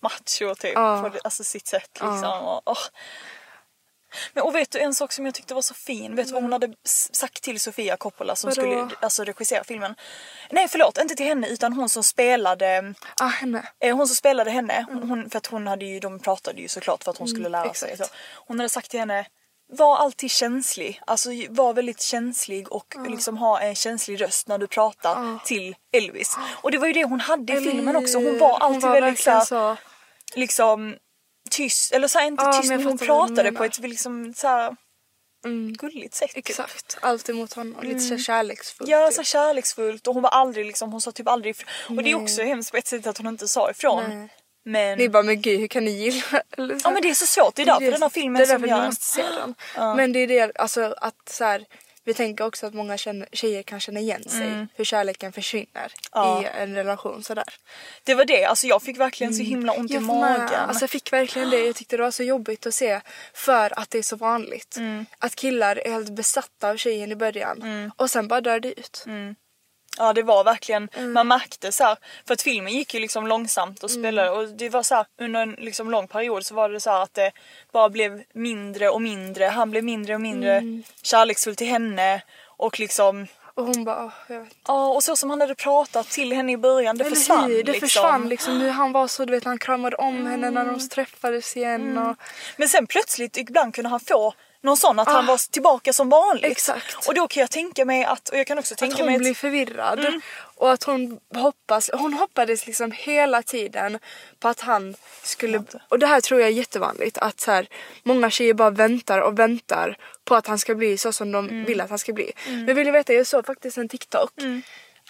macho 0.00 0.54
typ 0.54 0.72
Ja. 0.74 1.10
på 1.12 1.18
alltså, 1.24 1.44
sitt 1.44 1.66
sätt 1.66 1.90
liksom. 1.92 2.24
Och, 2.42 2.62
åh. 2.66 2.78
Men 4.32 4.44
och 4.44 4.54
vet 4.54 4.70
du 4.70 4.78
en 4.78 4.94
sak 4.94 5.12
som 5.12 5.24
jag 5.26 5.34
tyckte 5.34 5.54
var 5.54 5.62
så 5.62 5.74
fin? 5.74 6.16
Vet 6.16 6.26
du 6.26 6.32
vad 6.32 6.42
hon 6.42 6.52
hade 6.52 6.66
s- 6.84 7.14
sagt 7.14 7.42
till 7.42 7.60
Sofia 7.60 7.96
Coppola 7.96 8.36
som 8.36 8.48
Vadå? 8.50 8.60
skulle 8.60 8.88
alltså, 9.00 9.24
regissera 9.24 9.64
filmen? 9.64 9.94
Nej 10.50 10.68
förlåt, 10.68 10.98
inte 10.98 11.14
till 11.14 11.26
henne 11.26 11.48
utan 11.48 11.72
hon 11.72 11.88
som 11.88 12.04
spelade 12.04 12.94
Ah, 13.20 13.26
henne. 13.26 13.68
Eh, 13.80 13.96
Hon 13.96 14.06
som 14.06 14.16
spelade 14.16 14.50
henne, 14.50 14.86
hon, 14.88 15.02
hon, 15.08 15.30
för 15.30 15.38
att 15.38 15.46
hon 15.46 15.66
hade 15.66 15.84
ju, 15.84 16.00
de 16.00 16.18
pratade 16.18 16.60
ju 16.60 16.68
såklart 16.68 17.04
för 17.04 17.10
att 17.10 17.18
hon 17.18 17.28
skulle 17.28 17.48
lära 17.48 17.74
sig. 17.74 17.90
exakt. 17.92 18.10
Så. 18.10 18.16
Hon 18.46 18.58
hade 18.58 18.68
sagt 18.68 18.90
till 18.90 19.00
henne, 19.00 19.26
var 19.72 19.96
alltid 19.96 20.30
känslig. 20.30 21.00
Alltså 21.06 21.30
var 21.48 21.74
väldigt 21.74 22.00
känslig 22.00 22.72
och 22.72 22.94
liksom 23.08 23.36
ha 23.36 23.60
en 23.60 23.74
känslig 23.74 24.20
röst 24.20 24.48
när 24.48 24.58
du 24.58 24.66
pratar 24.66 25.38
till 25.44 25.76
Elvis. 25.92 26.36
Och 26.62 26.70
det 26.70 26.78
var 26.78 26.86
ju 26.86 26.92
det 26.92 27.04
hon 27.04 27.20
hade 27.20 27.52
i 27.52 27.60
filmen 27.60 27.96
också. 27.96 28.18
Hon 28.18 28.38
var 28.38 28.58
alltid 28.58 28.82
var 28.82 28.92
väldigt 28.92 29.26
verkligen 29.26 29.46
så, 29.46 29.76
liksom 30.34 30.96
tyst, 31.48 31.92
eller 31.92 32.08
så 32.08 32.18
här, 32.18 32.26
inte 32.26 32.44
Ja, 32.44 32.52
tyst 32.52 32.68
men 32.68 32.80
jag 32.80 32.88
hon 32.88 32.98
pratade 32.98 33.52
på 33.52 33.64
ett 33.64 33.78
liksom 33.78 34.34
så 34.36 34.48
här, 34.48 34.76
Mm. 35.44 35.72
gulligt 35.72 36.14
sätt. 36.14 36.28
typ. 36.30 36.38
Exakt, 36.48 36.98
alltid 37.00 37.34
mot 37.34 37.52
honom. 37.52 37.82
Lite 37.82 38.00
så 38.00 38.18
kärleksfullt. 38.18 38.90
Ja, 38.90 39.06
typ. 39.06 39.16
så 39.16 39.22
kärleksfullt 39.22 40.06
och 40.06 40.14
hon 40.14 40.22
var 40.22 40.30
aldrig 40.30 40.66
liksom, 40.66 40.92
hon 40.92 41.00
sa 41.00 41.12
typ 41.12 41.28
aldrig 41.28 41.50
ifrån. 41.50 41.98
Och 41.98 42.04
det 42.04 42.10
är 42.10 42.14
också 42.14 42.42
hemskt 42.42 42.70
på 42.70 42.76
ett 42.76 42.86
sätt 42.86 43.06
att 43.06 43.18
hon 43.18 43.26
inte 43.26 43.48
sa 43.48 43.70
ifrån. 43.70 44.04
Nej. 44.08 44.28
Men... 44.64 44.98
Ni 44.98 45.08
bara 45.08 45.22
men 45.22 45.42
gud 45.42 45.60
hur 45.60 45.66
kan 45.68 45.84
ni 45.84 45.90
gilla 45.90 46.22
eller 46.56 46.78
så. 46.78 46.88
Ja 46.88 46.90
men 46.90 47.02
det 47.02 47.10
är 47.10 47.14
så 47.14 47.26
svårt, 47.26 47.54
det 47.54 47.62
är 47.62 47.66
därför 47.66 47.90
den 47.90 48.02
här 48.02 48.08
filmen 48.08 48.34
det 48.38 48.42
är 48.44 48.46
som 48.46 48.62
därför 48.62 48.68
gör 48.68 48.76
ni 48.76 48.80
den. 48.80 48.86
måste 48.88 49.04
se 49.04 49.22
den. 49.76 49.96
Men 49.96 50.12
det 50.12 50.18
är 50.20 50.26
det, 50.26 50.56
alltså 50.58 50.94
att 50.98 51.28
så 51.30 51.44
här, 51.44 51.64
vi 52.08 52.14
tänker 52.14 52.44
också 52.46 52.66
att 52.66 52.74
många 52.74 52.96
tjejer 53.32 53.62
kan 53.62 53.80
känna 53.80 54.00
igen 54.00 54.24
sig 54.28 54.66
hur 54.76 54.84
kärleken 54.84 55.32
försvinner 55.32 55.68
Mm. 56.12 56.28
Ja. 56.28 56.42
i 56.42 56.46
en 56.62 56.74
relation 56.74 57.22
sådär. 57.22 57.44
Det 58.04 58.14
var 58.14 58.24
det, 58.24 58.44
alltså 58.44 58.66
jag 58.66 58.82
fick 58.82 58.98
verkligen 58.98 59.34
så 59.34 59.42
himla 59.42 59.72
ont 59.72 59.90
i 59.90 59.94
får 59.94 60.00
med. 60.00 60.08
magen. 60.40 60.60
Alltså 60.68 60.82
jag 60.82 60.90
fick 60.90 61.12
verkligen 61.12 61.50
det. 61.50 61.66
Jag 61.66 61.76
tyckte 61.76 61.96
det 61.96 62.02
var 62.02 62.10
så 62.10 62.22
jobbigt 62.22 62.66
att 62.66 62.74
se 62.74 63.00
för 63.34 63.78
att 63.78 63.90
det 63.90 63.98
är 63.98 64.02
så 64.02 64.16
vanligt. 64.16 64.76
Mm. 64.76 65.06
Att 65.18 65.34
killar 65.36 65.76
är 65.76 65.90
helt 65.92 66.10
besatta 66.12 66.68
av 66.70 66.76
tjejen 66.76 67.12
i 67.12 67.16
början 67.16 67.62
Mm. 67.62 67.90
och 67.96 68.10
sen 68.10 68.28
bara 68.28 68.40
dör 68.40 68.60
det 68.60 68.80
ut. 68.80 69.04
Ja 69.98 70.12
det 70.12 70.22
var 70.22 70.44
verkligen, 70.44 70.88
Mm. 70.96 71.12
man 71.12 71.28
märkte 71.28 71.72
så 71.72 71.84
här, 71.84 71.96
för 72.26 72.34
att 72.34 72.42
filmen 72.42 72.72
gick 72.72 72.94
ju 72.94 73.00
liksom 73.00 73.26
långsamt 73.26 73.82
och 73.82 73.90
spelade 73.90 74.30
och 74.30 74.48
det 74.48 74.68
var 74.68 74.82
så 74.82 74.94
här, 74.94 75.06
under 75.20 75.40
en 75.42 75.52
liksom 75.58 75.90
lång 75.90 76.08
period 76.08 76.46
så 76.46 76.54
var 76.54 76.68
det 76.68 76.80
så 76.80 76.90
att 76.90 77.14
det 77.14 77.32
bara 77.72 77.88
blev 77.88 78.22
mindre 78.34 78.88
och 78.90 79.02
mindre, 79.02 79.44
han 79.44 79.70
blev 79.70 79.84
mindre 79.84 80.14
och 80.14 80.20
mindre 80.20 80.56
Mm. 80.56 80.82
kärleksfull 81.02 81.56
till 81.56 81.66
henne 81.66 82.22
och 82.46 82.80
liksom 82.80 83.26
Och 83.54 83.64
hon 83.64 83.84
bara, 83.84 84.04
åh, 84.04 84.12
jag 84.28 84.40
vet 84.40 84.54
Ja 84.66 84.88
och 84.88 85.02
så 85.02 85.16
som 85.16 85.30
han 85.30 85.40
hade 85.40 85.54
pratat 85.54 86.06
till 86.10 86.32
henne 86.32 86.52
i 86.52 86.56
början, 86.56 86.98
det 86.98 87.04
Eller 87.04 87.16
försvann 87.16 87.44
hur? 87.50 87.62
Det 87.62 87.72
liksom. 87.72 87.80
försvann 87.88 88.28
liksom. 88.28 88.60
Hur 88.60 88.70
han 88.70 88.92
var 88.92 89.06
så, 89.08 89.24
du 89.24 89.32
vet 89.32 89.44
han 89.44 89.58
kramade 89.58 89.96
om 89.96 90.26
henne 90.26 90.50
när 90.50 90.64
de 90.64 90.88
träffades 90.88 91.56
igen. 91.56 91.98
Och, 91.98 92.16
Men 92.56 92.68
sen 92.68 92.86
plötsligt 92.86 93.36
ibland 93.36 93.74
kunde 93.74 93.90
han 93.90 94.00
få 94.00 94.34
Någon 94.62 94.76
sån 94.76 94.98
att 94.98 95.08
han 95.08 95.26
var 95.26 95.50
tillbaka 95.50 95.92
som 95.92 96.08
vanligt. 96.08 96.44
Ah. 96.44 96.50
Exakt. 96.50 97.08
Och 97.08 97.14
då 97.14 97.28
kan 97.28 97.40
jag 97.40 97.50
tänka 97.50 97.84
mig 97.84 98.04
att, 98.04 98.28
och 98.28 98.38
jag 98.38 98.46
kan 98.46 98.58
också 98.58 98.74
Att 98.74 98.78
tänka 98.78 98.96
hon 98.96 99.06
mig 99.06 99.14
att, 99.14 99.20
blir 99.20 99.34
förvirrad. 99.34 100.22
Och 100.56 100.72
att 100.72 100.82
hon 100.82 101.20
hoppas, 101.34 101.90
hon 101.92 102.14
hoppades 102.14 102.66
liksom 102.66 102.92
hela 102.92 103.42
tiden 103.42 103.98
på 104.38 104.48
att 104.48 104.60
han 104.60 104.94
skulle, 105.22 105.62
och 105.88 105.98
det 105.98 106.06
här 106.06 106.20
tror 106.20 106.40
jag 106.40 106.48
är 106.48 106.52
jättevanligt 106.52 107.18
att 107.18 107.40
så 107.40 107.50
här, 107.50 107.68
många 108.02 108.30
tjejer 108.30 108.54
bara 108.54 108.70
väntar 108.70 109.20
och 109.20 109.38
väntar 109.38 109.96
på 110.24 110.34
att 110.34 110.46
han 110.46 110.58
ska 110.58 110.74
bli 110.74 110.98
så 110.98 111.12
som 111.12 111.32
de 111.32 111.64
vill 111.64 111.80
att 111.80 111.90
han 111.90 111.98
ska 111.98 112.12
bli. 112.12 112.32
Men 112.46 112.74
vill 112.74 112.86
du 112.86 112.90
veta, 112.90 113.12
jag 113.12 113.26
såg 113.26 113.46
faktiskt 113.46 113.78
en 113.78 113.88
TikTok. 113.88 114.32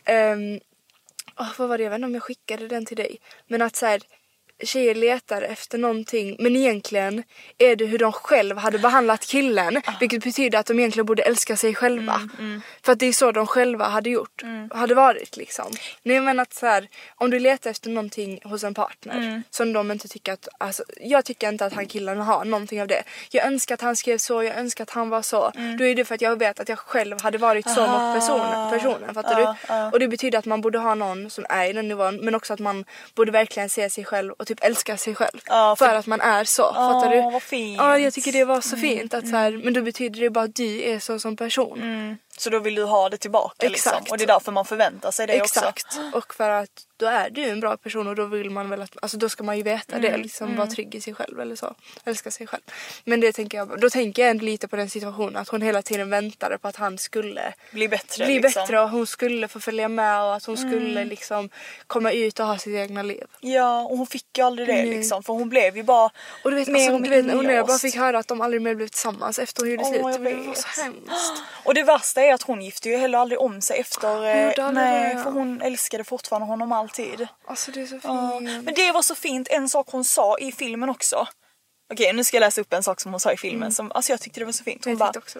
Ehm, 0.04 0.61
åh, 1.40 1.52
vad 1.58 1.68
var 1.68 1.78
det, 1.78 1.84
jag 1.84 1.90
vet 1.90 1.98
inte 1.98 2.06
om 2.06 2.14
jag 2.14 2.22
skickade 2.22 2.68
den 2.68 2.87
till 2.87 2.96
dig. 2.96 3.20
Men 3.46 3.62
att 3.62 3.76
så 3.76 3.87
här, 3.87 4.00
tjejer 4.64 4.94
letar 4.94 5.42
efter 5.42 5.79
någonting 5.79 6.37
men 6.38 6.57
egentligen 6.57 7.23
är 7.59 7.77
det 7.77 7.85
hur 7.87 7.99
de 7.99 8.12
själv 8.12 8.57
hade 8.57 8.79
behandlat 8.79 9.27
killen 9.27 9.83
vilket 10.01 10.25
betyder 10.25 10.59
att 10.59 10.66
de 10.66 10.79
egentligen 10.79 11.07
borde 11.07 11.23
älska 11.23 11.57
sig 11.57 11.75
själva. 11.75 12.29
För 12.85 12.92
att 12.92 12.99
det 12.99 13.07
är 13.07 13.12
så 13.12 13.33
de 13.33 13.47
själva 13.47 13.85
hade 13.85 14.11
gjort, 14.11 14.42
hade 14.71 14.94
varit 14.94 15.37
liksom. 15.37 15.73
Nej 16.03 16.21
men 16.21 16.40
att 16.40 16.55
så 16.55 16.66
här, 16.66 16.88
om 17.14 17.31
du 17.31 17.38
letar 17.38 17.71
efter 17.71 17.90
någonting 17.90 18.40
hos 18.44 18.64
en 18.64 18.75
partner 18.75 19.42
som 19.51 19.73
de 19.73 19.90
inte 19.90 20.09
tycker 20.09 20.33
att, 20.33 20.49
alltså, 20.59 20.83
jag 21.01 21.25
tycker 21.25 21.49
inte 21.49 21.64
att 21.66 21.73
han 21.73 21.87
killen 21.87 22.21
har 22.21 22.44
någonting 22.44 22.83
av 22.83 22.88
det. 22.88 23.03
Jag 23.31 23.47
önskar 23.47 23.75
att 23.75 23.81
han 23.81 23.97
skrev 23.97 24.18
så, 24.18 24.42
jag 24.42 24.57
önskar 24.57 24.85
att 24.85 24.90
han 24.90 25.09
var 25.09 25.23
så. 25.23 25.53
Då 25.79 25.85
är 25.85 25.94
det 25.94 26.05
för 26.05 26.14
att 26.14 26.21
jag 26.21 26.38
vet 26.38 26.61
att 26.61 26.68
jag 26.68 26.79
själv 26.79 27.23
hade 27.23 27.38
varit 27.38 27.71
så 27.71 27.87
mot 27.87 28.14
personen, 28.14 28.71
personen 28.71 29.14
fattar 29.14 29.37
du? 29.37 29.47
Och 29.92 30.01
det 30.01 30.09
betyder 30.09 30.38
att 30.38 30.47
man 30.47 30.61
borde 30.61 30.79
ha 30.79 30.94
någon 30.94 31.31
som 31.31 31.47
är 31.49 31.71
i 31.71 31.73
den 31.73 31.88
nivån 31.88 32.16
men 32.16 32.35
också 32.35 32.53
att 32.53 32.61
man 32.61 32.85
borde 33.14 33.33
verkligen 33.33 33.68
se 33.68 33.90
sig 33.90 34.05
själv 34.05 34.33
och 34.33 34.47
typ 34.48 34.64
älska 34.64 34.96
sig 34.96 35.14
själv. 35.14 35.40
Ja, 35.46 35.76
för... 35.78 35.87
för- 35.87 35.94
att 35.94 36.06
man 36.06 36.20
är 36.20 36.44
så. 36.44 36.62
fattar 36.62 37.11
du? 37.11 37.20
vad 37.20 37.42
fint. 37.42 37.76
Ja 37.78 37.98
jag 37.98 38.14
tycker 38.14 38.32
det 38.32 38.44
var 38.44 38.61
så 38.61 38.76
fint 38.76 39.14
att 39.14 39.28
så 39.28 39.37
här, 39.37 39.61
men 39.64 39.72
då 39.72 39.82
betyder 39.82 40.20
det 40.20 40.30
bara 40.30 40.44
att 40.44 40.54
du 40.54 40.82
är 40.82 40.98
så 40.98 41.18
som 41.18 41.37
person. 41.37 41.78
Så 42.40 42.51
då 42.51 42.59
vill 42.59 42.74
du 42.74 42.85
ha 42.85 43.09
det 43.09 43.16
tillbaka 43.16 43.68
liksom. 43.68 43.92
Exakt. 43.92 44.11
Och 44.11 44.18
det 44.18 44.24
är 44.24 44.27
därför 44.27 44.53
man 44.53 44.64
förväntar 44.64 45.11
sig 45.11 45.27
det 45.27 45.40
också. 45.40 45.61
Exakt. 45.61 45.98
Och 46.14 46.35
för 46.35 46.51
att 46.51 46.85
då 46.98 47.07
är 47.07 47.31
du 47.31 47.44
en 47.44 47.61
bra 47.61 47.77
person 47.77 48.09
och 48.09 48.16
då 48.16 48.24
vill 48.24 48.51
man 48.51 48.70
väl 48.70 48.83
att, 48.83 48.96
alltså 49.03 49.16
då 49.16 49.29
ska 49.29 49.44
man 49.44 49.57
ju 49.57 49.62
veta 49.62 49.98
det 49.98 50.16
liksom 50.16 50.57
vara 50.57 50.66
trygg 50.66 50.94
i 50.94 51.01
sig 51.01 51.14
själv 51.14 51.40
eller 51.40 51.57
så. 51.57 51.74
Älska 52.05 52.31
sig 52.31 52.46
själv. 52.46 52.62
Men 53.05 53.20
det 53.20 53.33
tänker 53.33 53.59
jag, 53.59 53.81
då 53.81 53.90
tänker 53.90 54.22
jag 54.22 54.31
ändå 54.31 54.44
lite 54.44 54.68
på 54.68 54.77
den 54.77 54.90
situationen 54.90 55.37
att 55.37 55.48
hon 55.48 55.62
hela 55.62 55.83
tiden 55.83 56.11
väntade 56.11 56.59
på 56.59 56.68
att 56.68 56.77
han 56.77 56.98
skulle 56.98 57.55
Bli 57.70 57.88
bättre 57.88 58.24
bli 58.24 58.35
liksom. 58.40 58.62
bättre 58.62 58.81
och 58.81 58.88
hon 58.90 59.07
skulle 59.07 59.48
få 59.48 59.61
följa 59.61 59.88
med 59.88 60.22
och 60.22 60.35
att 60.35 60.44
hon 60.44 60.57
skulle 60.57 61.05
liksom 61.05 61.48
komma 61.87 62.12
ut 62.12 62.40
och 62.40 62.46
ha 62.46 62.59
sitt 62.59 62.74
egna 62.74 63.03
liv. 63.03 63.24
Ja 63.40 63.83
och 63.83 63.98
hon 63.98 64.07
fick 64.07 64.38
ju 64.38 64.44
aldrig 64.44 64.68
det 64.68 64.85
liksom 64.85 65.22
för 65.22 65.33
hon 65.33 65.48
blev 65.48 65.77
ju 65.77 65.83
bara 65.83 66.11
Och 66.44 66.51
du 66.51 66.57
vet, 66.57 66.68
mer 66.68 66.90
alltså, 66.90 66.98
du 66.98 67.11
vet 67.11 67.27
när 67.27 67.55
jag 67.55 67.66
bara 67.66 67.79
fick 67.79 67.96
höra 67.96 68.18
att 68.18 68.29
de 68.29 68.40
aldrig 68.40 68.62
mer 68.62 68.74
blev 68.74 68.88
tillsammans 68.88 69.38
efter 69.38 69.62
hon 69.62 69.70
gjorde 69.70 69.83
Åh, 69.83 69.90
slut. 69.90 70.24
Det 70.24 70.35
var 70.35 70.55
så 70.55 70.83
hemskt. 70.83 71.42
Och 71.64 71.74
det 71.74 71.83
värsta 71.83 72.22
är 72.22 72.27
att 72.34 72.42
hon 72.42 72.62
gifte 72.62 72.88
ju 72.88 72.96
heller 72.96 73.18
aldrig 73.18 73.40
om 73.40 73.60
sig 73.60 73.80
efter. 73.80 74.08
eh, 74.08 74.72
nej, 74.72 75.14
det. 75.14 75.22
för 75.22 75.30
hon 75.30 75.62
älskade 75.62 76.04
fortfarande 76.04 76.46
honom 76.46 76.72
alltid. 76.72 77.28
Alltså 77.46 77.70
det 77.70 77.80
är 77.80 77.86
så 77.86 77.90
fint. 77.90 78.04
Ja. 78.04 78.40
Men 78.40 78.74
det 78.74 78.92
var 78.92 79.02
så 79.02 79.14
fint, 79.14 79.48
en 79.50 79.68
sak 79.68 79.86
hon 79.90 80.04
sa 80.04 80.38
i 80.38 80.52
filmen 80.52 80.88
också. 80.88 81.28
Okej 81.92 82.12
nu 82.12 82.24
ska 82.24 82.36
jag 82.36 82.40
läsa 82.40 82.60
upp 82.60 82.72
en 82.72 82.82
sak 82.82 83.00
som 83.00 83.12
hon 83.12 83.20
sa 83.20 83.32
i 83.32 83.36
filmen 83.36 83.72
som 83.72 83.92
alltså 83.92 84.12
jag 84.12 84.20
tyckte 84.20 84.40
det 84.40 84.44
var 84.44 84.52
så 84.52 84.64
fint. 84.64 84.84
Hon 84.84 84.96
bara 84.96 85.12
också 85.16 85.38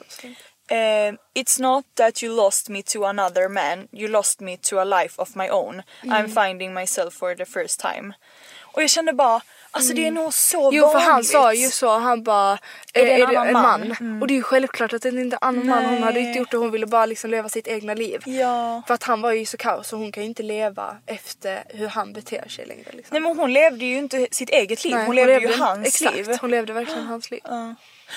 eh, 0.71 1.15
It's 1.35 1.61
not 1.61 1.85
that 1.95 2.23
you 2.23 2.37
lost 2.37 2.69
me 2.69 2.83
to 2.83 3.05
another 3.05 3.49
man, 3.49 3.89
you 3.93 4.09
lost 4.09 4.41
me 4.41 4.57
to 4.57 4.79
a 4.79 4.85
life 4.85 5.23
of 5.23 5.37
my 5.37 5.51
own. 5.51 5.83
I'm 6.03 6.29
finding 6.29 6.75
myself 6.75 7.15
for 7.15 7.35
the 7.35 7.45
first 7.45 7.81
time. 7.81 8.15
Och 8.61 8.83
jag 8.83 8.91
kände 8.91 9.13
bara, 9.13 9.41
alltså 9.79 9.95
det 9.95 10.07
är 10.07 10.11
nog 10.11 10.35
så 10.35 10.71
Jo 10.73 10.89
för 10.89 10.99
han 10.99 11.11
vanligt. 11.11 11.31
sa 11.31 11.55
ju 11.55 11.69
så, 11.69 11.99
han 11.99 12.23
bara 12.23 12.59
Är 12.95 13.05
det 13.05 13.13
en 13.13 13.23
är 13.23 13.27
det 13.33 13.39
annan 13.39 13.47
en 13.47 13.53
man?" 13.53 13.95
man? 14.01 14.23
Och 14.23 14.29
det 14.29 14.35
är 14.35 14.37
ju 14.37 14.43
självklart 14.43 14.93
att 14.93 15.03
det 15.03 15.09
inte 15.09 15.21
är 15.21 15.25
en 15.25 15.39
annan 15.41 15.67
man, 15.67 15.85
hon 15.85 16.03
hade 16.03 16.21
inte 16.21 16.39
gjort 16.39 16.51
det, 16.51 16.57
hon 16.57 16.71
ville 16.71 16.87
bara 16.87 17.07
liksom 17.07 17.31
leva 17.31 17.49
sitt 17.49 17.69
egna 17.69 17.95
liv. 17.95 18.23
Ja. 18.27 18.83
För 18.87 18.95
att 18.95 19.03
han 19.03 19.21
var 19.21 19.33
ju 19.33 19.47
så 19.47 19.57
kaos 19.57 19.93
och 19.93 19.99
hon 19.99 20.13
kan 20.13 20.23
ju 20.23 20.29
inte 20.29 20.43
leva 20.43 20.97
efter 21.07 21.63
hur 21.69 21.87
han 21.89 22.13
beter 22.13 22.49
sig 22.49 22.67
längre. 22.67 22.91
Liksom. 22.93 23.15
Nej 23.15 23.21
men 23.21 23.39
hon 23.39 23.53
levde 23.53 23.85
ju 23.85 23.99
inte 23.99 24.27
sitt 24.31 24.51
eget 24.51 24.85
liv, 24.85 24.95
Nej, 24.95 25.07
hon 25.07 25.17
levde 25.17 25.39
ju 25.41 25.55
hans 25.57 25.87
exakt, 25.87 26.17
liv. 26.17 26.39
hon 26.41 26.51
levde 26.51 26.73
verkligen 26.73 27.07
hans 27.07 27.31
liv. 27.31 27.41
Ja. 27.45 27.75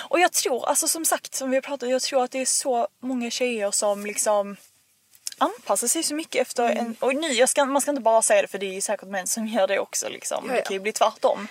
Och 0.09 0.19
jag 0.19 0.31
tror, 0.33 0.69
alltså 0.69 0.87
som 0.87 1.05
sagt 1.05 1.35
som 1.35 1.49
vi 1.49 1.57
har 1.57 1.61
pratat 1.61 1.89
jag 1.89 2.01
tror 2.01 2.23
att 2.23 2.31
det 2.31 2.41
är 2.41 2.45
så 2.45 2.87
många 3.01 3.29
tjejer 3.29 3.71
som 3.71 4.05
liksom 4.05 4.55
anpassar 5.41 5.87
sig 5.87 6.03
så 6.03 6.15
mycket 6.15 6.41
efter 6.41 6.71
Mm. 6.71 6.77
en, 6.85 6.95
och 6.99 7.15
nu, 7.15 7.47
ska, 7.47 7.65
man 7.65 7.81
ska 7.81 7.91
inte 7.91 8.01
bara 8.01 8.21
säga 8.21 8.41
det 8.41 8.47
för 8.47 8.57
det 8.57 8.65
är 8.65 8.73
ju 8.73 8.81
säkert 8.81 9.07
män 9.09 9.27
som 9.27 9.47
gör 9.47 9.67
det 9.67 9.79
också 9.79 10.09
liksom. 10.09 10.43
Ja, 10.47 10.53
Det 10.53 10.59
ja. 10.59 10.65
kan 10.65 10.73
ju 10.73 10.79
bli 10.79 10.91
tvärtom. 10.91 11.47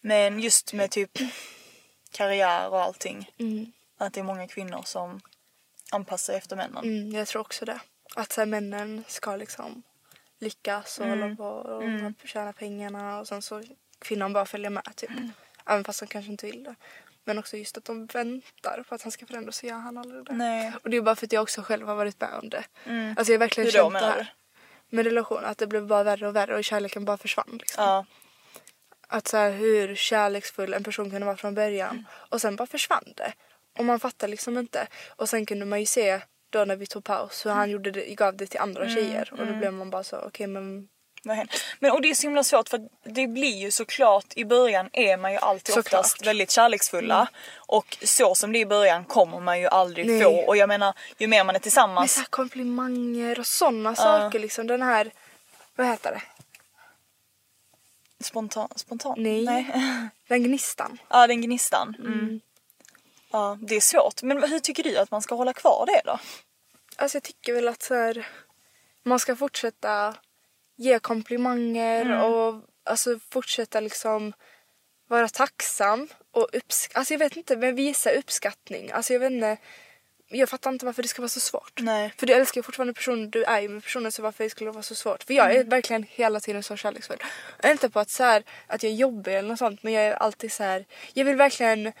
Men 0.00 0.40
just 0.40 0.72
med 0.72 0.90
typ 0.90 1.18
karriär 2.10 2.68
och 2.68 2.82
allting. 2.82 3.30
Att 3.98 4.12
det 4.12 4.20
är 4.20 4.24
många 4.24 4.48
kvinnor 4.48 4.82
som 4.84 5.20
anpassar 5.90 6.32
sig 6.32 6.36
efter 6.38 6.56
männen. 6.56 6.84
Mm, 6.84 7.12
jag 7.14 7.28
tror 7.28 7.40
också 7.40 7.64
det. 7.64 7.80
Att 8.16 8.32
så 8.32 8.40
här, 8.40 8.46
männen 8.46 9.04
ska 9.08 9.36
liksom 9.36 9.82
lyckas 10.38 10.98
och 10.98 11.06
Mm. 11.06 11.20
hålla 11.22 11.36
på 11.36 11.44
och 11.44 12.28
tjäna 12.28 12.52
pengarna 12.52 13.18
och 13.20 13.28
sen 13.28 13.42
så 13.42 13.62
kvinnan 13.98 14.32
bara 14.32 14.46
följer 14.46 14.70
med 14.70 14.96
typ. 14.96 15.10
Även 15.66 15.84
fast 15.84 16.00
de 16.00 16.06
kanske 16.06 16.30
inte 16.30 16.46
vill 16.46 16.62
det. 16.64 16.74
Men 17.28 17.38
också 17.38 17.56
just 17.56 17.78
att 17.78 17.84
de 17.84 18.06
väntar 18.06 18.84
på 18.88 18.94
att 18.94 19.02
han 19.02 19.12
ska 19.12 19.26
förändras 19.26 19.56
så 19.56 19.66
gör 19.66 19.74
han 19.74 19.98
aldrig 19.98 20.24
det. 20.24 20.32
Nej. 20.32 20.72
Och 20.82 20.90
det 20.90 20.96
är 20.96 21.00
bara 21.00 21.16
för 21.16 21.26
att 21.26 21.32
jag 21.32 21.42
också 21.42 21.62
själv 21.62 21.86
har 21.86 21.94
varit 21.94 22.20
med 22.20 22.34
om 22.42 22.48
det. 22.48 22.64
Alltså 23.16 23.32
jag 23.32 23.38
har 23.38 23.38
verkligen 23.38 23.66
Hur 23.66 23.72
känt 23.72 23.92
det 23.92 23.98
här. 23.98 24.32
Med 24.88 25.04
relation, 25.04 25.44
att 25.44 25.58
det 25.58 25.66
blev 25.66 25.86
bara 25.86 26.02
värre 26.02 26.28
och 26.28 26.36
värre 26.36 26.56
och 26.56 26.64
kärleken 26.64 27.04
bara 27.04 27.16
försvann. 27.16 27.58
Liksom. 27.60 27.84
Ja. 27.84 28.06
Att 29.08 29.28
så 29.28 29.36
här, 29.36 29.50
hur 29.52 29.94
kärleksfull 29.94 30.74
en 30.74 30.84
person 30.84 31.10
kunde 31.10 31.26
vara 31.26 31.36
från 31.36 31.54
början. 31.54 32.04
Och 32.14 32.40
sen 32.40 32.56
bara 32.56 32.66
försvann 32.66 33.12
det. 33.16 33.32
Och 33.78 33.84
man 33.84 34.00
fattar 34.00 34.28
liksom 34.28 34.58
inte. 34.58 34.88
Och 35.08 35.28
sen 35.28 35.46
kunde 35.46 35.66
man 35.66 35.80
ju 35.80 35.86
se 35.86 36.20
då 36.50 36.64
när 36.64 36.76
vi 36.76 36.86
tog 36.86 37.04
paus 37.04 37.46
hur 37.46 37.50
han 37.50 37.70
gjorde 37.70 37.90
det, 37.90 38.14
gav 38.14 38.36
det 38.36 38.46
till 38.46 38.60
andra 38.60 38.88
tjejer. 38.88 39.32
Och 39.32 39.46
då 39.46 39.52
blev 39.52 39.72
man 39.72 39.90
bara 39.90 40.04
så 40.04 40.16
okej 40.16 40.46
men 40.46 40.88
Vad 41.22 41.36
händer? 41.36 41.56
Men 41.78 41.90
och 41.90 42.02
det 42.02 42.10
är 42.10 42.14
så 42.14 42.22
himla 42.22 42.44
svårt 42.44 42.68
för 42.68 42.80
det 43.04 43.26
blir 43.26 43.56
ju 43.56 43.70
såklart 43.70 44.26
i 44.36 44.44
början 44.44 44.90
är 44.92 45.16
man 45.16 45.32
ju 45.32 45.38
alltid 45.38 45.74
Såklart. 45.74 46.00
oftast 46.04 46.26
väldigt 46.26 46.50
kärleksfulla. 46.50 47.28
Och 47.56 47.96
så 48.02 48.34
som 48.34 48.52
det 48.52 48.58
är 48.58 48.60
i 48.60 48.66
början 48.66 49.04
kommer 49.04 49.40
man 49.40 49.60
ju 49.60 49.66
aldrig 49.66 50.06
Nej. 50.06 50.22
få. 50.22 50.30
Och 50.46 50.56
jag 50.56 50.68
menar 50.68 50.94
ju 51.18 51.26
mer 51.26 51.38
man 51.44 51.48
är 51.48 51.52
med 51.52 51.62
tillsammans. 51.62 52.12
så 52.12 52.20
här 52.20 52.26
komplimanger 52.26 53.38
och 53.38 53.46
sådana 53.46 53.94
saker 53.94 54.38
liksom. 54.38 54.66
Den 54.66 54.82
här, 54.82 55.10
vad 55.76 55.86
heter 55.86 56.10
det? 56.10 56.22
Spontan, 58.24 58.68
spontan? 58.76 59.14
Nej. 59.18 59.66
Den 60.28 60.42
gnistan. 60.42 60.98
Ja 61.08 61.26
den 61.26 61.40
gnistan. 61.42 61.96
Mm. 61.98 62.40
Ja 63.30 63.58
det 63.62 63.76
är 63.76 63.80
svårt. 63.80 64.22
Men 64.22 64.42
hur 64.50 64.58
tycker 64.58 64.82
du 64.82 64.96
att 64.98 65.10
man 65.10 65.22
ska 65.22 65.34
hålla 65.34 65.52
kvar 65.52 65.86
det 65.86 66.02
då? 66.04 66.18
Alltså 66.96 67.16
jag 67.16 67.22
tycker 67.22 67.54
väl 67.54 67.68
att 67.68 67.82
så 67.82 67.94
här, 67.94 68.26
man 69.02 69.18
ska 69.18 69.36
fortsätta 69.36 70.14
ge 70.78 70.98
komplimanger 70.98 72.24
och 72.24 72.62
alltså 72.84 73.18
fortsätta 73.30 73.80
liksom 73.80 74.32
vara 75.08 75.28
tacksam 75.28 76.08
och 76.30 76.48
uppsk- 76.52 76.90
alltså 76.94 77.14
jag 77.14 77.18
vet 77.18 77.36
inte, 77.36 77.56
men 77.56 77.74
visa 77.74 78.10
uppskattning. 78.10 78.90
Alltså 78.90 79.12
jag 79.12 79.20
vet 79.20 79.32
inte, 79.32 79.56
jag 80.28 80.48
fattar 80.48 80.70
inte 80.70 80.86
varför 80.86 81.02
det 81.02 81.08
ska 81.08 81.22
vara 81.22 81.28
så 81.28 81.40
svårt. 81.40 81.80
Nej. 81.80 82.12
För 82.18 82.26
du 82.26 82.32
älskar 82.32 82.58
ju 82.58 82.62
fortfarande 82.62 82.94
personen, 82.94 83.30
du 83.30 83.44
är 83.44 83.60
ju 83.60 83.68
med 83.68 83.82
personen 83.82 84.12
så 84.12 84.22
varför 84.22 84.48
skulle 84.48 84.70
det 84.70 84.74
vara 84.74 84.82
så 84.82 84.94
svårt? 84.94 85.22
För 85.22 85.34
jag 85.34 85.54
är 85.54 85.64
verkligen 85.64 86.02
hela 86.02 86.40
tiden 86.40 86.62
så 86.62 86.76
kärleksfull. 86.76 87.18
Inte 87.64 87.90
på 87.90 88.00
att, 88.00 88.10
så 88.10 88.24
här, 88.24 88.42
att 88.66 88.82
jag 88.82 88.92
är 88.92 88.96
jobbig 88.96 89.34
eller 89.34 89.48
något 89.48 89.58
sånt 89.58 89.82
men 89.82 89.92
jag 89.92 90.04
är 90.04 90.12
alltid 90.12 90.52
så 90.52 90.62
här. 90.62 90.84
jag 91.12 91.24
vill 91.24 91.36
verkligen 91.36 91.92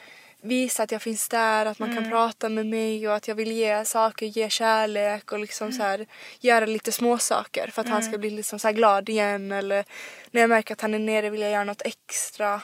visa 0.42 0.82
att 0.82 0.92
jag 0.92 1.02
finns 1.02 1.28
där, 1.28 1.66
att 1.66 1.78
man 1.78 1.94
kan 1.94 2.10
prata 2.10 2.48
med 2.48 2.66
mig 2.66 3.08
och 3.08 3.14
att 3.14 3.28
jag 3.28 3.34
vill 3.34 3.52
ge 3.52 3.84
saker, 3.84 4.26
ge 4.26 4.50
kärlek 4.50 5.32
och 5.32 5.38
liksom 5.38 5.72
så 5.72 5.82
här, 5.82 6.06
göra 6.40 6.66
lite 6.66 6.92
små 6.92 7.18
saker 7.18 7.70
för 7.70 7.82
att 7.82 7.88
han 7.88 8.02
ska 8.02 8.18
bli 8.18 8.30
liksom 8.30 8.58
så 8.58 8.68
här 8.68 8.74
glad 8.74 9.08
igen 9.08 9.52
eller 9.52 9.84
när 10.30 10.40
jag 10.40 10.50
märker 10.50 10.74
att 10.74 10.80
han 10.80 10.94
är 10.94 10.98
nere 10.98 11.30
vill 11.30 11.40
jag 11.40 11.50
göra 11.50 11.64
något 11.64 11.82
extra. 11.82 12.60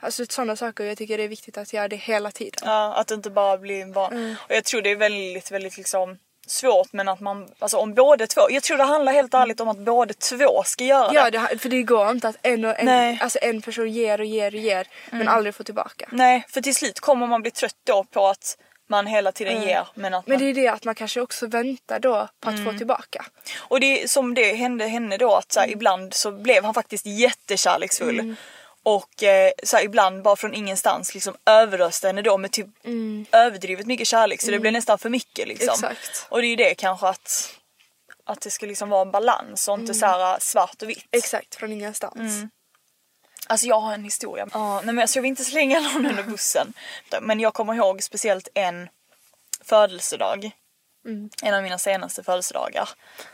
Alltså 0.00 0.26
sådana 0.28 0.56
saker 0.56 0.84
och 0.84 0.90
jag 0.90 0.98
tycker 0.98 1.18
det 1.18 1.24
är 1.24 1.28
viktigt 1.28 1.58
att 1.58 1.72
göra 1.72 1.88
det 1.88 1.96
hela 1.96 2.30
tiden. 2.30 2.60
Ja, 2.64 2.94
att 2.94 3.06
det 3.06 3.14
inte 3.14 3.30
bara 3.30 3.58
blir 3.58 3.82
en 3.82 3.92
van. 3.92 4.12
Mm. 4.12 4.34
Och 4.40 4.54
jag 4.54 4.64
tror 4.64 4.82
det 4.82 4.90
är 4.90 4.96
väldigt, 4.96 5.50
väldigt 5.50 5.76
liksom 5.76 6.18
svårt 6.46 6.92
men 6.92 7.08
att 7.08 7.20
man, 7.20 7.48
alltså 7.58 7.76
om 7.76 7.94
båda 7.94 8.26
två, 8.26 8.40
jag 8.50 8.62
tror 8.62 8.76
det 8.78 8.84
handlar 8.84 9.12
helt 9.12 9.34
ärligt 9.34 9.60
om 9.60 9.68
att 9.68 9.78
båda 9.78 10.14
två 10.14 10.62
ska 10.64 10.84
göra 10.84 11.10
Ja, 11.14 11.30
det. 11.30 11.38
det, 11.50 11.58
för 11.58 11.68
det 11.68 11.82
går 11.82 12.10
inte 12.10 12.28
att 12.28 12.36
en, 12.42 12.64
och 12.64 12.78
en, 12.78 12.86
Nej. 12.86 13.18
alltså 13.22 13.38
en 13.42 13.62
person 13.62 13.90
ger 13.92 14.20
och 14.20 14.26
ger 14.26 14.54
och 14.54 14.60
ger 14.60 14.86
men 15.10 15.28
aldrig 15.28 15.54
får 15.54 15.64
tillbaka. 15.64 16.08
Nej, 16.12 16.44
för 16.48 16.60
till 16.60 16.74
slut 16.74 17.00
kommer 17.00 17.26
man 17.26 17.42
bli 17.42 17.50
trött 17.50 17.76
då 17.86 18.04
på 18.04 18.26
att 18.28 18.58
man 18.88 19.06
hela 19.06 19.32
tiden 19.32 19.62
ger 19.62 19.86
men 19.94 20.14
att 20.14 20.26
Men 20.26 20.38
det 20.38 20.44
är 20.44 20.54
det 20.54 20.68
att 20.68 20.84
man 20.84 20.94
kanske 20.94 21.20
också 21.20 21.46
väntar 21.46 21.98
då 22.00 22.28
på 22.40 22.48
att 22.50 22.64
få 22.64 22.72
tillbaka. 22.72 23.24
Och 23.58 23.80
det 23.80 24.02
är 24.02 24.08
som 24.08 24.34
det 24.34 24.52
hände 24.54 24.86
henne 24.86 25.16
då 25.16 25.34
att 25.34 25.52
så 25.52 25.60
Mm. 25.60 25.68
här, 25.68 25.76
ibland 25.76 26.14
så 26.14 26.30
blev 26.32 26.64
han 26.64 26.74
faktiskt 26.74 27.06
jättekärleksfull. 27.06 28.34
Och 28.86 29.22
eh, 29.22 29.52
så 29.62 29.76
här, 29.76 29.84
ibland 29.84 30.22
bara 30.22 30.36
från 30.36 30.54
ingenstans 30.54 31.14
liksom 31.14 31.36
överröstade 31.46 32.08
henne 32.08 32.22
då 32.22 32.38
med 32.38 32.52
typ 32.52 32.66
överdrivet 33.32 33.86
mycket 33.86 34.08
kärlek 34.08 34.40
så 34.40 34.50
det 34.50 34.58
blev 34.58 34.72
nästan 34.72 34.98
för 34.98 35.10
mycket 35.10 35.48
liksom. 35.48 35.74
Mm. 35.78 35.90
Exakt. 35.92 36.26
Och 36.28 36.40
det 36.40 36.46
är 36.46 36.48
ju 36.48 36.56
det 36.56 36.74
kanske 36.74 37.06
att, 37.08 37.54
att 38.24 38.40
det 38.40 38.50
ska 38.50 38.66
liksom 38.66 38.88
vara 38.88 39.02
en 39.02 39.10
balans 39.10 39.68
och 39.68 39.78
inte 39.78 39.94
så 39.94 40.06
här 40.06 40.38
svart 40.40 40.82
och 40.82 40.88
vitt. 40.88 41.06
Exakt, 41.10 41.54
från 41.54 41.72
ingenstans. 41.72 42.52
Alltså 43.46 43.66
jag 43.66 43.80
har 43.80 43.94
en 43.94 44.04
historia. 44.04 44.48
Ja, 44.52 44.74
nej 44.76 44.94
men 44.94 44.98
alltså 44.98 45.18
jag 45.18 45.22
vill 45.22 45.28
inte 45.28 45.44
slänga 45.44 45.80
någon 45.80 46.06
under 46.06 46.22
bussen. 46.30 46.72
Men 47.20 47.40
jag 47.40 47.54
kommer 47.54 47.74
ihåg 47.74 48.02
speciellt 48.02 48.48
en 48.54 48.88
födelsedag. 49.64 50.50
En 51.42 51.54
av 51.54 51.62
mina 51.62 51.78
senaste 51.78 52.22
födelsedagar. 52.22 52.88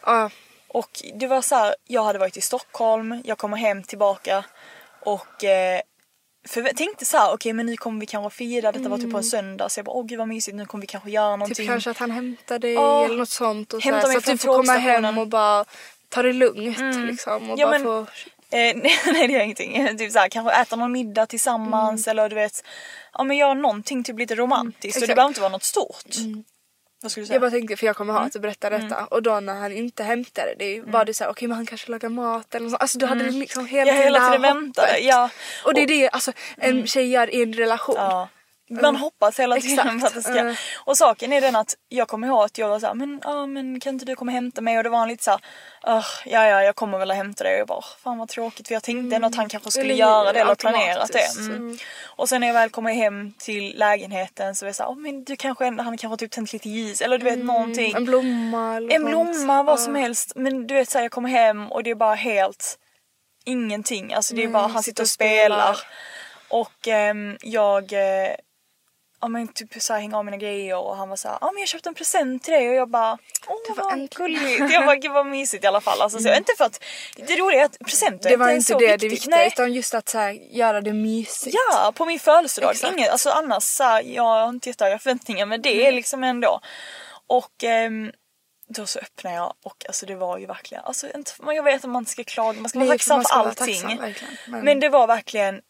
Ja, 0.07 0.31
Och 0.69 1.03
det 1.15 1.27
var 1.27 1.43
så 1.43 1.55
här, 1.55 1.75
jag 1.85 2.05
hade 2.05 2.19
varit 2.19 2.37
i 2.37 2.41
Stockholm, 2.41 3.23
jag 3.25 3.39
kommer 3.39 3.57
hem 3.57 3.83
tillbaka 3.83 4.45
och 5.05 5.45
eh, 5.45 5.81
för 6.49 6.63
jag 6.63 6.77
tänkte 6.77 7.05
så 7.05 7.17
här, 7.17 7.33
okej 7.35 7.53
men 7.53 7.67
nu 7.67 7.77
kommer 7.77 8.01
vi 8.01 8.07
kanske 8.07 8.37
fira, 8.39 8.73
detta 8.73 8.89
var 8.89 8.99
typ 8.99 9.11
på 9.11 9.17
en 9.19 9.25
söndag 9.25 9.69
så 9.69 9.79
jag 9.79 9.85
bara 9.85 9.97
åh 9.97 10.07
gud 10.07 10.19
vad 10.19 10.29
mysigt, 10.29 10.57
nu 10.57 10.67
kommer 10.67 10.81
vi 10.83 10.87
kanske 10.87 11.11
göra 11.11 11.31
någonting. 11.37 11.55
typ 11.55 11.67
kanske 11.67 11.91
att 11.91 11.99
han 11.99 12.11
hämtar 12.11 12.59
dig 12.59 12.73
Ja. 12.73 13.05
eller 13.05 13.17
något 13.17 13.29
sånt. 13.29 13.73
Och 13.73 13.83
så, 13.83 13.91
här, 13.91 14.01
så 14.03 14.19
att 14.19 14.25
du 14.25 14.39
får 14.39 14.57
komma 14.57 14.73
hem 14.73 15.19
och 15.19 15.29
bara 15.29 15.65
ta 16.09 16.23
det 16.23 16.33
lugnt 16.33 16.79
liksom. 17.11 17.51
Och 17.51 17.59
Ja, 17.59 17.67
bara 17.67 17.79
men- 17.79 17.83
få... 17.85 17.99
Eh, 18.01 18.07
nej, 18.77 18.99
nej 19.07 19.27
det 19.27 19.33
gör 19.33 19.41
ingenting. 19.41 19.97
Typ 19.99 20.13
så 20.13 20.19
här, 20.19 20.29
kanske 20.29 20.53
äta 20.63 20.77
någon 20.77 20.93
middag 20.93 21.27
tillsammans 21.27 22.09
eller 22.09 22.29
du 22.29 22.35
vet, 22.35 22.65
ja 23.13 23.25
men 23.25 23.37
göra 23.37 23.55
någonting 23.55 24.05
typ 24.05 24.19
lite 24.19 24.35
romantiskt 24.35 25.03
och 25.03 25.09
det 25.09 25.15
behöver 25.15 25.29
inte 25.29 25.41
vara 25.41 25.53
något 25.53 25.63
stort. 25.65 26.07
Vad 27.03 27.11
skulle 27.11 27.23
du 27.23 27.27
säga? 27.27 27.35
Jag 27.35 27.41
bara 27.41 27.51
tänkte, 27.51 27.77
för 27.77 27.87
jag 27.87 27.97
kommer 27.97 28.13
Mm. 28.13 28.23
ha 28.23 28.27
att 28.27 28.43
berätta 28.43 28.71
detta. 28.71 29.05
Och 29.05 29.23
då 29.23 29.41
när 29.41 29.55
han 29.55 29.73
inte 29.73 30.03
hämtade 30.03 30.55
det 30.59 30.81
var 30.81 31.05
det 31.05 31.15
så 31.15 31.25
här, 31.25 31.31
okej 31.31 31.49
men 31.49 31.57
han 31.57 31.67
kanske 31.67 31.91
lagar 31.91 32.09
mat 32.09 32.55
eller 32.55 32.65
något 32.65 32.71
sånt. 32.71 32.83
Alltså 32.83 32.99
du 32.99 33.07
hade 33.07 33.31
liksom 33.31 33.67
hela 33.67 33.91
jag 33.91 33.97
tiden 33.97 34.05
hela 34.15 34.19
det 34.19 34.25
här 34.25 34.55
hoppet. 34.55 35.05
Ja. 35.05 35.31
Och 35.65 35.75
det 35.75 35.83
är 35.83 35.87
det 35.87 36.09
alltså, 36.09 36.33
en 36.57 36.87
tjej 36.87 37.11
gör 37.11 37.35
i 37.35 37.43
en 37.43 37.53
relation. 37.53 37.95
Ja. 37.99 38.29
Man 38.71 38.97
hoppas 38.97 39.41
hela 39.41 39.57
tiden 39.61 40.01
på 40.01 40.07
att 40.07 40.15
det 40.15 40.23
ska. 40.23 40.39
Mm. 40.39 40.55
Och 40.85 40.97
saken 40.99 41.33
är 41.33 41.41
den 41.41 41.57
att 41.57 41.75
jag 41.89 42.09
kommer 42.09 42.27
ihåg 42.27 42.45
att 42.45 42.59
jag 42.59 42.69
var 42.69 42.81
såhär, 42.81 42.95
men, 42.95 43.21
ja, 43.25 43.47
men 43.47 43.81
kan 43.81 43.93
inte 43.95 44.05
du 44.05 44.15
komma 44.17 44.31
och 44.31 44.35
hämta 44.35 44.61
mig? 44.61 44.77
Och 44.79 44.85
det 44.85 44.91
var 44.91 45.07
lite 45.07 45.25
såhär, 45.25 45.41
"Ugh, 45.87 46.07
ja 46.27 46.47
ja 46.47 46.63
jag 46.63 46.77
kommer 46.77 46.99
väl 46.99 47.11
att 47.11 47.17
hämta 47.17 47.45
dig. 47.45 47.53
Och 47.55 47.61
jag 47.61 47.67
bara, 47.69 47.79
"Åh, 47.79 47.85
fan 48.03 48.19
vad 48.19 48.29
tråkigt 48.29 48.69
för 48.69 48.75
jag 48.75 48.83
tänkte 48.83 49.17
ändå 49.17 49.29
att 49.29 49.35
han 49.35 49.49
kanske 49.49 49.71
skulle 49.71 49.95
göra 49.95 50.33
det 50.33 50.41
eller 50.41 50.55
planerat 50.55 51.13
det. 51.13 51.41
Mm. 51.41 51.57
Mm. 51.57 51.79
Och 52.05 52.29
sen 52.29 52.41
när 52.41 52.47
jag 52.47 52.55
väl 52.55 52.71
kommer 52.71 52.93
hem 52.93 53.33
till 53.39 53.79
lägenheten 53.79 54.55
så 54.55 54.65
är 54.65 54.69
jag 54.69 54.77
såhär, 54.77 54.91
oh, 54.91 54.97
men 54.99 55.25
du 55.25 55.37
kanske 55.37 55.65
han 55.65 55.99
kanske 55.99 56.17
typ 56.17 56.31
tänt 56.31 56.53
lite 56.53 56.69
ljus 56.69 57.01
eller 57.01 57.19
du 57.19 57.25
vet 57.25 57.39
någonting. 57.39 57.91
Mm. 57.91 57.97
En 57.97 58.05
blomma 58.05 58.77
eller 58.77 58.95
En 58.95 59.03
något. 59.03 59.11
blomma, 59.37 59.63
vad 59.63 59.73
Ja. 59.79 59.83
som 59.85 59.95
helst. 59.95 60.33
Men 60.35 60.67
du 60.67 60.75
vet 60.75 60.91
såhär 60.91 61.05
jag 61.05 61.13
kommer 61.13 61.29
hem 61.29 61.73
och 61.73 61.83
det 61.83 61.91
är 61.91 61.95
bara 61.95 62.15
helt 62.15 62.79
ingenting. 63.45 64.15
Alltså 64.15 64.35
det 64.35 64.45
är 64.45 64.49
bara 64.49 64.67
han 64.67 64.83
sitter 64.83 65.03
och 65.03 65.09
spelar. 65.09 65.79
Och 66.49 66.89
ehm, 66.89 67.37
jag 67.43 67.93
eh, 67.93 68.35
ja 69.23 69.29
men 69.29 69.49
typ 69.49 69.83
såhär 69.83 70.01
hänga 70.01 70.19
av 70.19 70.25
mina 70.25 70.37
grejer 70.37 70.77
och 70.77 70.97
han 70.97 71.09
var 71.09 71.17
såhär 71.17 71.39
ja 71.41 71.51
men 71.53 71.61
jag 71.61 71.69
köpte 71.69 71.89
en 71.89 71.95
present 71.95 72.43
till 72.43 72.53
dig 72.53 72.69
och 72.69 72.75
jag 72.75 72.89
bara 72.91 73.19
åh 73.47 73.57
Det 73.69 73.83
var 73.83 73.91
vad 73.97 74.11
gulligt. 74.11 74.73
Jag 74.73 74.87
bara 74.87 74.97
gud 74.97 75.13
vad 75.13 75.27
mysigt 75.27 75.65
i 75.65 75.67
alla 75.67 75.81
fall. 75.81 76.01
Alltså, 76.03 76.19
så, 76.19 76.35
inte 76.35 76.53
för 76.59 76.65
att 76.65 76.85
det 77.17 77.37
roliga 77.37 77.61
är 77.61 77.65
att 77.65 77.79
presenter 77.79 78.31
Det 78.31 78.37
var 78.37 78.49
är 78.49 78.53
inte 78.53 78.65
så 78.65 78.79
det 78.79 78.85
viktigt. 78.87 79.01
det 79.01 79.09
viktiga 79.09 79.37
Nej. 79.37 79.47
utan 79.47 79.73
just 79.73 79.95
att 79.95 80.09
så 80.09 80.19
här, 80.19 80.31
göra 80.33 80.81
det 80.81 80.93
mysigt. 80.93 81.57
Ja, 81.71 81.93
på 81.95 82.05
min 82.05 82.21
födelsedag. 82.21 82.75
Inget, 82.93 83.11
alltså 83.11 83.31
annars 83.31 83.63
så 83.63 83.85
här, 83.85 84.03
jag 84.03 84.23
har 84.23 84.49
inte 84.49 84.69
jättehöga 84.69 84.99
förväntningar 84.99 85.47
men 85.47 85.63
det 85.63 85.87
är 85.87 85.93
liksom 85.93 86.25
ändå. 86.25 86.61
Och 87.27 87.65
ehm, 87.65 88.13
då 88.69 88.87
så 88.87 88.99
öppnade 88.99 89.37
jag 89.37 89.55
och 89.65 89.85
alltså 89.87 90.07
det 90.07 90.15
var 90.15 90.39
ju 90.39 90.47
verkligen, 90.47 90.85
alltså 90.85 91.07
inte, 91.15 91.33
jag 91.47 91.63
vet 91.63 91.85
att 91.85 91.91
man 91.91 92.07
ska 92.07 92.25
klaga, 92.25 92.61
man 92.61 92.69
ska 92.69 92.79
vara 92.79 92.89
tacksam 92.91 93.23
för 93.25 93.35
allting. 93.35 93.99
tacksam. 93.99 94.29
Men- 94.47 94.65
Men... 94.65 94.81
det 94.81 94.89
var 94.89 95.07
verkligen, 95.07 95.61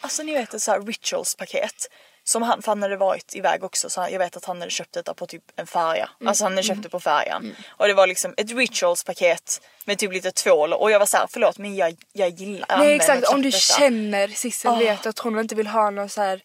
alltså 0.00 0.22
ni 0.22 0.34
vet 0.34 0.54
ett 0.54 0.62
så 0.62 0.70
här 0.72 0.80
rituals 0.80 1.34
paket. 1.34 1.88
Som 2.24 2.42
han, 2.42 2.62
för 2.62 2.70
han 2.70 2.82
hade 2.82 2.96
varit 2.96 3.34
iväg 3.36 3.64
också 3.64 3.90
så 3.90 4.06
jag 4.10 4.18
vet 4.18 4.36
att 4.36 4.44
han 4.44 4.60
hade 4.60 4.70
köpt 4.70 4.92
detta 4.92 5.14
på 5.14 5.26
typ 5.26 5.42
en 5.56 5.66
färja. 5.66 6.08
Mm. 6.20 6.28
Alltså 6.28 6.44
han 6.44 6.52
hade 6.52 6.62
köpt 6.62 6.82
det 6.82 6.88
på 6.88 7.00
färjan. 7.00 7.56
Och 7.68 7.86
det 7.88 7.94
var 7.94 8.06
liksom 8.06 8.34
ett 8.36 8.50
rituals 8.52 9.04
paket 9.04 9.60
med 9.84 9.98
typ 9.98 10.12
lite 10.12 10.30
tvål 10.32 10.72
och 10.72 10.90
jag 10.90 10.98
var 10.98 11.06
så 11.06 11.16
här, 11.16 11.26
förlåt 11.30 11.58
men 11.58 11.76
jag, 11.76 11.96
jag 12.12 12.28
gillar 12.28 12.66
jag 12.68 12.78
Nej 12.78 12.94
exakt, 12.94 13.28
om 13.28 13.42
du 13.42 13.50
detta. 13.50 13.58
känner 13.58 14.28
Sissel 14.28 14.70
Ah. 14.70 14.74
vet 14.76 15.06
att 15.06 15.18
hon 15.18 15.38
inte 15.38 15.54
vill 15.54 15.66
ha 15.66 15.90
någon 15.90 16.08
så 16.08 16.20
här 16.22 16.40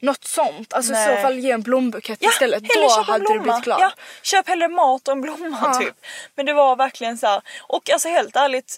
något 0.00 0.24
sånt. 0.24 0.72
Alltså 0.74 0.92
i 0.92 0.94
Nej. 0.94 1.16
så 1.16 1.22
fall 1.22 1.38
ge 1.38 1.50
en 1.50 1.62
blombukett 1.62 2.22
istället. 2.22 2.62
hellre 2.74 2.88
Då 2.88 3.02
hade 3.12 3.24
du 3.34 3.38
blivit 3.40 3.62
glad. 3.64 3.80
Ja, 3.80 3.92
köp 4.22 4.48
hellre 4.48 4.68
mat 4.68 5.08
och 5.08 5.12
en 5.12 5.20
blomma 5.20 5.58
Ja. 5.62 5.74
typ. 5.80 5.94
Men 6.34 6.46
det 6.46 6.52
var 6.52 6.76
verkligen 6.76 7.18
så 7.18 7.26
här. 7.26 7.42
Och 7.60 7.90
alltså 7.90 8.08
helt 8.08 8.36
ärligt. 8.36 8.76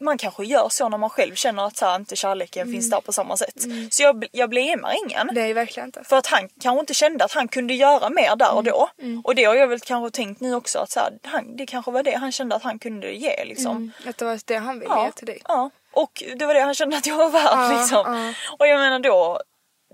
Man 0.00 0.18
kanske 0.18 0.44
gör 0.44 0.68
så 0.68 0.88
när 0.88 0.98
man 0.98 1.10
själv 1.10 1.34
känner 1.34 1.66
att 1.66 1.76
så 1.76 1.86
här, 1.86 1.96
inte 1.96 2.16
kärleken 2.16 2.62
Mm. 2.62 2.74
finns 2.74 2.90
där 2.90 3.00
på 3.00 3.12
samma 3.12 3.36
sätt. 3.36 3.62
Så 3.90 4.02
jag, 4.02 4.26
jag 4.32 4.50
blamear 4.50 4.94
ingen. 5.06 5.28
Nej 5.32 5.52
verkligen 5.52 5.88
inte. 5.88 6.04
För 6.04 6.16
att 6.16 6.26
han 6.26 6.48
kanske 6.60 6.80
inte 6.80 6.94
kände 6.94 7.24
att 7.24 7.32
han 7.32 7.48
kunde 7.48 7.74
göra 7.74 8.10
mer 8.10 8.36
där 8.36 8.54
och 8.54 8.64
då. 8.64 8.88
Mm. 9.02 9.20
Och 9.24 9.34
det 9.34 9.44
har 9.44 9.54
jag 9.54 9.68
väl 9.68 9.80
kanske 9.80 10.16
tänkt 10.16 10.40
nu 10.40 10.54
också 10.54 10.78
att 10.78 10.90
så 10.90 11.00
här, 11.00 11.12
han, 11.24 11.56
det 11.56 11.66
kanske 11.66 11.90
var 11.90 12.02
det 12.02 12.16
han 12.16 12.32
kände 12.32 12.56
att 12.56 12.62
han 12.62 12.78
kunde 12.78 13.12
ge 13.12 13.44
liksom. 13.44 13.76
Mm, 13.76 13.92
att 14.06 14.18
det 14.18 14.24
var 14.24 14.38
det 14.44 14.56
han 14.56 14.78
ville 14.78 14.94
Ja, 14.94 15.06
ge 15.06 15.12
till 15.12 15.26
dig. 15.26 15.42
ja. 15.48 15.70
Och 15.92 16.22
det 16.36 16.46
var 16.46 16.54
det 16.54 16.60
han 16.60 16.74
kände 16.74 16.96
att 16.96 17.06
jag 17.06 17.16
var 17.16 17.30
värd 17.30 17.42
Ja, 17.52 17.78
liksom. 17.80 18.14
ja. 18.26 18.54
Och 18.58 18.66
jag 18.66 18.78
menar 18.80 18.98
då 18.98 19.40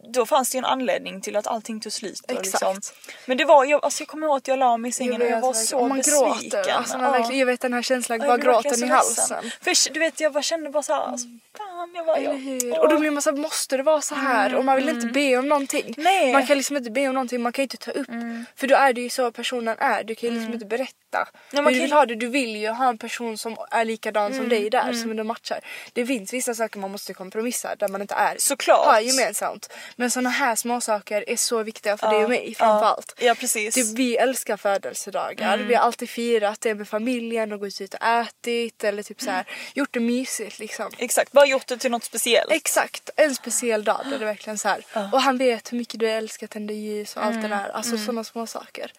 då 0.09 0.27
fanns 0.27 0.51
det 0.51 0.57
ju 0.57 0.59
en 0.59 0.65
anledning 0.65 1.21
till 1.21 1.37
att 1.37 1.47
allting 1.47 1.81
tog 1.81 1.93
slut. 1.93 2.21
Och 2.21 2.31
Exakt. 2.31 2.45
liksom. 2.77 2.81
Men 3.27 3.37
det 3.37 3.45
var, 3.45 3.65
jag, 3.65 3.85
alltså 3.85 4.01
jag 4.03 4.09
kommer 4.09 4.27
ihåg 4.27 4.37
att 4.37 4.49
jag 4.49 4.59
la 4.59 4.77
mig 4.77 4.89
i 4.89 4.93
sängen 4.93 5.23
och 5.23 5.29
jag 5.29 5.41
var 5.41 5.53
så 5.53 5.79
och 5.79 5.89
man 5.89 5.99
besviken. 5.99 6.51
gråter. 6.51 6.73
Alltså 6.73 6.97
man 6.99 7.07
Ja. 7.07 7.13
verkligen, 7.13 7.39
jag 7.39 7.47
vet 7.47 7.61
den 7.61 7.73
här 7.73 7.83
känslan, 7.83 8.19
Ja, 8.21 8.27
bara 8.27 8.33
jag 8.33 8.41
gråten 8.43 8.73
i 8.73 8.77
så 8.77 8.87
halsen. 8.87 9.51
För 9.61 9.93
du 9.95 10.01
vet 10.01 10.21
jag 10.21 10.45
kände 10.45 10.71
bara 10.71 10.83
såhär, 10.83 11.01
alltså, 11.01 11.27
fan 11.59 11.91
jag 11.95 12.05
var 12.05 12.17
Eller 12.17 12.27
jag. 12.27 12.35
hur? 12.39 12.81
Och 12.81 12.89
då 12.89 12.99
blir 12.99 13.11
man 13.11 13.23
så 13.23 13.31
här, 13.31 13.37
måste 13.37 13.77
det 13.77 13.83
vara 13.83 14.01
så 14.01 14.15
här? 14.15 14.55
och 14.55 14.65
man 14.65 14.77
vill 14.77 14.89
inte 14.89 15.07
be 15.07 15.37
om 15.37 15.49
någonting. 15.49 15.95
Nej. 15.97 16.33
Man 16.33 16.47
kan 16.47 16.57
liksom 16.57 16.77
inte 16.77 16.91
be 16.91 17.09
om 17.09 17.15
någonting, 17.15 17.43
man 17.43 17.53
kan 17.53 17.63
inte 17.63 17.77
ta 17.77 17.91
upp. 17.91 18.07
För 18.57 18.67
då 18.67 18.75
är 18.75 18.93
det 18.93 19.01
ju 19.01 19.09
så 19.09 19.31
personen 19.33 19.77
är, 19.79 20.05
du 20.05 20.15
kan 20.15 20.29
ju 20.29 20.35
liksom 20.35 20.53
inte 20.55 20.67
berätta. 20.67 20.95
Nej, 21.13 21.29
hur 21.51 21.63
man 21.63 21.73
du 21.73 21.81
vill 21.81 21.93
ha 21.93 22.07
det, 22.07 22.15
du 22.15 22.27
vill 22.29 22.57
ju 22.57 22.69
ha 22.69 22.89
en 22.89 22.99
person 22.99 23.39
som 23.39 23.57
är 23.71 23.85
likadan 23.85 24.35
som 24.35 24.49
dig 24.49 24.71
där, 24.71 24.93
som 24.93 25.11
ändå 25.11 25.25
matchar. 25.25 25.61
Det 25.93 26.07
finns 26.07 26.33
vissa 26.33 26.55
saker 26.55 26.79
man 26.79 26.91
måste 26.91 27.15
kompromissa 27.15 27.75
där 27.79 27.89
man 27.89 28.01
inte 28.03 28.15
är. 28.15 28.37
Såklart. 28.39 28.87
Har 28.87 29.01
gemensamt. 29.01 29.73
Men 29.97 30.11
såna 30.11 30.31
här 30.31 30.57
små 30.57 30.81
saker 30.81 31.25
är 31.31 31.37
så 31.37 31.63
viktiga 31.63 31.97
för 31.97 32.11
dig 32.11 32.25
och 32.25 32.31
mig 32.31 32.55
framförallt. 32.55 33.15
Ja 33.19 33.35
precis. 33.35 33.75
Typ, 33.75 33.99
vi 33.99 34.17
älskar 34.17 34.57
födelsedagar. 34.57 35.59
Vi 35.59 35.75
har 35.75 35.83
alltid 35.83 36.11
firat 36.11 36.61
det 36.61 36.75
med 36.75 36.89
familjen 36.89 37.53
och 37.53 37.61
gått 37.61 37.81
ut 37.81 37.95
och 37.95 38.07
ätit 38.07 38.85
eller 38.85 39.03
typ 39.03 39.21
så 39.21 39.31
här, 39.31 39.45
gjort 39.75 39.93
det 39.93 40.01
mysigt 40.01 40.59
liksom. 40.59 40.91
Exakt, 40.99 41.33
bara 41.33 41.47
gjort 41.47 41.67
det 41.67 41.77
till 41.77 41.91
något 41.91 42.05
speciellt. 42.05 42.53
Exakt, 42.53 43.11
en 43.17 43.35
speciell 43.35 43.85
dag 43.85 44.01
där 44.11 44.19
det 44.19 44.25
verkligen 44.25 44.59
så 44.59 44.69
här. 44.69 44.85
Och 45.13 45.23
han 45.23 45.39
vet 45.39 45.73
hur 45.73 45.79
mycket 45.79 46.01
du 46.01 46.11
älskar 46.11 46.47
tända 46.47 46.75
ljus 46.75 47.17
och 47.17 47.25
allt 47.25 47.33
Mm, 47.33 47.51
det 47.51 47.57
där. 47.57 47.69
Alltså 47.69 47.99
sådana 47.99 48.25
små 48.25 48.47
saker. 48.47 48.93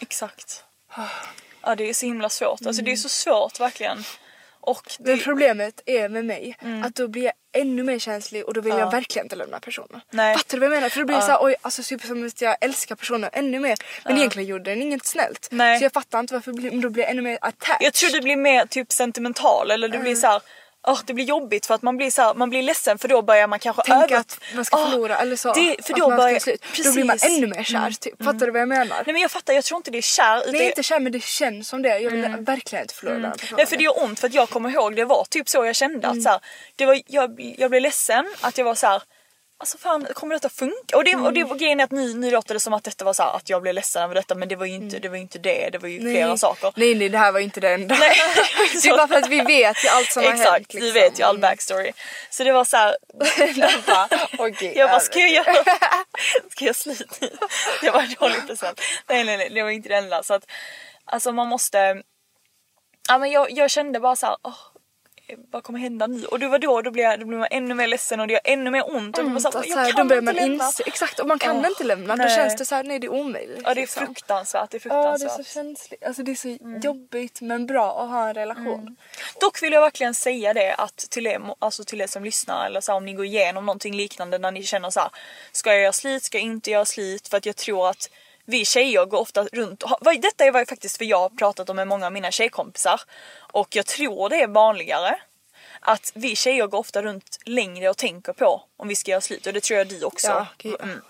Exakt. 0.00 0.64
Ja 1.62 1.74
det 1.74 1.88
är 1.88 1.94
så 1.94 2.06
himla 2.06 2.28
svårt, 2.28 2.66
alltså 2.66 2.82
det 2.82 2.92
är 2.92 2.96
så 2.96 3.08
svårt 3.08 3.60
verkligen. 3.60 4.04
Och 4.62 4.92
det, 4.98 5.10
Men 5.10 5.18
problemet 5.18 5.82
är 5.86 6.08
med 6.08 6.24
mig 6.24 6.56
att 6.84 6.94
då 6.94 7.08
blir 7.08 7.22
jag 7.22 7.32
ännu 7.52 7.82
mer 7.82 7.98
känslig 7.98 8.44
och 8.44 8.54
då 8.54 8.60
vill 8.60 8.72
jag 8.72 8.90
verkligen 8.90 9.26
inte 9.26 9.36
lämna 9.36 9.60
personen. 9.60 10.00
Nej. 10.10 10.36
Fattar 10.36 10.58
du 10.58 10.60
vad 10.60 10.66
jag 10.66 10.80
menar? 10.80 10.88
För 10.88 11.00
då 11.00 11.06
blir 11.06 11.16
det 11.16 11.22
så 11.22 11.30
här, 11.30 11.38
oj, 11.42 11.54
alltså 11.62 11.82
typ 11.82 12.02
som 12.02 12.26
att 12.26 12.40
jag 12.40 12.56
älskar 12.60 12.94
personen 12.94 13.30
ännu 13.32 13.60
mer. 13.60 13.76
Men 14.04 14.16
egentligen 14.16 14.48
gjorde 14.48 14.70
den 14.70 14.82
inget 14.82 15.06
snällt. 15.06 15.48
Nej. 15.50 15.78
Så 15.78 15.84
jag 15.84 15.92
fattar 15.92 16.20
inte 16.20 16.34
varför, 16.34 16.52
men 16.52 16.80
då 16.80 16.90
blir 16.90 17.02
jag 17.02 17.10
ännu 17.10 17.22
mer 17.22 17.38
attached. 17.40 17.86
Jag 17.86 17.92
tror 17.92 18.10
du 18.10 18.20
blir 18.20 18.36
mer 18.36 18.66
typ 18.66 18.92
sentimental 18.92 19.70
eller 19.70 19.88
du 19.88 19.98
blir 19.98 20.14
så 20.14 20.40
åh, 20.86 21.00
det 21.06 21.14
blir 21.14 21.24
jobbigt 21.24 21.66
för 21.66 21.74
att 21.74 21.82
man 21.82 21.96
blir 21.96 22.10
så 22.10 22.22
här, 22.22 22.34
man 22.34 22.50
blir 22.50 22.62
ledsen 22.62 22.98
för 22.98 23.08
då 23.08 23.22
börjar 23.22 23.46
man 23.48 23.58
kanske 23.58 23.82
Tänka 23.82 24.04
över... 24.04 24.16
att 24.16 24.40
man 24.54 24.64
ska 24.64 24.76
förlora 24.76 25.18
eller 25.18 25.36
så. 25.36 25.52
Det, 25.52 25.76
för 25.86 25.94
då 25.94 26.08
man 26.08 26.16
börjar... 26.16 26.38
slut. 26.38 26.64
Då 26.84 26.92
blir 26.92 27.04
man 27.04 27.18
ännu 27.22 27.46
mer 27.46 27.62
kär 27.64 27.90
typ. 27.90 28.24
Fattar 28.24 28.46
du 28.46 28.52
vad 28.52 28.60
jag 28.60 28.68
menar? 28.68 28.96
Nej 28.96 29.12
men 29.12 29.22
jag 29.22 29.30
fattar, 29.30 29.52
jag 29.52 29.64
tror 29.64 29.76
inte 29.76 29.90
det 29.90 29.98
är 29.98 30.02
kär. 30.02 30.40
Utan 30.40 30.52
Nej 30.52 30.66
inte 30.68 30.82
kär 30.82 31.00
men 31.00 31.12
det 31.12 31.22
känns 31.22 31.68
som 31.68 31.82
det. 31.82 31.98
Jag 31.98 32.10
vill 32.10 32.26
verkligen 32.38 32.82
inte 32.82 32.94
förlora 32.94 33.14
den 33.14 33.24
här 33.24 33.30
personen. 33.32 33.48
Mm. 33.48 33.56
Nej 33.56 33.66
för 33.66 33.76
det 33.76 33.84
gör 33.84 34.02
ont 34.04 34.20
för 34.20 34.26
att 34.26 34.34
jag 34.34 34.48
kommer 34.50 34.70
ihåg 34.70 34.96
det 34.96 35.04
var 35.04 35.24
typ 35.30 35.48
så 35.48 35.64
jag 35.64 35.76
kände 35.76 36.06
Mm. 36.06 36.18
att 36.18 36.22
så 36.22 36.28
här, 36.30 36.40
det 36.76 36.86
var, 36.86 37.00
jag, 37.06 37.54
jag 37.58 37.70
blev 37.70 37.82
ledsen 37.82 38.26
att 38.40 38.58
jag 38.58 38.64
var 38.64 38.74
så 38.74 38.86
här. 38.86 39.02
Alltså 39.62 39.78
fan 39.78 40.06
kommer 40.14 40.34
detta 40.34 40.48
funka? 40.48 40.96
Och 40.96 41.04
det, 41.04 41.16
och 41.16 41.32
det 41.32 41.44
var 41.44 41.56
grejen 41.56 41.80
är 41.80 41.84
att 41.84 41.90
nu, 41.90 42.14
nu 42.14 42.30
låter 42.30 42.54
det 42.54 42.60
som 42.60 42.72
att 42.72 42.84
detta 42.84 43.04
var 43.04 43.12
så 43.12 43.22
här, 43.22 43.36
att 43.36 43.48
jag 43.48 43.62
blev 43.62 43.74
ledsen 43.74 44.02
över 44.02 44.14
detta 44.14 44.34
men 44.34 44.48
det 44.48 44.56
var 44.56 44.66
ju 44.66 44.74
inte, 44.74 44.98
det, 44.98 45.08
var 45.08 45.16
ju 45.16 45.22
inte 45.22 45.38
det, 45.38 45.68
det 45.72 45.78
var 45.78 45.88
ju 45.88 46.00
flera 46.00 46.36
saker. 46.36 46.72
Nej 46.76 46.94
nej 46.94 47.08
det 47.08 47.18
här 47.18 47.32
var 47.32 47.40
inte 47.40 47.60
det 47.60 47.74
enda. 47.74 47.96
Nej. 48.00 48.16
det 48.82 48.88
är 48.88 48.96
bara 48.96 49.08
för 49.08 49.14
att 49.14 49.28
vi 49.28 49.40
vet 49.40 49.84
ju 49.84 49.88
allt 49.88 50.12
som 50.12 50.24
har 50.24 50.32
Exakt, 50.32 50.50
hänt. 50.50 50.74
vi 50.74 50.80
liksom. 50.80 50.94
vet 50.94 51.20
ju 51.20 51.22
all 51.22 51.38
backstory. 51.38 51.92
Så 52.30 52.44
det 52.44 52.52
var 52.52 52.64
så 52.64 52.76
här. 52.76 52.96
bara, 53.86 54.08
okej, 54.38 54.72
jag 54.76 54.90
bara, 54.90 55.00
ska 55.00 55.18
jag 55.18 55.30
göra, 55.30 55.64
ska 56.50 56.64
jag 56.64 56.76
slut 56.76 57.18
nu? 57.20 57.30
Det 57.80 57.90
var 57.90 58.02
en 58.02 58.14
dålig 58.20 58.46
present. 58.46 58.80
Nej 59.08 59.24
nej 59.24 59.36
nej, 59.36 59.50
det 59.50 59.62
var 59.62 59.70
inte 59.70 59.88
det 59.88 59.96
enda. 59.96 60.22
Så 60.22 60.34
att, 60.34 60.50
alltså 61.04 61.32
man 61.32 61.48
måste, 61.48 62.02
ja 63.08 63.18
men 63.18 63.30
jag, 63.30 63.50
jag 63.50 63.70
kände 63.70 64.00
bara 64.00 64.16
så 64.16 64.26
här, 64.26 64.36
åh, 64.42 64.71
vad 65.50 65.62
kommer 65.62 65.78
hända 65.78 66.06
nu? 66.06 66.24
Och 66.26 66.38
det 66.38 66.48
var 66.48 66.58
då, 66.58 66.82
då 66.82 66.90
blev, 66.90 67.04
jag, 67.04 67.20
då 67.20 67.26
blev 67.26 67.38
man 67.38 67.48
ännu 67.50 67.74
mer 67.74 67.86
ledsen 67.86 68.20
och 68.20 68.26
det 68.26 68.32
gör 68.32 68.40
ännu 68.44 68.70
mer 68.70 68.96
ont. 68.96 69.18
Och 69.18 69.24
det 69.24 69.30
var 69.30 69.40
så 69.40 69.48
Att 69.58 69.66
jag 69.66 69.76
här, 69.76 69.92
kan 69.92 69.96
då 69.96 70.04
börjar 70.08 70.22
inte 70.22 70.32
man 70.32 70.48
lämna. 70.50 70.64
inse, 70.64 70.82
exakt 70.86 71.18
och 71.18 71.26
man 71.26 71.38
kan 71.38 71.56
Åh, 71.56 71.66
inte 71.66 71.84
lämna. 71.84 72.16
Då 72.16 72.24
nej. 72.24 72.36
känns 72.36 72.56
det 72.56 72.64
så 72.64 72.74
här, 72.74 72.84
nej 72.84 72.98
det 72.98 73.06
är 73.06 73.12
omöjligt. 73.12 73.60
Ja 73.64 73.74
det 73.74 73.80
är 73.80 73.82
liksom. 73.82 74.06
fruktansvärt, 74.06 74.70
det 74.70 74.86
är 74.86 74.88
Ja 74.90 74.94
det 74.94 75.08
är 75.08 75.12
fruktansvärt. 75.18 75.46
så 75.46 75.52
känsligt. 75.54 76.04
Alltså 76.04 76.22
det 76.22 76.30
är 76.30 76.34
så 76.34 76.58
jobbigt 76.82 77.40
men 77.40 77.66
bra 77.66 78.02
att 78.02 78.08
ha 78.10 78.28
en 78.28 78.34
relation. 78.34 78.80
Mm. 78.80 78.96
Dock 79.40 79.62
vill 79.62 79.72
jag 79.72 79.80
verkligen 79.80 80.14
säga 80.14 80.54
det 80.54 80.74
att 80.74 80.96
till 80.96 81.26
er, 81.26 81.40
alltså 81.58 81.84
till 81.84 82.00
er 82.00 82.06
som 82.06 82.24
lyssnar 82.24 82.66
eller 82.66 82.80
så 82.80 82.92
här, 82.92 82.96
om 82.96 83.04
ni 83.04 83.12
går 83.12 83.24
igenom 83.24 83.66
någonting 83.66 83.94
liknande 83.96 84.38
när 84.38 84.50
ni 84.50 84.62
känner 84.62 84.90
så 84.90 85.00
här, 85.00 85.10
ska 85.52 85.70
jag 85.72 85.80
göra 85.82 85.92
slit, 85.92 86.22
ska 86.24 86.38
jag 86.38 86.44
inte 86.44 86.70
göra 86.70 86.84
slit? 86.84 87.28
För 87.28 87.36
att 87.36 87.46
jag 87.46 87.56
tror 87.56 87.88
att 87.90 88.10
vi 88.44 88.64
tjejer 88.64 89.04
går 89.06 89.18
ofta 89.18 89.44
runt, 89.44 89.82
ha- 89.82 89.98
vad- 90.00 90.22
detta 90.22 90.44
är 90.44 90.64
faktiskt 90.64 90.96
för 90.98 91.04
jag 91.04 91.18
har 91.18 91.28
pratat 91.28 91.70
om 91.70 91.76
med 91.76 91.88
många 91.88 92.06
av 92.06 92.12
mina 92.12 92.30
tjejkompisar 92.30 93.00
och 93.52 93.76
jag 93.76 93.86
tror 93.86 94.28
det 94.28 94.42
är 94.42 94.46
vanligare 94.46 95.16
att 95.80 96.12
vi 96.14 96.36
tjejer 96.36 96.66
går 96.66 96.78
ofta 96.78 97.02
runt 97.02 97.38
längre 97.44 97.90
och 97.90 97.96
tänker 97.96 98.32
på 98.32 98.62
om 98.76 98.88
vi 98.88 98.96
ska 98.96 99.10
göra 99.10 99.20
slut 99.20 99.46
och 99.46 99.52
det 99.52 99.60
tror 99.62 99.78
jag 99.78 99.88
du 99.88 100.04
också. 100.04 100.26
Ja, 100.28 100.46
gud. 100.58 100.76
mm. 100.82 101.00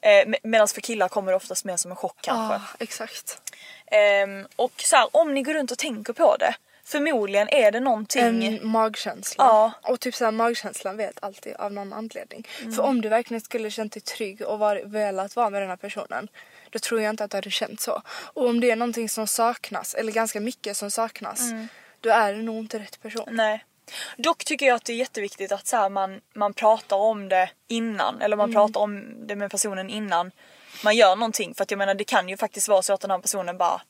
eh, 0.00 0.26
med- 0.28 0.38
Medan 0.42 0.68
för 0.68 0.80
killar 0.80 1.08
kommer 1.08 1.32
det 1.32 1.36
oftast 1.36 1.64
mer 1.64 1.76
som 1.76 1.90
en 1.90 1.96
chock 1.96 2.16
kanske. 2.20 2.54
Ja, 2.54 2.60
exakt. 2.84 3.42
Ehm, 3.86 4.46
och 4.56 4.72
så 4.76 4.96
här, 4.96 5.08
om 5.12 5.34
ni 5.34 5.42
går 5.42 5.54
runt 5.54 5.70
och 5.70 5.78
tänker 5.78 6.12
på 6.12 6.36
det, 6.36 6.54
förmodligen 6.84 7.48
är 7.48 7.72
det 7.72 7.80
någonting... 7.80 8.44
En 8.46 8.66
magkänsla. 8.68 9.44
Ja. 9.44 9.72
Och 9.82 10.00
typ 10.00 10.14
såhär 10.14 10.32
magkänslan 10.32 10.96
vet 10.96 11.18
alltid 11.24 11.54
av 11.54 11.72
någon 11.72 11.92
anledning. 11.92 12.48
Mm. 12.60 12.72
För 12.72 12.82
om 12.82 13.00
du 13.00 13.08
verkligen 13.08 13.40
skulle 13.40 13.70
känt 13.70 13.92
dig 13.92 14.02
trygg 14.02 14.42
och 14.42 14.58
var, 14.58 14.76
velat 14.84 15.36
vara 15.36 15.50
med 15.50 15.62
den 15.62 15.68
här 15.68 15.76
personen. 15.76 16.28
Då 16.70 16.78
tror 16.78 17.00
jag 17.00 17.10
inte 17.10 17.24
att 17.24 17.30
du 17.30 17.36
hade 17.36 17.50
känt 17.50 17.80
så. 17.80 18.02
Och 18.08 18.46
om 18.46 18.60
det 18.60 18.70
är 18.70 18.76
någonting 18.76 19.08
som 19.08 19.26
saknas, 19.26 19.94
eller 19.94 20.12
ganska 20.12 20.40
mycket 20.40 20.76
som 20.76 20.90
saknas. 20.90 21.40
Mm. 21.40 21.68
Då 22.00 22.10
är 22.10 22.32
det 22.32 22.42
nog 22.42 22.56
inte 22.56 22.78
rätt 22.78 23.02
person. 23.02 23.28
Nej. 23.30 23.64
Dock 24.16 24.44
tycker 24.44 24.66
jag 24.66 24.76
att 24.76 24.84
det 24.84 24.92
är 24.92 24.96
jätteviktigt 24.96 25.52
att 25.52 25.66
så 25.66 25.76
här, 25.76 25.88
man, 25.88 26.20
man 26.34 26.54
pratar 26.54 26.96
om 26.96 27.28
det 27.28 27.50
innan. 27.68 28.22
Eller 28.22 28.36
man 28.36 28.52
pratar 28.52 28.80
om 28.80 29.14
det 29.26 29.36
med 29.36 29.50
personen 29.50 29.90
innan 29.90 30.30
man 30.84 30.96
gör 30.96 31.16
någonting. 31.16 31.54
För 31.54 31.62
att 31.62 31.70
jag 31.70 31.78
menar 31.78 31.94
det 31.94 32.04
kan 32.04 32.28
ju 32.28 32.36
faktiskt 32.36 32.68
vara 32.68 32.82
så 32.82 32.92
att 32.92 33.00
den 33.00 33.10
här 33.10 33.18
personen 33.18 33.58
bara 33.58 33.82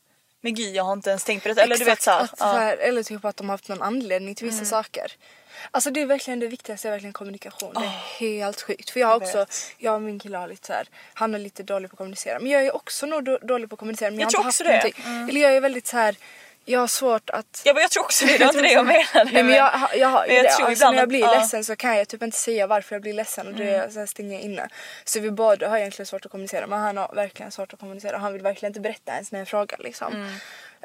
Men 0.48 0.54
gud 0.54 0.74
jag 0.74 0.84
har 0.84 0.92
inte 0.92 1.10
ens 1.10 1.24
tänkt 1.24 1.42
på 1.42 1.48
det. 1.48 1.62
Eller 1.62 1.78
du 1.78 1.84
vet 1.84 2.02
så 2.02 2.10
här, 2.10 2.20
att, 2.20 2.34
ja. 2.38 2.44
Mm. 2.46 2.56
så 2.56 2.60
här, 2.60 2.76
Eller 2.76 3.02
typ 3.02 3.24
att 3.24 3.36
de 3.36 3.48
har 3.48 3.54
haft 3.54 3.68
någon 3.68 3.82
anledning 3.82 4.34
till 4.34 4.46
vissa 4.50 4.64
saker. 4.64 5.12
Alltså 5.70 5.90
det 5.90 6.00
är 6.00 6.06
verkligen 6.06 6.40
det 6.40 6.46
viktigaste 6.46 6.88
är 6.88 6.92
verkligen 6.92 7.12
kommunikation. 7.12 7.74
Det 7.74 7.80
är 7.84 8.18
helt 8.18 8.62
sjukt. 8.62 8.90
För 8.90 9.00
jag 9.00 9.06
har 9.06 9.16
också, 9.16 9.46
jag 9.78 9.94
och 9.94 10.02
min 10.02 10.18
kille 10.18 10.38
har 10.38 10.48
lite 10.48 10.66
så 10.66 10.72
här, 10.72 10.88
han 11.14 11.34
är 11.34 11.38
lite 11.38 11.62
dålig 11.62 11.90
på 11.90 11.94
att 11.94 11.98
kommunicera. 11.98 12.38
Men 12.38 12.50
jag 12.50 12.64
är 12.66 12.76
också 12.76 13.06
nog 13.06 13.24
då- 13.24 13.38
dålig 13.42 13.70
på 13.70 13.74
att 13.74 13.78
kommunicera. 13.78 14.10
Men 14.10 14.20
jag, 14.20 14.32
Jag 14.32 14.38
har 14.38 14.42
tror 14.42 14.48
också 14.48 14.64
det. 14.64 14.92
Mm. 15.06 15.28
Eller 15.28 15.40
jag 15.40 15.56
är 15.56 15.60
väldigt 15.60 15.86
så 15.86 15.96
här, 15.96 16.16
jag 16.68 16.80
har 16.80 16.86
svårt 16.86 17.30
att 17.30 17.62
Ja 17.64 17.74
men 17.74 17.80
jag 17.82 17.90
tror 17.90 18.02
också 18.04 18.26
det, 18.26 18.32
det 18.38 18.44
var 18.44 18.46
inte 18.52 18.60
det 18.62 18.72
jag 18.72 18.86
menade. 19.14 19.30
Nej 19.32 19.42
men 19.42 19.54
jag, 19.54 19.70
jag 19.96 20.08
har 20.08 20.26
men 20.26 20.36
ju 20.36 20.42
det. 20.42 20.48
tror 20.50 20.66
Alltså, 20.66 20.72
ibland 20.72 20.94
när 20.94 21.00
jag 21.00 21.02
att- 21.02 21.08
blir. 21.08 21.24
Mm. 21.24 21.38
ledsen 21.38 21.64
så 21.64 21.76
kan 21.76 21.96
jag 21.96 22.08
typ 22.08 22.22
inte 22.22 22.36
säga 22.36 22.66
varför 22.66 22.94
jag 22.94 23.02
blir 23.02 23.12
ledsen 23.12 23.46
och 23.46 23.54
det 23.54 23.92
så 23.92 24.06
stänger 24.06 24.32
jag 24.32 24.42
inne. 24.42 24.68
Så 25.04 25.20
vi 25.20 25.30
båda 25.30 25.68
har 25.68 25.78
egentligen 25.78 26.06
svårt 26.06 26.24
att 26.26 26.30
kommunicera 26.30 26.66
men 26.66 26.80
han 26.80 26.96
har 26.96 27.14
verkligen 27.14 27.50
svårt 27.52 27.72
att 27.72 27.80
kommunicera. 27.80 28.18
Han 28.18 28.32
vill 28.32 28.42
verkligen 28.42 28.70
inte 28.70 28.80
berätta 28.80 29.12
ens 29.12 29.32
när 29.32 29.38
jag 29.38 29.48
frågar 29.48 29.78
liksom. 29.78 30.12
Mm. 30.14 30.34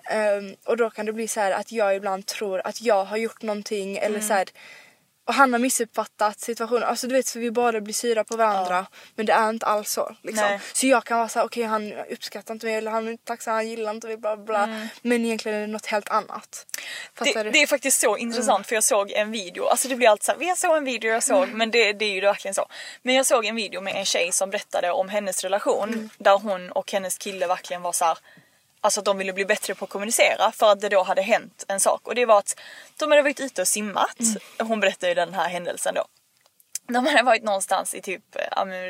Ehm, 0.09 0.55
och 0.65 0.77
då 0.77 0.89
kan 0.89 1.05
det 1.05 1.13
bli 1.13 1.27
så 1.27 1.39
här 1.39 1.51
att 1.51 1.71
jag 1.71 1.95
ibland 1.95 2.25
tror 2.25 2.61
att 2.67 2.81
jag 2.81 3.05
har 3.05 3.17
gjort 3.17 3.41
någonting 3.41 3.97
eller 3.97 4.15
Mm. 4.15 4.27
så 4.27 4.33
här 4.33 4.47
och 5.25 5.33
han 5.33 5.53
har 5.53 5.59
missuppfattat 5.59 6.39
situationen. 6.39 6.83
Alltså 6.83 7.07
du 7.07 7.15
vet 7.15 7.27
så 7.27 7.39
vi 7.39 7.51
båda 7.51 7.81
blir 7.81 7.93
syra 7.93 8.23
på 8.23 8.37
varandra. 8.37 8.85
Men 9.15 9.25
det 9.25 9.33
är 9.33 9.49
inte 9.49 9.65
alls 9.65 9.89
så. 9.91 10.15
Liksom. 10.21 10.59
Så 10.73 10.87
jag 10.87 11.03
kan 11.03 11.17
vara 11.17 11.29
såhär 11.29 11.45
okej 11.45 11.63
han 11.63 11.93
uppskattar 11.93 12.53
inte 12.53 12.65
mig 12.65 12.75
eller 12.75 12.91
han 12.91 13.07
är 13.07 13.11
inte 13.11 13.25
tacksam, 13.25 13.53
han 13.53 13.67
gillar 13.67 13.91
inte 13.91 14.07
mig 14.07 14.17
bla 14.17 14.37
bla. 14.37 14.63
Mm. 14.63 14.87
Men 15.01 15.25
egentligen 15.25 15.57
är 15.57 15.61
det 15.61 15.67
något 15.67 15.85
helt 15.85 16.09
annat. 16.09 16.65
Det, 17.19 17.43
det 17.43 17.61
är 17.61 17.67
faktiskt 17.67 17.99
så 17.99 18.17
intressant 18.17 18.67
för 18.67 18.75
jag 18.75 18.83
såg 18.83 19.11
en 19.11 19.31
video, 19.31 19.65
alltså 19.65 19.87
det 19.87 19.95
blir 19.95 20.09
alltid 20.09 20.23
såhär, 20.23 20.47
jag 20.47 20.57
såg 20.57 20.77
en 20.77 20.83
video, 20.83 21.11
jag 21.11 21.23
såg, 21.23 21.49
men 21.49 21.71
det, 21.71 21.93
det 21.93 22.05
är 22.05 22.13
ju 22.13 22.21
verkligen 22.21 22.55
så. 22.55 22.67
Men 23.01 23.15
jag 23.15 23.25
såg 23.25 23.45
en 23.45 23.55
video 23.55 23.81
med 23.81 23.95
en 23.95 24.05
tjej 24.05 24.31
som 24.31 24.49
berättade 24.49 24.91
om 24.91 25.09
hennes 25.09 25.43
relation 25.43 26.09
där 26.17 26.37
hon 26.37 26.71
och 26.71 26.91
hennes 26.91 27.17
kille 27.17 27.47
verkligen 27.47 27.81
var 27.81 27.91
så 27.91 28.05
här. 28.05 28.17
Alltså 28.83 28.99
att 28.99 29.05
de 29.05 29.17
ville 29.17 29.33
bli 29.33 29.45
bättre 29.45 29.75
på 29.75 29.85
att 29.85 29.91
kommunicera 29.91 30.51
för 30.51 30.71
att 30.71 30.81
det 30.81 30.89
då 30.89 31.03
hade 31.03 31.21
hänt 31.21 31.65
en 31.67 31.79
sak 31.79 32.07
och 32.07 32.15
det 32.15 32.25
var 32.25 32.39
att 32.39 32.59
de 32.97 33.11
hade 33.11 33.21
varit 33.21 33.39
ute 33.39 33.61
och 33.61 33.67
simmat. 33.67 34.17
Hon 34.59 34.79
berättade 34.79 35.07
ju 35.07 35.15
den 35.15 35.33
här 35.33 35.49
händelsen 35.49 35.95
då. 35.95 36.05
De 36.87 37.05
hade 37.05 37.23
varit 37.23 37.43
någonstans 37.43 37.93
i 37.93 38.01
typ 38.01 38.23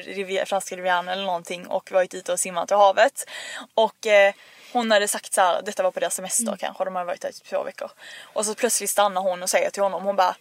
rivier, 0.05 0.45
franska 0.45 0.75
rivieran 0.75 1.07
eller 1.07 1.25
någonting 1.25 1.67
och 1.67 1.91
varit 1.91 2.13
ute 2.13 2.33
och 2.33 2.39
simmat 2.39 2.71
i 2.71 2.73
havet. 2.73 3.29
Och 3.73 4.07
eh, 4.07 4.33
hon 4.73 4.91
hade 4.91 5.07
sagt 5.07 5.33
så 5.33 5.41
här, 5.41 5.61
detta 5.61 5.83
var 5.83 5.91
på 5.91 5.99
deras 5.99 6.15
semester 6.15 6.55
kanske, 6.59 6.85
de 6.85 6.95
hade 6.95 7.05
varit 7.05 7.21
där 7.21 7.29
i 7.29 7.33
typ 7.33 7.47
två 7.47 7.63
veckor. 7.63 7.91
Och 8.33 8.45
så 8.45 8.55
plötsligt 8.55 8.89
stannar 8.89 9.21
hon 9.21 9.43
och 9.43 9.49
säger 9.49 9.69
till 9.69 9.83
honom, 9.83 10.03
hon 10.03 10.15
bara, 10.15 10.35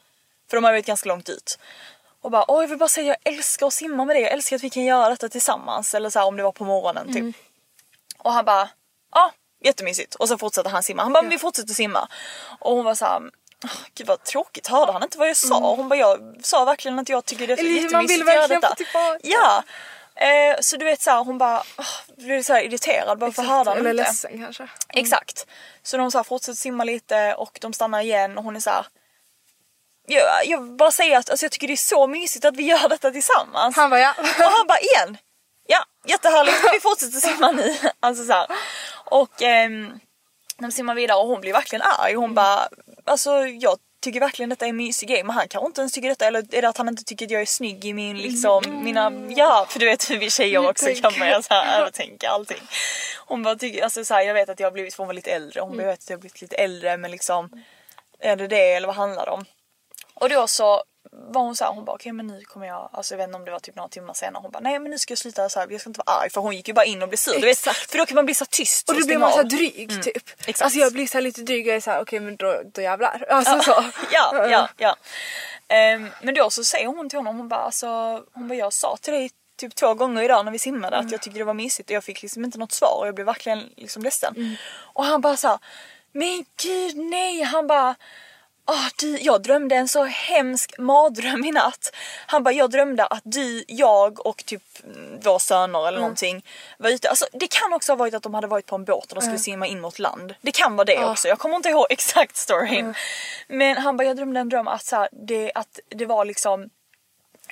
för 0.51 0.57
de 0.57 0.65
hade 0.65 0.77
varit 0.77 0.87
ganska 0.87 1.09
långt 1.09 1.29
ut. 1.29 1.59
Och 2.21 2.31
bara, 2.31 2.51
åh 2.51 2.63
jag 2.63 2.69
vill 2.69 2.79
bara 2.79 2.89
säga 2.89 3.07
jag 3.07 3.35
älskar 3.35 3.67
att 3.67 3.73
simma 3.73 4.05
med 4.05 4.17
dig, 4.17 4.23
jag 4.23 4.33
älskar 4.33 4.57
att 4.57 4.65
vi 4.65 4.71
kan 4.71 4.85
göra 4.85 5.09
detta 5.09 5.29
tillsammans. 5.29 5.95
Eller 5.95 6.11
så 6.11 6.19
här, 6.19 6.27
om 6.27 6.37
det 6.37 6.43
var 6.43 6.53
på 6.53 6.65
morgonen 6.65 7.15
typ. 7.15 7.37
Och 8.19 8.33
han 8.33 8.45
bara, 8.45 8.69
ja 9.13 9.33
jättemysigt. 9.65 10.15
Och 10.15 10.29
så 10.29 10.39
fortsätter 10.39 10.71
han 10.71 10.83
simma. 10.83 11.03
Han 11.03 11.13
bara, 11.13 11.23
men 11.23 11.31
vi 11.31 11.39
fortsätter 11.39 11.75
simma. 11.75 12.09
Och 12.59 12.77
hon 12.77 12.85
var 12.85 12.95
så 12.95 13.05
här, 13.05 13.21
"Åh, 13.65 13.71
gud 13.95 14.07
vad 14.07 14.23
tråkigt, 14.25 14.67
hörde 14.67 14.93
han 14.93 15.03
inte 15.03 15.19
vad 15.19 15.29
jag 15.29 15.37
sa? 15.37 15.75
Hon 15.75 15.89
bara, 15.89 15.99
jag 15.99 16.35
sa 16.43 16.65
verkligen 16.65 16.99
att 16.99 17.09
jag 17.09 17.25
tycker 17.25 17.47
det 17.47 17.53
är 17.53 17.59
Eller, 17.59 17.71
man 17.73 17.83
jättemysigt 17.83 18.21
vill 18.21 18.29
att 18.29 18.35
göra 18.35 18.41
verkligen 18.41 18.61
detta. 18.61 18.69
få 18.69 18.85
tillbaka. 18.85 19.19
Ja. 19.23 19.63
Eh, 20.17 20.57
så 20.61 20.77
du 20.77 20.85
vet 20.85 21.01
så 21.03 21.11
här, 21.11 21.25
hon 21.25 21.39
bara, 21.39 21.63
åh, 21.79 21.87
blev 22.17 22.43
så 22.43 22.59
irriterad 22.59 23.19
bara 23.19 23.33
för 23.33 23.43
hörde 23.43 23.71
han 23.71 23.79
Eller 23.79 23.91
inte. 23.91 24.03
ledsen 24.03 24.43
kanske. 24.45 24.69
Exakt. 24.89 25.47
Så 25.83 25.97
de 25.97 26.11
så 26.11 26.19
här 26.19 26.23
fortsätter 26.25 26.57
simma 26.57 26.85
lite 26.85 27.35
och 27.35 27.59
de 27.61 27.73
stannar 27.73 28.01
igen 28.01 28.39
och 28.39 28.45
hon 28.45 28.57
är 28.57 28.61
så 28.61 28.71
här. 28.71 28.87
Jag, 30.07 30.47
jag 30.47 30.77
bara 30.77 30.91
säger 30.91 31.19
att 31.19 31.31
alltså, 31.31 31.45
jag 31.45 31.53
tycker 31.53 31.67
det 31.67 31.75
är 31.75 31.77
så 31.77 32.07
mysigt 32.07 32.45
att 32.45 32.57
vi 32.57 32.63
gör 32.63 32.89
detta 32.89 33.11
tillsammans. 33.11 33.77
Han 33.77 33.91
bara 33.91 34.01
ja. 34.01 34.15
Och 34.19 34.51
han 34.53 34.67
bara 34.67 34.79
igen. 34.81 35.17
Ja, 35.67 35.85
jättehärligt. 36.07 36.57
Vi 36.73 36.81
fortsätter 36.81 37.21
simma 37.21 37.51
nu. 37.53 37.77
Alltså 38.01 38.25
så 38.25 38.33
här. 38.33 38.47
Och 39.13 39.43
ehm, 39.43 40.01
de 40.59 40.73
simmar 40.73 40.95
vidare 40.95 41.19
och 41.19 41.29
hon 41.29 41.41
blir 41.41 41.53
verkligen 41.53 41.83
arg. 41.83 42.15
Hon 42.15 42.35
bara, 42.35 42.69
alltså 43.05 43.47
jag 43.47 43.79
tycker 44.03 44.21
verkligen 44.21 44.49
detta 44.51 44.65
är 44.65 44.69
en 44.69 44.77
mysig 44.77 45.09
grej 45.09 45.25
men 45.25 45.37
han 45.37 45.49
kanske 45.49 45.67
inte 45.67 45.81
ens 45.81 45.93
tycker 45.93 46.09
detta 46.09 46.27
eller 46.27 46.55
är 46.55 46.63
det 46.63 46.69
att 46.69 46.77
han 46.77 46.89
inte 46.89 47.05
tycker 47.05 47.27
att 47.27 47.31
jag 47.31 47.41
är 47.41 47.47
snygg 47.47 47.85
i 47.85 47.93
min 47.93 48.19
liksom, 48.19 48.63
mina, 48.85 49.13
ja 49.29 49.67
för 49.69 49.81
du 49.81 49.87
vet 49.87 50.11
hur 50.11 50.19
vi 50.19 50.31
tjejer 50.31 50.69
också 50.69 50.87
kan 51.03 51.13
börja 51.19 51.43
så 51.43 51.55
här 51.55 51.79
övertänka 51.81 52.29
allting. 52.29 52.63
Hon 53.27 53.43
bara 53.43 53.57
tycker, 53.57 53.85
alltså 53.85 54.05
så 54.05 54.15
här, 54.15 54.23
jag 54.23 54.35
vet 54.35 54.49
att 54.49 54.61
jag 54.61 54.67
har 54.67 54.73
blivit, 54.73 54.95
för 54.95 55.03
hon 55.03 55.07
var 55.07 55.15
lite 55.15 55.33
äldre, 55.33 55.61
hon 55.61 55.79
jag 55.79 55.87
vet 55.87 55.99
att 55.99 56.11
jag 56.11 56.17
har 56.17 56.21
blivit 56.21 56.41
lite 56.41 56.57
äldre 56.57 56.97
men 56.97 57.11
liksom 57.11 57.65
är 58.21 58.37
det 58.37 58.49
det 58.49 58.73
eller 58.73 58.87
vad 58.87 58.97
handlar 58.97 59.27
det 59.27 59.33
om? 59.33 59.45
Och 60.15 60.29
då 60.29 60.47
så 60.47 60.83
var 61.11 61.43
hon 61.43 61.57
så 61.57 61.65
här, 61.65 61.73
hon 61.73 61.85
bara 61.85 61.97
okej 61.97 62.13
men 62.13 62.27
nu 62.27 62.43
kommer 62.45 62.67
jag, 62.67 62.89
alltså 62.93 63.15
jag 63.15 63.19
vet 63.19 63.27
inte 63.27 63.37
om 63.37 63.45
det 63.45 63.51
var 63.51 63.59
typ 63.59 63.77
några 63.77 63.89
timmar 63.89 64.15
senare, 64.15 64.43
hon 64.43 64.51
bara 64.51 64.61
nej 64.61 64.79
men 64.79 64.91
nu 64.91 64.99
ska 64.99 65.13
jag 65.13 65.19
sluta 65.19 65.49
så 65.49 65.61
här, 65.61 65.67
jag 65.71 65.81
ska 65.81 65.91
inte 65.91 66.01
vara 66.07 66.17
arg 66.19 66.31
för 66.31 66.41
hon 66.41 66.57
gick 66.57 66.69
ju 66.69 66.75
bara 66.75 66.85
in 66.85 67.03
och 67.03 67.09
blev 67.09 67.17
sur. 67.17 67.41
Vet, 67.41 67.59
för 67.59 67.99
då 67.99 68.07
kan 68.07 68.15
man 68.15 68.25
bli 68.25 68.35
så 68.35 68.45
tyst 68.45 68.89
Och 68.89 69.01
då 69.01 69.07
blir 69.07 69.19
man 69.19 69.31
så 69.31 69.37
här 69.37 69.45
av. 69.45 69.49
dryg 69.49 70.03
typ. 70.03 70.17
exakt. 70.39 70.63
Alltså 70.63 70.79
jag 70.79 70.93
blir 70.93 71.07
så 71.07 71.15
här 71.15 71.23
lite 71.23 71.43
dryg 71.43 71.69
och 71.69 71.75
är 71.75 71.81
så 71.81 71.91
här, 71.91 72.03
okej 72.03 72.21
men 72.21 72.37
då, 72.37 72.63
då 72.75 72.83
jävlar. 72.83 73.27
Alltså 73.31 73.61
så. 73.61 73.85
ja, 74.13 74.49
ja, 74.49 74.69
ja. 74.77 74.97
Ehm, 75.69 76.11
men 76.23 76.35
då 76.35 76.51
så 76.51 76.65
säger 76.65 76.87
hon 76.87 77.09
till 77.09 77.19
honom, 77.19 77.37
hon 77.37 77.49
bara 77.49 77.61
alltså, 77.61 77.89
hon 78.33 78.49
bara 78.49 78.55
jag 78.55 78.73
sa 78.73 78.97
till 78.97 79.13
dig 79.13 79.31
typ 79.57 79.75
två 79.75 79.95
gånger 79.95 80.23
idag 80.23 80.45
när 80.45 80.53
vi 80.53 80.59
simmade 80.59 80.97
att 80.97 81.11
jag 81.11 81.23
tyckte 81.23 81.39
det 81.39 81.45
var 81.45 81.55
mysigt 81.55 81.91
och 81.91 81.97
jag 81.97 82.05
fick 82.05 82.23
liksom 82.23 82.45
inte 82.45 82.59
något 82.59 82.73
svar 82.73 82.99
och 83.01 83.07
jag 83.07 83.15
blev 83.15 83.27
verkligen 83.27 83.71
liksom 83.77 84.03
ledsen. 84.03 84.57
Och 84.73 85.05
han 85.05 85.21
bara 85.21 85.37
så 85.37 85.49
här, 85.49 85.59
men 86.13 86.45
gud 86.63 86.97
nej, 86.97 87.43
han 87.43 87.67
bara 87.67 87.95
Ah, 88.65 88.91
du, 88.99 89.19
jag 89.19 89.43
drömde 89.43 89.75
en 89.75 89.89
så 89.89 90.05
hemsk 90.05 90.79
mardröm 90.79 91.45
i 91.45 91.51
natt. 91.51 91.95
Han 92.27 92.43
bara, 92.43 92.55
jag 92.55 92.71
drömde 92.71 93.07
att 93.07 93.23
du, 93.25 93.65
jag 93.69 94.27
och 94.27 94.45
typ 94.47 94.63
mm, 94.85 95.21
våra 95.21 95.39
söner 95.39 95.89
eller 95.89 95.99
någonting 96.01 96.45
var 96.79 96.91
ute. 96.91 97.09
Alltså, 97.09 97.27
det 97.33 97.47
kan 97.47 97.73
också 97.73 97.93
ha 97.93 97.97
varit 97.97 98.15
att 98.15 98.23
de 98.23 98.35
hade 98.35 98.47
varit 98.47 98.67
på 98.67 98.75
en 98.75 98.85
båt 98.85 99.13
och 99.13 99.15
de 99.15 99.21
skulle 99.21 99.39
simma 99.39 99.67
in 99.67 99.81
mot 99.81 99.99
land. 99.99 100.35
Det 100.41 100.53
kan 100.53 100.77
vara 100.77 100.85
det 100.85 101.05
också. 101.05 101.29
Jag 101.29 101.39
kommer 101.39 101.57
inte 101.57 101.69
ihåg 101.69 101.87
exakt 101.91 102.37
storyn. 102.37 102.95
Men 103.49 103.77
han 103.77 103.97
bara, 103.97 104.05
jag 104.05 104.17
drömde 104.17 104.41
en 104.41 104.49
dröm 104.49 104.69
att, 104.69 104.85
så 104.85 104.97
här, 104.97 105.09
det, 105.13 105.53
att 105.55 105.81
det 105.89 106.07
var 106.07 106.25
liksom 106.25 106.71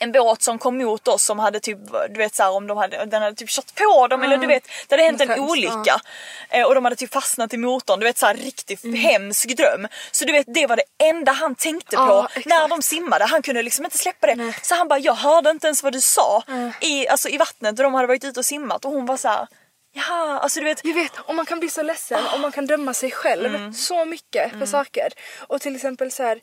en 0.03 0.13
båt 0.13 0.43
som 0.43 0.59
kom 0.59 0.79
mot 0.79 1.09
oss 1.09 1.25
som 1.25 1.39
hade 1.39 1.61
typ, 1.61 1.79
du 2.11 2.19
vet 2.19 2.35
såhär 2.35 2.51
om 2.51 2.67
de 2.67 2.77
hade, 2.77 3.05
den 3.05 3.23
hade 3.23 3.37
typ 3.37 3.49
kört 3.49 3.75
på 3.75 4.07
dem 4.07 4.23
eller 4.23 4.37
du 4.37 4.47
vet, 4.47 4.65
det 4.89 4.95
hade 4.95 5.03
hänt 5.03 5.21
en 5.21 5.29
hemskt, 5.29 5.51
olycka. 5.51 6.01
Eh, 6.51 6.65
och 6.67 6.75
de 6.75 6.85
hade 6.85 6.97
typ 6.97 7.13
fastnat 7.13 7.55
i 7.55 7.57
motorn, 7.57 8.01
du 8.01 8.07
vet 8.07 8.19
såhär 8.19 8.35
riktigt 8.35 8.85
Mm. 8.85 8.97
hemsk 9.01 9.57
dröm. 9.57 9.89
Så 10.11 10.25
du 10.25 10.33
vet 10.33 10.47
det 10.55 10.67
var 10.67 10.77
det 10.77 11.05
enda 11.09 11.33
han 11.33 11.55
tänkte 11.55 11.97
på 11.97 12.03
Ja, 12.03 12.27
exakt. 12.27 12.47
när 12.47 12.69
de 12.69 12.83
simmade, 12.83 13.25
han 13.25 13.43
kunde 13.43 13.63
liksom 13.63 13.85
inte 13.85 13.99
släppa 13.99 14.27
det. 14.27 14.53
Så 14.63 14.75
han 14.75 14.89
bara, 14.89 14.99
jag 14.99 15.15
hörde 15.15 15.51
inte 15.51 15.67
ens 15.67 15.83
vad 15.83 15.93
du 15.93 16.01
sa 16.01 16.43
i, 16.81 17.09
alltså, 17.09 17.29
i 17.29 17.37
vattnet 17.37 17.79
och 17.79 17.83
de 17.85 17.95
hade 17.95 18.07
varit 18.09 18.25
ute 18.25 18.41
och 18.41 18.47
simmat 18.47 18.85
och 18.85 18.91
hon 18.91 19.07
var 19.07 19.17
så 19.17 19.29
här. 19.29 19.47
Ja, 19.93 20.39
alltså 20.39 20.61
du 20.61 20.65
vet. 20.67 20.81
Jag 20.85 20.95
vet, 20.95 21.13
och 21.19 21.35
man 21.35 21.47
kan 21.47 21.61
bli 21.61 21.69
så 21.71 21.83
ledsen 21.83 22.21
och 22.35 22.41
man 22.41 22.53
kan 22.53 22.67
döma 22.67 22.95
sig 22.95 23.11
själv 23.11 23.73
så 23.73 24.05
mycket 24.05 24.53
för 24.59 24.67
saker. 24.67 25.09
Och 25.39 25.61
till 25.61 25.77
exempel 25.77 26.13
så 26.13 26.23
här. 26.23 26.41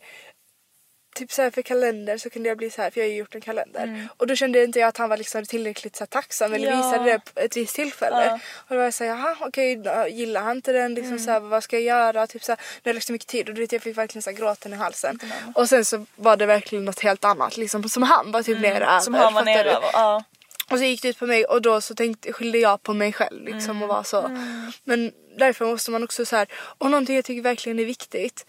Typ 1.18 1.32
så 1.32 1.41
här 1.41 1.51
för 1.51 1.61
kalender 1.61 2.18
så 2.18 2.30
kunde 2.30 2.49
jag 2.49 2.57
bli 2.57 2.70
så 2.70 2.82
här 2.82 2.89
för 2.91 2.99
jag 2.99 3.07
har 3.07 3.11
ju 3.11 3.18
gjort 3.18 3.36
en 3.36 3.41
kalender. 3.41 4.07
Och 4.18 4.28
då 4.28 4.36
kände 4.36 4.63
inte 4.63 4.80
jag 4.80 4.88
att 4.88 4.97
han 4.97 5.09
var 5.09 5.18
liksom 5.18 5.45
tillräckligt 5.45 5.95
så 5.95 6.05
tacksam 6.05 6.53
eller 6.53 6.68
Ja. 6.68 6.78
visade 6.78 7.03
det 7.11 7.20
på 7.34 7.39
ett 7.39 7.57
visst 7.57 7.76
tillfälle. 7.76 8.39
Och 8.55 8.70
då 8.70 8.76
var 8.76 8.84
jag 8.84 8.93
såhär, 8.93 9.11
jaha 9.11 9.36
okej 9.39 9.76
då 9.76 10.05
gillar 10.09 10.41
han 10.41 10.55
inte 10.55 10.72
den 10.72 10.93
liksom 10.93 11.20
så 11.20 11.32
här, 11.32 11.39
vad 11.39 11.63
ska 11.63 11.76
jag 11.76 11.84
göra? 11.84 12.28
Typ 12.28 12.43
så 12.43 12.51
här, 12.51 12.59
det 12.84 12.93
har 12.93 12.99
så 12.99 13.11
mycket 13.11 13.28
tid 13.28 13.49
och 13.49 13.55
du 13.55 13.61
vet 13.61 13.72
jag 13.72 13.82
fick 13.82 13.97
verkligen 13.97 14.24
så 14.24 14.30
här 14.30 14.38
gråten 14.38 14.74
i 14.74 14.76
halsen. 14.76 15.20
Och 15.55 15.70
sen 15.70 15.86
så 15.86 16.05
var 16.15 16.38
det 16.38 16.45
verkligen 16.45 16.86
något 16.86 16.99
helt 16.99 17.26
annat 17.26 17.57
liksom 17.57 17.89
som 17.89 18.03
han 18.03 18.32
var 18.32 18.43
typ 18.43 18.59
nere 18.59 18.86
över. 18.86 18.99
Som 18.99 19.13
han 19.13 19.34
var 19.34 19.43
nere 19.43 19.70
över. 19.70 19.89
Ja. 19.93 20.24
Och 20.72 20.78
så 20.78 20.84
gick 20.84 21.01
det 21.01 21.07
ut 21.07 21.20
på 21.20 21.26
mig 21.26 21.45
och 21.45 21.61
då 21.61 21.82
så 21.82 21.95
tänkte, 21.95 22.34
skyllde 22.34 22.57
jag 22.57 22.84
på 22.84 22.93
mig 22.93 23.13
själv 23.13 23.45
liksom 23.45 23.82
och 23.82 23.88
var 23.88 24.03
så. 24.03 24.38
Men 24.84 25.11
därför 25.38 25.65
måste 25.65 25.91
man 25.91 26.03
också 26.03 26.26
så 26.26 26.36
här, 26.36 26.47
och 26.53 26.91
någonting 26.91 27.15
jag 27.15 27.26
tycker 27.26 27.41
verkligen 27.41 27.80
är 27.80 27.86
viktigt 27.86 28.45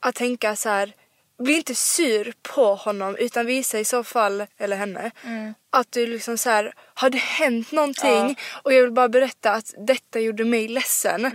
att 0.00 0.14
tänka 0.14 0.56
så 0.56 0.68
här. 0.68 0.92
Bli 1.42 1.56
inte 1.56 1.74
sur 1.74 2.32
på 2.42 2.74
honom 2.74 3.16
utan 3.16 3.46
visa 3.46 3.80
i 3.80 3.84
så 3.84 4.04
fall, 4.04 4.46
eller 4.58 4.76
henne, 4.76 5.10
mm 5.24 5.54
att 5.72 5.92
du 5.92 6.06
liksom 6.06 6.38
så 6.38 6.50
här, 6.50 6.72
har 6.94 7.10
det 7.10 7.18
hänt 7.18 7.72
någonting 7.72 8.38
och 8.62 8.72
jag 8.72 8.82
vill 8.82 8.90
bara 8.92 9.08
berätta 9.08 9.50
att 9.50 9.74
detta 9.86 10.20
gjorde 10.20 10.44
mig 10.44 10.68
ledsen. 10.68 11.32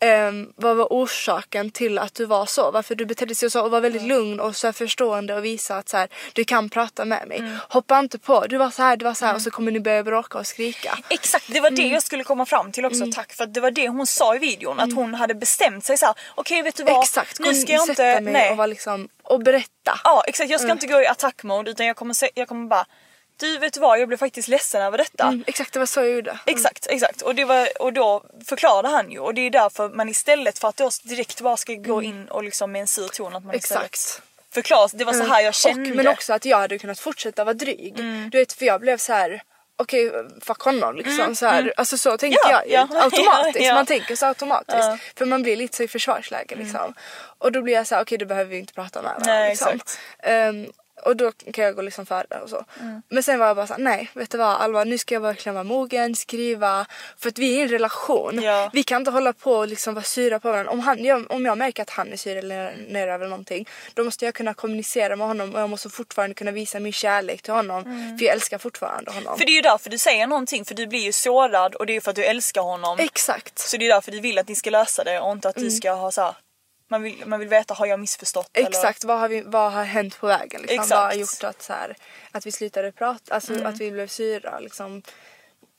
Ehm, 0.00 0.52
vad 0.56 0.76
var 0.76 0.86
orsaken 0.90 1.70
till 1.70 1.98
att 1.98 2.14
du 2.14 2.24
var 2.26 2.46
så? 2.46 2.70
Varför 2.70 2.94
du 2.94 3.06
betedde 3.06 3.34
sig 3.34 3.50
så 3.50 3.62
och 3.64 3.70
var 3.70 3.80
väldigt 3.80 4.02
lugn 4.02 4.40
och 4.40 4.56
så 4.56 4.72
förstående 4.72 5.34
och 5.34 5.44
visa 5.44 5.76
att 5.76 5.88
så 5.88 5.96
här, 5.96 6.08
du 6.32 6.44
kan 6.44 6.68
prata 6.68 7.04
med 7.04 7.28
mig. 7.28 7.42
Hoppa 7.68 7.98
inte 7.98 8.18
på, 8.18 8.46
du 8.46 8.56
var 8.56 8.70
så 8.70 8.82
här, 8.82 8.96
du 8.96 9.04
var 9.04 9.14
så 9.14 9.26
här 9.26 9.34
och 9.34 9.42
så 9.42 9.50
kommer 9.50 9.72
ni 9.72 9.80
börja 9.80 10.02
bråka 10.02 10.38
och 10.38 10.46
skrika. 10.46 10.98
Exakt, 11.10 11.44
det 11.48 11.60
var 11.60 11.70
det 11.70 11.80
Mm. 11.82 11.92
jag 11.92 12.02
skulle 12.02 12.24
komma 12.24 12.46
fram 12.46 12.72
till 12.72 12.84
också. 12.84 13.04
Tack 13.14 13.32
för 13.32 13.44
att 13.44 13.54
det 13.54 13.60
var 13.60 13.70
det 13.70 13.88
hon 13.88 14.06
sa 14.06 14.36
i 14.36 14.38
videon. 14.38 14.80
Att 14.80 14.92
hon 14.92 15.14
hade 15.14 15.34
bestämt 15.34 15.84
sig 15.84 15.98
så 15.98 16.06
här. 16.06 16.14
okej 16.34 16.62
vet 16.62 16.76
du 16.76 16.84
vad, 16.84 17.02
Exakt, 17.02 17.38
nu 17.38 17.54
ska 17.54 17.72
jag 17.72 17.88
inte... 17.88 18.20
mig 18.20 18.32
Nej. 18.32 18.50
och, 18.50 18.56
vara 18.56 18.66
liksom, 18.66 19.08
och 19.22 19.40
berätta. 19.42 20.00
Ja 20.04 20.22
exakt, 20.26 20.50
jag 20.50 20.60
ska 20.60 20.72
inte 20.72 20.86
gå 20.86 21.02
i 21.02 21.06
attackmode 21.06 21.70
utan 21.70 21.86
jag 21.86 21.96
kommer, 21.96 22.14
se, 22.14 22.30
jag 22.34 22.48
kommer 22.48 22.68
bara 22.68 22.86
du 23.40 23.58
vet 23.58 23.76
vad 23.76 24.00
jag 24.00 24.08
blev 24.08 24.16
faktiskt 24.16 24.48
ledsen 24.48 24.82
över 24.82 24.98
detta. 24.98 25.24
Mm, 25.24 25.44
exakt, 25.46 25.72
det 25.72 25.78
var 25.78 25.86
så 25.86 26.00
jag 26.00 26.10
gjorde. 26.10 26.38
Exakt, 26.46 26.86
exakt. 26.90 27.22
Och, 27.22 27.34
det 27.34 27.44
var, 27.44 27.82
och 27.82 27.92
då 27.92 28.24
förklarade 28.46 28.88
han 28.88 29.10
ju 29.10 29.18
och 29.18 29.34
det 29.34 29.40
är 29.40 29.50
därför 29.50 29.88
man 29.88 30.08
istället 30.08 30.58
för 30.58 30.68
att 30.68 30.76
då 30.76 30.90
direkt 31.02 31.40
bara 31.40 31.56
ska 31.56 31.74
gå 31.74 32.02
in 32.02 32.28
och 32.28 32.44
liksom 32.44 32.72
med 32.72 32.80
en 32.80 32.86
sur 32.86 33.08
ton 33.08 33.34
att 33.36 33.44
man 33.44 33.54
istället 33.54 33.80
Mm. 33.80 33.86
Exakt. 33.86 34.22
förklarar 34.54 34.90
det 34.98 35.04
var 35.04 35.12
så 35.12 35.24
här 35.24 35.40
jag 35.40 35.54
kände. 35.54 35.90
Och, 35.90 35.96
men 35.96 36.08
också 36.08 36.32
att 36.32 36.44
jag 36.44 36.58
hade 36.58 36.78
kunnat 36.78 36.98
fortsätta 36.98 37.44
vara 37.44 37.54
dryg. 37.54 37.94
Du 38.30 38.38
vet 38.38 38.52
för 38.52 38.64
jag 38.66 38.80
blev 38.80 38.96
så 38.98 39.12
här. 39.12 39.42
Okej 39.76 40.12
fuck 40.40 40.60
honom 40.60 40.96
liksom 40.96 41.36
så 41.36 41.46
här. 41.46 41.72
Alltså 41.76 41.98
så 41.98 42.16
tänker 42.18 42.38
Ja, 42.42 42.50
jag 42.50 42.66
ju. 42.66 42.72
ja. 42.72 42.88
automatiskt. 43.02 43.64
Ja. 43.66 43.74
Man 43.74 43.86
tänker 43.86 44.16
så 44.16 44.26
automatiskt. 44.26 44.78
Ja. 44.78 44.98
För 45.16 45.26
man 45.26 45.42
blir 45.42 45.56
lite 45.56 45.76
så 45.76 45.82
i 45.82 45.88
försvarsläge 45.88 46.54
liksom. 46.56 46.94
Och 47.38 47.52
då 47.52 47.62
blir 47.62 47.74
jag 47.74 47.86
så 47.86 47.94
här: 47.94 48.02
okej 48.02 48.18
då 48.18 48.26
behöver 48.26 48.50
vi 48.50 48.58
inte 48.58 48.72
prata 48.72 49.02
med 49.02 49.10
varandra. 49.10 49.32
Nej, 49.32 49.50
liksom. 49.50 49.68
exakt. 49.68 49.98
Och 51.04 51.16
då 51.16 51.32
kan 51.52 51.64
jag 51.64 51.76
gå 51.76 51.82
liksom 51.82 52.06
före 52.06 52.40
och 52.42 52.50
så. 52.50 52.64
Men 53.08 53.22
sen 53.22 53.38
var 53.38 53.46
jag 53.46 53.56
bara 53.56 53.66
såhär, 53.66 53.80
nej 53.80 54.10
vet 54.14 54.30
du 54.30 54.38
vad 54.38 54.48
Alva 54.60 54.84
nu 54.84 54.98
ska 54.98 55.14
jag 55.14 55.20
verkligen 55.20 55.54
vara 55.54 55.64
mogen, 55.64 56.14
skriva. 56.16 56.86
För 57.18 57.28
att 57.28 57.38
vi 57.38 57.54
är 57.54 57.58
i 57.58 57.62
en 57.62 57.68
relation. 57.68 58.42
Ja. 58.42 58.70
Vi 58.72 58.82
kan 58.82 59.00
inte 59.02 59.10
hålla 59.10 59.32
på 59.32 59.52
och 59.52 59.68
liksom 59.68 59.94
vara 59.94 60.04
sura 60.04 60.40
på 60.40 60.50
varandra. 60.50 60.72
Om, 60.72 60.80
han, 60.80 61.04
jag, 61.04 61.30
om 61.30 61.44
jag 61.46 61.58
märker 61.58 61.82
att 61.82 61.90
han 61.90 62.12
är 62.12 62.16
sur 62.16 62.36
eller 62.36 62.76
ner 62.88 63.08
över 63.08 63.26
någonting. 63.28 63.68
Då 63.94 64.04
måste 64.04 64.24
jag 64.24 64.34
kunna 64.34 64.54
kommunicera 64.54 65.16
med 65.16 65.26
honom 65.26 65.54
och 65.54 65.60
jag 65.60 65.70
måste 65.70 65.88
fortfarande 65.90 66.34
kunna 66.34 66.50
visa 66.50 66.80
min 66.80 66.92
kärlek 66.92 67.42
till 67.42 67.52
honom. 67.52 67.84
För 68.18 68.24
jag 68.26 68.34
älskar 68.34 68.58
fortfarande 68.58 69.10
honom. 69.12 69.38
För 69.38 69.44
det 69.46 69.52
är 69.52 69.56
ju 69.56 69.62
därför 69.62 69.90
du 69.90 69.98
säger 69.98 70.26
någonting 70.26 70.64
för 70.64 70.74
du 70.74 70.86
blir 70.86 71.00
ju 71.00 71.12
sårad 71.12 71.74
och 71.74 71.86
det 71.86 71.92
är 71.92 71.94
ju 71.94 72.00
för 72.00 72.10
att 72.10 72.16
du 72.16 72.24
älskar 72.24 72.60
honom. 72.62 72.98
Exakt. 72.98 73.58
Så 73.58 73.76
det 73.76 73.84
är 73.86 73.94
därför 73.94 74.12
du 74.12 74.20
vill 74.20 74.38
att 74.38 74.48
ni 74.48 74.54
ska 74.54 74.70
lösa 74.70 75.04
det 75.04 75.20
och 75.20 75.32
inte 75.32 75.48
att 75.48 75.56
Mm. 75.56 75.68
du 75.68 75.74
ska 75.76 75.90
ha 75.92 76.10
så 76.10 76.20
här, 76.22 76.34
man 76.90 77.02
vill, 77.02 77.26
man 77.26 77.40
vill 77.40 77.48
veta, 77.48 77.74
har 77.74 77.86
jag 77.86 78.00
missförstått? 78.00 78.50
Eller? 78.52 78.68
Exakt, 78.68 79.04
vad 79.04 79.18
har, 79.18 79.28
vi, 79.28 79.42
vad 79.42 79.72
har 79.72 79.84
hänt 79.84 80.20
på 80.20 80.26
vägen? 80.26 80.60
Liksom? 80.62 80.74
Exakt. 80.74 80.90
Mm. 80.90 81.00
Vad 81.00 81.12
har 81.12 81.20
gjort 81.20 81.44
att, 81.44 81.62
så 81.62 81.72
här, 81.72 81.96
att 82.32 82.46
vi 82.46 82.52
slutade 82.52 82.92
prata, 82.92 83.34
alltså 83.34 83.64
att 83.64 83.78
vi 83.78 83.90
blev 83.90 84.06
syra? 84.06 84.58
Liksom. 84.58 85.02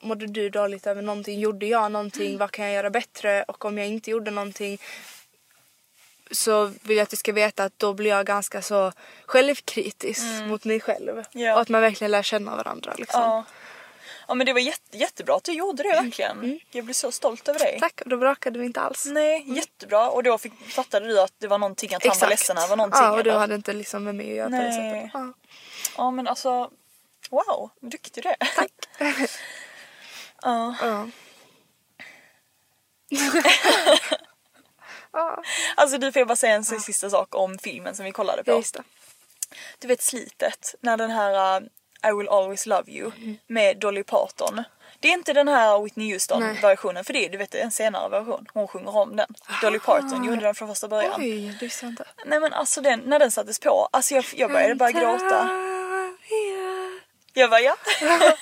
Mådde 0.02 0.28
du 0.28 0.50
dåligt 0.50 0.88
över 0.88 1.02
någonting? 1.02 1.40
Gjorde 1.40 1.66
jag 1.66 1.92
någonting? 1.92 2.28
Mm. 2.28 2.38
Vad 2.38 2.52
kan 2.52 2.66
jag 2.66 2.74
göra 2.74 2.90
bättre? 2.90 3.44
Och 3.44 3.66
om 3.66 3.78
jag 3.78 3.88
inte 3.88 4.12
gjorde 4.12 4.32
någonting 4.32 4.82
så 6.32 6.66
vill 6.66 6.98
jag 6.98 7.04
att 7.04 7.10
du 7.10 7.18
ska 7.18 7.34
veta 7.34 7.64
att 7.64 7.80
då 7.80 7.94
blir 7.94 8.10
jag 8.10 8.26
ganska 8.26 8.62
så 8.62 8.92
självkritisk 9.26 10.22
mot 10.48 10.66
mig 10.66 10.80
själv. 10.80 11.10
Mm. 11.10 11.26
Ja. 11.32 11.56
Och 11.56 11.62
att 11.62 11.70
man 11.70 11.82
verkligen 11.82 12.12
lär 12.12 12.24
känna 12.24 12.56
varandra. 12.56 12.94
Liksom. 12.98 13.22
Ja. 13.22 13.44
Ja 14.32 14.36
men 14.36 14.46
det 14.46 14.54
var 14.54 14.60
jätte, 14.60 14.98
jättebra 14.98 15.36
att 15.36 15.44
du 15.44 15.52
gjorde 15.52 15.84
det 15.84 15.90
verkligen. 15.90 16.60
Jag 16.72 16.86
blir 16.86 16.94
så 16.94 17.12
stolt 17.12 17.48
över 17.48 17.60
dig. 17.60 17.70
Mm. 17.70 17.80
Tack, 17.80 18.02
och 18.02 18.10
då 18.10 18.18
brakade 18.18 18.60
vi 18.60 18.66
inte 18.66 18.82
alls. 18.82 19.06
Nej, 19.06 19.44
jättebra. 19.48 20.10
Och 20.10 20.24
då 20.24 20.38
fick, 20.38 20.54
fattade 20.68 21.08
du 21.08 21.22
att 21.22 21.34
det 21.38 21.48
var 21.48 21.58
någonting, 21.58 21.96
att 21.96 22.06
han 22.06 22.18
var 22.20 22.30
ledsen 22.30 22.58
över 22.58 22.76
någonting? 22.76 23.02
Ja, 23.02 23.12
och 23.12 23.24
du 23.24 23.32
hade 23.32 23.56
inte 23.56 23.74
liksom 23.74 24.04
med 24.04 24.16
mig 24.16 24.30
att 24.32 24.36
göra 24.36 24.50
på 24.50 24.56
det 24.56 24.74
sättet. 24.74 25.12
Ja. 25.14 25.34
Ja 25.98 26.12
men 26.12 26.28
alltså, 26.28 26.72
wow, 27.30 27.70
duktig 27.80 28.24
du 28.24 28.30
är. 28.30 28.36
Tack. 28.56 28.72
ja. 30.42 30.76
Ja. 35.14 35.44
Alltså 35.76 35.98
du 35.98 36.12
får 36.12 36.20
jag 36.20 36.28
bara 36.28 36.36
säga 36.36 36.56
en 36.56 36.64
sista 36.64 37.10
sak 37.10 37.36
om 37.36 37.58
filmen 37.58 37.96
som 37.96 38.06
vi 38.06 38.12
kollade 38.12 38.44
på. 38.44 38.64
Du 39.80 39.88
vet 39.88 40.02
slitet 40.02 40.76
när 40.82 40.98
den 40.98 41.12
här 41.12 41.62
uh, 41.62 41.68
I 42.08 42.12
will 42.18 42.28
always 42.30 42.66
love 42.66 42.92
you 42.92 43.12
Mm. 43.18 43.38
med 43.48 43.78
Dolly 43.78 44.04
Parton. 44.04 44.64
Det 45.00 45.08
är 45.08 45.14
inte 45.14 45.34
den 45.34 45.48
här 45.48 45.84
Whitney 45.84 46.14
Houston 46.14 46.40
Nej. 46.44 46.60
versionen 46.62 47.04
för 47.06 47.14
det 47.14 47.26
är 47.26 47.30
du 47.30 47.38
vet, 47.38 47.56
en 47.56 47.72
senare 47.72 48.10
version. 48.10 48.46
Hon 48.54 48.68
sjunger 48.68 48.98
om 48.98 49.16
den. 49.16 49.28
Dolly 49.62 49.80
Parton 49.80 50.24
gjorde 50.24 50.42
den 50.42 50.56
från 50.56 50.68
första 50.68 50.88
början. 50.88 51.14
Oj, 51.22 51.58
det 51.60 51.66
visste 51.66 51.86
jag 51.86 51.92
inte. 51.92 52.06
Nej 52.26 52.40
men 52.40 52.54
alltså 52.54 52.82
den, 52.82 53.00
när 53.00 53.20
den 53.20 53.32
sattes 53.32 53.60
på, 53.60 53.90
alltså 53.92 54.14
jag, 54.16 54.26
jag 54.36 54.52
började 54.52 54.76
bara 54.76 54.92
gråta. 54.92 55.50
Jag 57.34 57.50
bara 57.50 57.60
ja. 57.62 57.76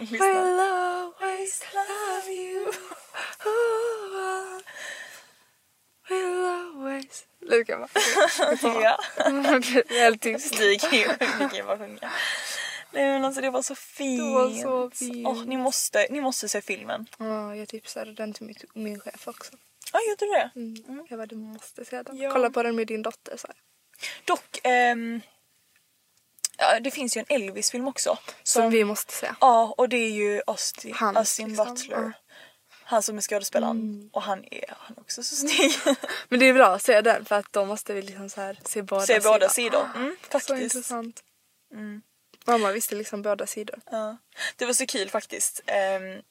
Lyssna. 0.00 0.26
I'll 0.26 0.60
always 0.60 1.62
love 1.74 2.32
you. 2.32 2.72
We'll 6.08 6.46
always... 6.46 7.24
Nu 7.40 7.64
kan 7.64 7.80
man... 7.80 7.88
ja. 8.82 8.98
Helt 9.88 10.22
tyst. 10.22 10.56
Du 10.58 10.78
kan 10.78 11.50
ju 11.56 11.62
bara 11.62 11.78
sjunga. 11.78 12.10
Nej 12.94 13.04
men 13.04 13.24
alltså 13.24 13.40
det 13.40 13.50
var 13.50 13.62
så 13.62 13.74
fint. 13.74 14.20
Det 14.22 14.34
var 14.34 14.50
så 14.62 14.90
fint. 14.96 15.26
Åh, 15.28 15.44
ni, 15.44 15.56
måste, 15.56 16.06
ni 16.10 16.20
måste 16.20 16.48
se 16.48 16.60
filmen. 16.60 17.06
Ja, 17.18 17.56
jag 17.56 17.68
tipsade 17.68 18.12
den 18.12 18.32
till 18.32 18.46
mitt, 18.46 18.64
min 18.74 19.00
chef 19.00 19.28
också. 19.28 19.52
Ja 19.92 20.00
gjorde 20.08 20.24
du 20.26 20.30
det? 20.32 20.50
Mm. 20.90 21.06
Jag 21.10 21.18
bara, 21.18 21.26
du 21.26 21.36
måste 21.36 21.84
se 21.84 22.02
den. 22.02 22.16
Ja. 22.16 22.30
Kolla 22.30 22.50
på 22.50 22.62
den 22.62 22.76
med 22.76 22.86
din 22.86 23.02
dotter, 23.02 23.36
sa 23.36 23.48
jag. 23.48 23.56
Dock, 24.24 24.58
ehm, 24.62 25.20
ja, 26.58 26.80
det 26.80 26.90
finns 26.90 27.16
ju 27.16 27.18
en 27.20 27.26
Elvis-film 27.28 27.88
också. 27.88 28.18
Som 28.42 28.70
vi 28.70 28.84
måste 28.84 29.12
se. 29.12 29.30
Ja, 29.40 29.74
och 29.78 29.88
det 29.88 29.96
är 29.96 30.10
ju 30.10 30.42
Austin, 30.46 30.94
Han, 30.94 31.16
Austin 31.16 31.48
liksom, 31.48 31.74
Butler. 31.74 31.96
ja. 31.96 31.98
Mm. 32.00 32.12
Han 32.86 33.02
som 33.02 33.16
är 33.16 33.20
skådespelaren. 33.20 34.10
Och 34.12 34.22
han 34.22 34.44
är, 34.50 34.64
han 34.78 34.96
är 34.96 35.00
också 35.00 35.22
så 35.22 35.36
snygg. 35.48 35.72
Men 36.28 36.40
det 36.40 36.46
är 36.48 36.54
bra 36.54 36.66
att 36.74 36.82
se 36.82 37.00
den 37.00 37.24
för 37.24 37.36
att 37.36 37.52
då 37.52 37.64
måste 37.64 37.94
vi 37.94 38.02
liksom 38.02 38.28
så 38.30 38.40
här 38.40 38.58
se 38.64 38.82
båda 38.82 39.06
Se 39.06 39.20
båda 39.20 39.48
sidor. 39.48 39.88
Mm, 39.96 40.16
Så 40.22 40.30
faktiskt. 40.30 40.50
intressant. 40.74 41.22
Mamma 42.44 42.72
visste 42.72 42.94
liksom 42.94 43.22
båda 43.22 43.46
sidor. 43.46 43.80
Ja. 43.90 44.16
Det 44.56 44.66
var 44.66 44.72
så 44.72 44.86
kul 44.86 45.10
faktiskt. 45.10 45.60
Um, 46.00 46.22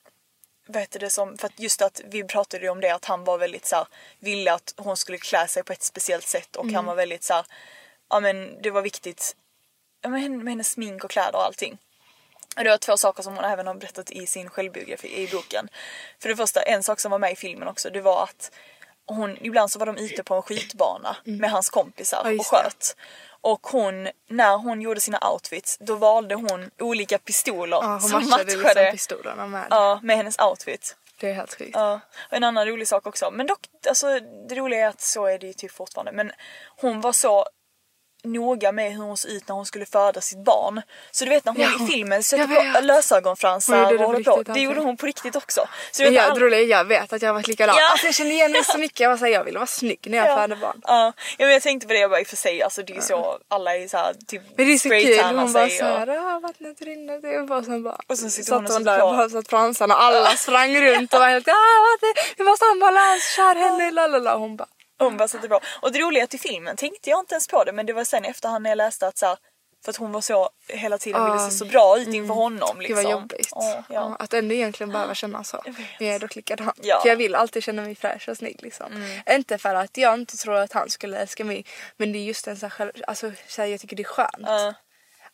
vad 0.67 0.81
heter 0.81 0.99
det 0.99 1.09
som, 1.09 1.37
för 1.37 1.47
att 1.47 1.59
just 1.59 1.81
att 1.81 2.01
vi 2.05 2.23
pratade 2.23 2.63
ju 2.63 2.69
om 2.69 2.81
det 2.81 2.89
att 2.89 3.05
han 3.05 3.23
var 3.23 3.37
väldigt 3.37 3.65
så 3.65 3.75
här, 3.75 3.87
ville 4.19 4.53
att 4.53 4.73
hon 4.77 4.97
skulle 4.97 5.17
klä 5.17 5.47
sig 5.47 5.63
på 5.63 5.73
ett 5.73 5.83
speciellt 5.83 6.27
sätt 6.27 6.55
och 6.55 6.63
Mm. 6.63 6.75
han 6.75 6.85
var 6.85 6.95
väldigt 6.95 7.23
så 7.23 7.33
här, 7.33 7.45
ja 8.09 8.19
men 8.19 8.61
det 8.61 8.71
var 8.71 8.81
viktigt 8.81 9.35
ja, 10.01 10.09
men 10.09 10.43
med 10.43 10.51
hennes 10.51 10.71
smink 10.71 11.03
och 11.03 11.09
kläder 11.11 11.35
och 11.35 11.43
allting. 11.45 11.77
Och 12.57 12.63
det 12.63 12.69
var 12.69 12.77
två 12.77 12.97
saker 12.97 13.23
som 13.23 13.35
hon 13.35 13.45
även 13.45 13.67
har 13.67 13.73
berättat 13.73 14.11
i 14.11 14.27
sin 14.27 14.49
självbiografi 14.49 15.07
i 15.23 15.27
boken. 15.27 15.69
För 16.19 16.29
det 16.29 16.35
första, 16.35 16.61
en 16.61 16.83
sak 16.83 16.99
som 16.99 17.11
var 17.11 17.19
med 17.19 17.31
i 17.31 17.35
filmen 17.35 17.67
också, 17.67 17.89
det 17.89 18.01
var 18.01 18.23
att 18.23 18.51
hon, 19.05 19.37
ibland 19.41 19.71
så 19.71 19.79
var 19.79 19.85
de 19.85 19.97
ute 19.97 20.23
på 20.23 20.35
en 20.35 20.41
skjutbana 20.41 21.15
med 21.23 21.51
hans 21.51 21.69
kompisar 21.69 22.21
Mm. 22.21 22.27
Ja, 22.27 22.31
och 22.31 22.37
just 22.37 22.51
det. 22.51 22.95
Och 23.43 23.67
hon, 23.67 24.09
när 24.29 24.57
hon 24.57 24.81
gjorde 24.81 24.99
sina 24.99 25.31
outfits, 25.31 25.77
då 25.79 25.95
valde 25.95 26.35
hon 26.35 26.71
olika 26.79 27.17
pistoler 27.17 27.77
Ja, 27.77 27.87
hon 27.87 28.01
som 28.01 28.11
matchade 28.11 28.43
matchade 28.57 28.81
liksom 28.81 28.91
pistolerna 28.91 29.47
med. 29.47 29.67
ja, 29.69 29.99
med 30.03 30.17
hennes 30.17 30.39
outfit. 30.39 30.95
Det 31.19 31.29
är 31.29 31.33
helt 31.33 31.57
sjukt. 31.57 31.71
Ja. 31.73 31.99
Och 32.29 32.33
en 32.37 32.43
annan 32.43 32.65
rolig 32.67 32.87
sak 32.87 33.07
också, 33.07 33.31
men 33.31 33.47
dock, 33.47 33.59
alltså 33.87 34.19
det 34.49 34.55
roliga 34.55 34.85
är 34.85 34.89
att 34.89 35.01
så 35.01 35.25
är 35.25 35.39
det 35.39 35.47
ju 35.47 35.53
typ 35.53 35.71
fortfarande. 35.71 36.11
Men 36.11 36.31
hon 36.81 37.01
var 37.01 37.11
så 37.11 37.45
noga 38.23 38.71
med 38.71 38.91
hur 38.91 39.03
hon 39.03 39.17
såg 39.17 39.31
ut 39.31 39.47
när 39.47 39.55
hon 39.55 39.65
skulle 39.65 39.85
föda 39.85 40.21
sitt 40.21 40.37
barn. 40.45 40.81
Så 41.11 41.25
du 41.25 41.29
vet 41.29 41.45
när 41.45 41.53
hon 41.53 41.61
Ja, 41.61 41.85
i 41.85 41.91
filmen 41.91 42.23
sätter 42.23 42.73
på 42.73 42.81
lösögonfransar 42.81 43.91
och 43.93 43.97
på 43.97 44.03
håller 44.03 44.23
på. 44.23 44.43
Det 44.43 44.59
gjorde 44.59 44.79
hon 44.79 44.97
på 44.97 45.05
riktigt 45.05 45.35
också. 45.35 45.67
Så 45.91 46.03
jag, 46.03 46.17
all- 46.17 46.53
jag 46.69 46.85
vet 46.85 47.13
att 47.13 47.21
jag 47.21 47.29
har 47.29 47.33
varit 47.33 47.47
likadan. 47.47 47.75
Ja. 47.79 47.91
Alltså 47.91 48.05
jag 48.07 48.15
känner 48.15 48.31
igen 48.31 48.51
mig 48.51 48.63
så 48.63 48.77
mycket. 48.85 48.99
Jag 48.99 49.09
var 49.09 49.17
såhär, 49.17 49.31
jag 49.31 49.43
ville 49.43 49.59
vara 49.59 49.67
snygg 49.67 49.99
när 50.09 50.17
jag 50.17 50.27
Ja. 50.27 50.35
födde 50.35 50.55
barn. 50.55 50.81
Ja, 50.83 51.13
ja, 51.37 51.45
men 51.45 51.53
jag 51.53 51.61
tänkte 51.61 51.87
på 51.87 51.93
det 51.93 51.99
jag 51.99 52.09
bara 52.09 52.19
i 52.19 52.23
och 52.23 52.27
för 52.27 52.35
sig, 52.35 52.61
alltså 52.63 52.81
det 52.83 52.93
är 52.93 52.95
ju 52.95 53.01
så, 53.01 53.37
alla 53.47 53.75
är 53.75 53.87
så 53.87 53.97
här, 53.97 54.13
typ 54.27 54.41
Men 54.57 54.67
det 54.67 54.73
är 54.73 54.77
så 54.77 54.89
kul, 54.89 55.19
hon 55.39 55.53
bara 55.53 55.69
såhär, 55.69 56.35
och... 56.35 56.41
vattnet 56.41 56.81
rinner 56.81 57.51
och 57.51 57.65
sen 57.65 57.83
bara 57.83 57.97
Och 58.07 58.17
sen 58.17 58.31
sitter 58.31 58.53
hon 58.55 58.65
och 58.65 58.81
där 58.81 59.03
och 59.03 59.15
bara 59.15 59.29
satt 59.29 59.47
fransarna 59.47 59.95
och 59.95 60.03
alla 60.03 60.29
sprang 60.37 60.81
runt 60.81 61.13
och 61.13 61.19
var 61.19 61.27
helt 61.29 61.47
ah 61.47 61.51
vattnet, 61.91 62.33
vi 62.37 62.43
måste 62.43 62.65
ambulans, 62.65 63.35
kör 63.35 63.55
henne, 63.55 63.91
lalala. 63.91 64.35
Hon 64.35 64.55
bara 64.55 64.67
Hon 65.03 65.17
bara 65.17 65.27
satte 65.27 65.47
på. 65.47 65.59
Och 65.81 65.91
det 65.91 65.99
roliga 65.99 66.21
är 66.21 66.23
att 66.23 66.33
i 66.33 66.37
filmen 66.37 66.75
tänkte 66.75 67.09
jag 67.09 67.19
inte 67.19 67.33
ens 67.35 67.47
på 67.47 67.63
det 67.63 67.71
men 67.73 67.85
det 67.85 67.93
var 67.93 68.03
sen 68.03 68.25
efterhand 68.25 68.63
när 68.63 68.69
jag 68.69 68.77
läste 68.77 69.07
att 69.07 69.17
så 69.17 69.25
här, 69.25 69.37
för 69.85 69.89
att 69.89 69.95
hon 69.97 70.11
var 70.11 70.21
så 70.21 70.49
hela 70.67 70.97
tiden 70.97 71.25
ville 71.25 71.39
se 71.39 71.51
så 71.51 71.65
bra 71.65 71.99
ut 71.99 72.07
inför 72.07 72.33
honom 72.33 72.77
det 72.77 72.83
liksom. 72.83 73.03
var 73.03 73.11
jobbigt. 73.11 73.49
Ja, 73.51 73.83
Ja, 73.89 73.95
ja. 73.95 74.15
att 74.19 74.33
ändå 74.33 74.55
egentligen 74.55 74.91
behöva 74.91 75.15
känna 75.15 75.43
så. 75.43 75.63
Jag 75.99 76.09
är 76.15 76.19
dock 76.19 76.35
likadan. 76.35 76.71
Ja. 76.81 76.99
För 77.01 77.09
jag 77.09 77.15
vill 77.15 77.35
alltid 77.35 77.63
känna 77.63 77.81
mig 77.81 77.95
fräsch 77.95 78.29
och 78.29 78.37
snygg 78.37 78.59
liksom. 78.63 79.15
Inte 79.29 79.57
för 79.57 79.75
att 79.75 79.97
jag 79.97 80.13
inte 80.13 80.37
tror 80.37 80.55
att 80.55 80.73
han 80.73 80.89
skulle 80.89 81.17
älska 81.17 81.45
mig 81.45 81.65
men 81.97 82.11
det 82.11 82.17
är 82.19 82.23
just 82.23 82.47
en 82.47 82.57
så 82.57 82.67
här, 82.67 82.91
alltså 83.07 83.31
så 83.47 83.61
här, 83.61 83.69
jag 83.69 83.79
tycker 83.79 83.95
det 83.95 84.03
är 84.03 84.07
skönt. 84.07 84.31
Ja. 84.39 84.73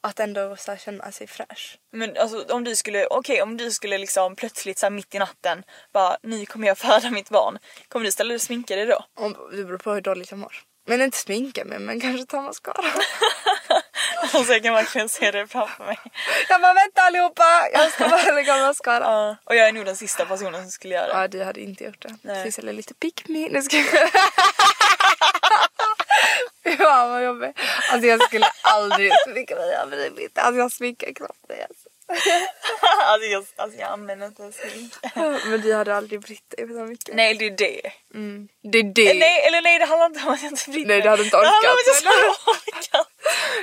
Att 0.01 0.19
ändå 0.19 0.55
så 0.55 0.75
känna 0.75 1.11
sig 1.11 1.27
fräsch. 1.27 1.77
Men 1.91 2.17
alltså 2.17 2.45
om 2.53 2.63
du 2.63 2.75
skulle, 2.75 3.07
okej 3.07 3.41
om 3.41 3.57
du 3.57 3.71
skulle 3.71 3.97
liksom 3.97 4.35
plötsligt 4.35 4.77
så 4.77 4.85
här 4.85 4.91
mitt 4.91 5.15
i 5.15 5.19
natten 5.19 5.63
bara 5.93 6.17
nu 6.23 6.45
kommer 6.45 6.67
jag 6.67 6.77
föda 6.77 7.09
mitt 7.09 7.29
barn. 7.29 7.57
Kommer 7.87 8.05
du 8.05 8.11
ställa 8.11 8.27
dig 8.27 8.35
och 8.35 8.41
sminka 8.41 8.75
dig 8.75 8.85
då? 8.85 9.05
Om, 9.15 9.35
det 9.51 9.63
beror 9.63 9.77
på 9.77 9.93
hur 9.93 10.01
dåligt 10.01 10.31
jag 10.31 10.37
mår. 10.39 10.55
Men 10.87 11.01
inte 11.01 11.17
sminka 11.17 11.65
mig 11.65 11.79
men 11.79 12.01
kanske 12.01 12.25
ta 12.25 12.41
mascara. 12.41 12.83
Alltså 14.33 14.53
jag 14.53 14.63
kan 14.63 14.73
verkligen 14.73 15.09
se 15.09 15.31
det 15.31 15.47
framför 15.47 15.85
mig. 15.85 15.97
Jag 16.49 16.61
bara 16.61 16.73
vänta 16.73 17.01
allihopa, 17.01 17.43
jag 17.73 17.91
ska 17.91 18.07
bara 18.07 18.31
lägga 18.35 18.57
mascara. 18.57 19.03
Ja, 19.03 19.35
och 19.43 19.55
jag 19.55 19.67
är 19.67 19.73
nog 19.73 19.85
den 19.85 19.95
sista 19.95 20.25
personen 20.25 20.61
som 20.61 20.71
skulle 20.71 20.95
göra 20.95 21.07
det. 21.07 21.21
Ja 21.21 21.27
du 21.27 21.43
hade 21.43 21.61
inte 21.61 21.83
gjort 21.83 22.01
det. 22.01 22.15
Nej. 22.21 22.43
Finns 22.43 22.55
det 22.55 22.73
lite 22.73 22.93
pick 22.93 23.27
me. 23.27 23.49
Nu 23.49 23.61
ska 23.61 23.77
jag... 23.77 23.85
Fy 26.78 26.78
fan 26.78 27.09
vad 27.11 27.24
jobbigt. 27.24 27.59
Alltså 27.91 28.07
jag 28.07 28.24
skulle 28.24 28.45
aldrig 28.61 29.11
sminka 29.28 29.55
mig. 29.55 29.70
Jag 29.70 29.89
bryr 29.89 30.20
inte. 30.20 30.41
Alltså 30.41 30.59
jag 30.59 30.72
sminkar 30.72 31.13
knappt 31.13 31.49
mig. 31.49 31.65
Alltså. 31.70 31.89
alltså, 33.05 33.28
jag, 33.30 33.45
alltså 33.55 33.80
jag 33.80 33.89
använder 33.89 34.28
inte 34.28 34.51
smink. 34.51 34.93
Men 35.45 35.61
du 35.61 35.74
hade 35.74 35.95
aldrig 35.95 36.20
brytt 36.22 36.49
dig 36.57 36.67
så 36.67 36.86
mycket. 36.86 37.15
Nej 37.15 37.34
det 37.36 37.45
är 37.45 37.51
det. 37.51 37.82
Det 38.72 38.80
är 38.80 38.84
det. 38.84 39.13
Nej 39.20 39.47
eller 39.47 39.61
nej 39.61 39.80
det 39.80 39.86
handlar 39.86 40.05
inte 40.05 40.20
om 40.28 40.34
att 40.34 40.43
jag 40.43 40.51
inte 40.51 40.70
brytt 40.70 40.88
Nej, 40.88 40.95
mig. 40.97 41.01
du 41.01 41.09
hade 41.09 41.24
inte 41.24 41.38
Det 41.38 41.45
handlar 41.45 41.70
om 41.70 41.76
orkat. 41.76 41.80
att 41.80 41.88
jag 41.88 41.95
skulle 41.95 42.30
orkat. 42.55 43.07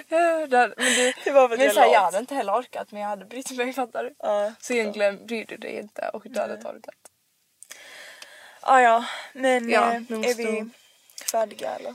Ja, 0.09 0.47
det 0.47 0.57
hade, 0.57 0.75
men 0.77 0.95
du, 0.95 1.13
Det 1.25 1.31
var 1.31 1.49
men 1.49 1.61
jag 1.61 1.75
så 1.75 1.81
här, 1.81 1.89
är 1.89 1.93
jag 1.93 2.01
hade 2.01 2.19
inte 2.19 2.35
heller 2.35 2.53
orkat 2.53 2.93
men 2.93 3.01
jag 3.01 3.09
hade 3.09 3.25
brytt 3.25 3.51
mig 3.51 3.73
fattar 3.73 4.05
du. 4.05 4.15
Ja. 4.19 4.53
Så 4.61 4.73
egentligen 4.73 5.27
bryr 5.27 5.45
du 5.49 5.57
dig 5.57 5.77
inte 5.79 6.09
och 6.13 6.23
du 6.25 6.41
hade 6.41 6.55
inte 6.55 6.69
orkat. 6.69 6.95
Ja 8.63 8.81
ja 8.83 9.05
men 9.33 9.71
Ja, 9.71 9.81
eh, 9.93 9.95
är 10.31 10.35
vi 10.35 10.69
färdiga 11.33 11.71
eller? 11.71 11.95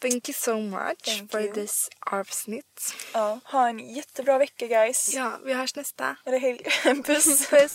Thank 0.00 0.28
you 0.28 0.34
so 0.34 0.60
much 0.60 1.04
Thank 1.04 1.30
for 1.30 1.40
you. 1.40 1.52
this 1.52 1.88
avsnitt. 2.10 2.94
Ja. 3.14 3.40
Ha 3.44 3.68
en 3.68 3.94
jättebra 3.94 4.38
vecka 4.38 4.66
guys. 4.66 5.14
Ja, 5.14 5.40
vi 5.44 5.54
hörs 5.54 5.74
nästa. 5.74 6.16
Eller 6.26 6.38
helg. 6.38 6.66
Puss. 7.04 7.48
Puss. 7.50 7.74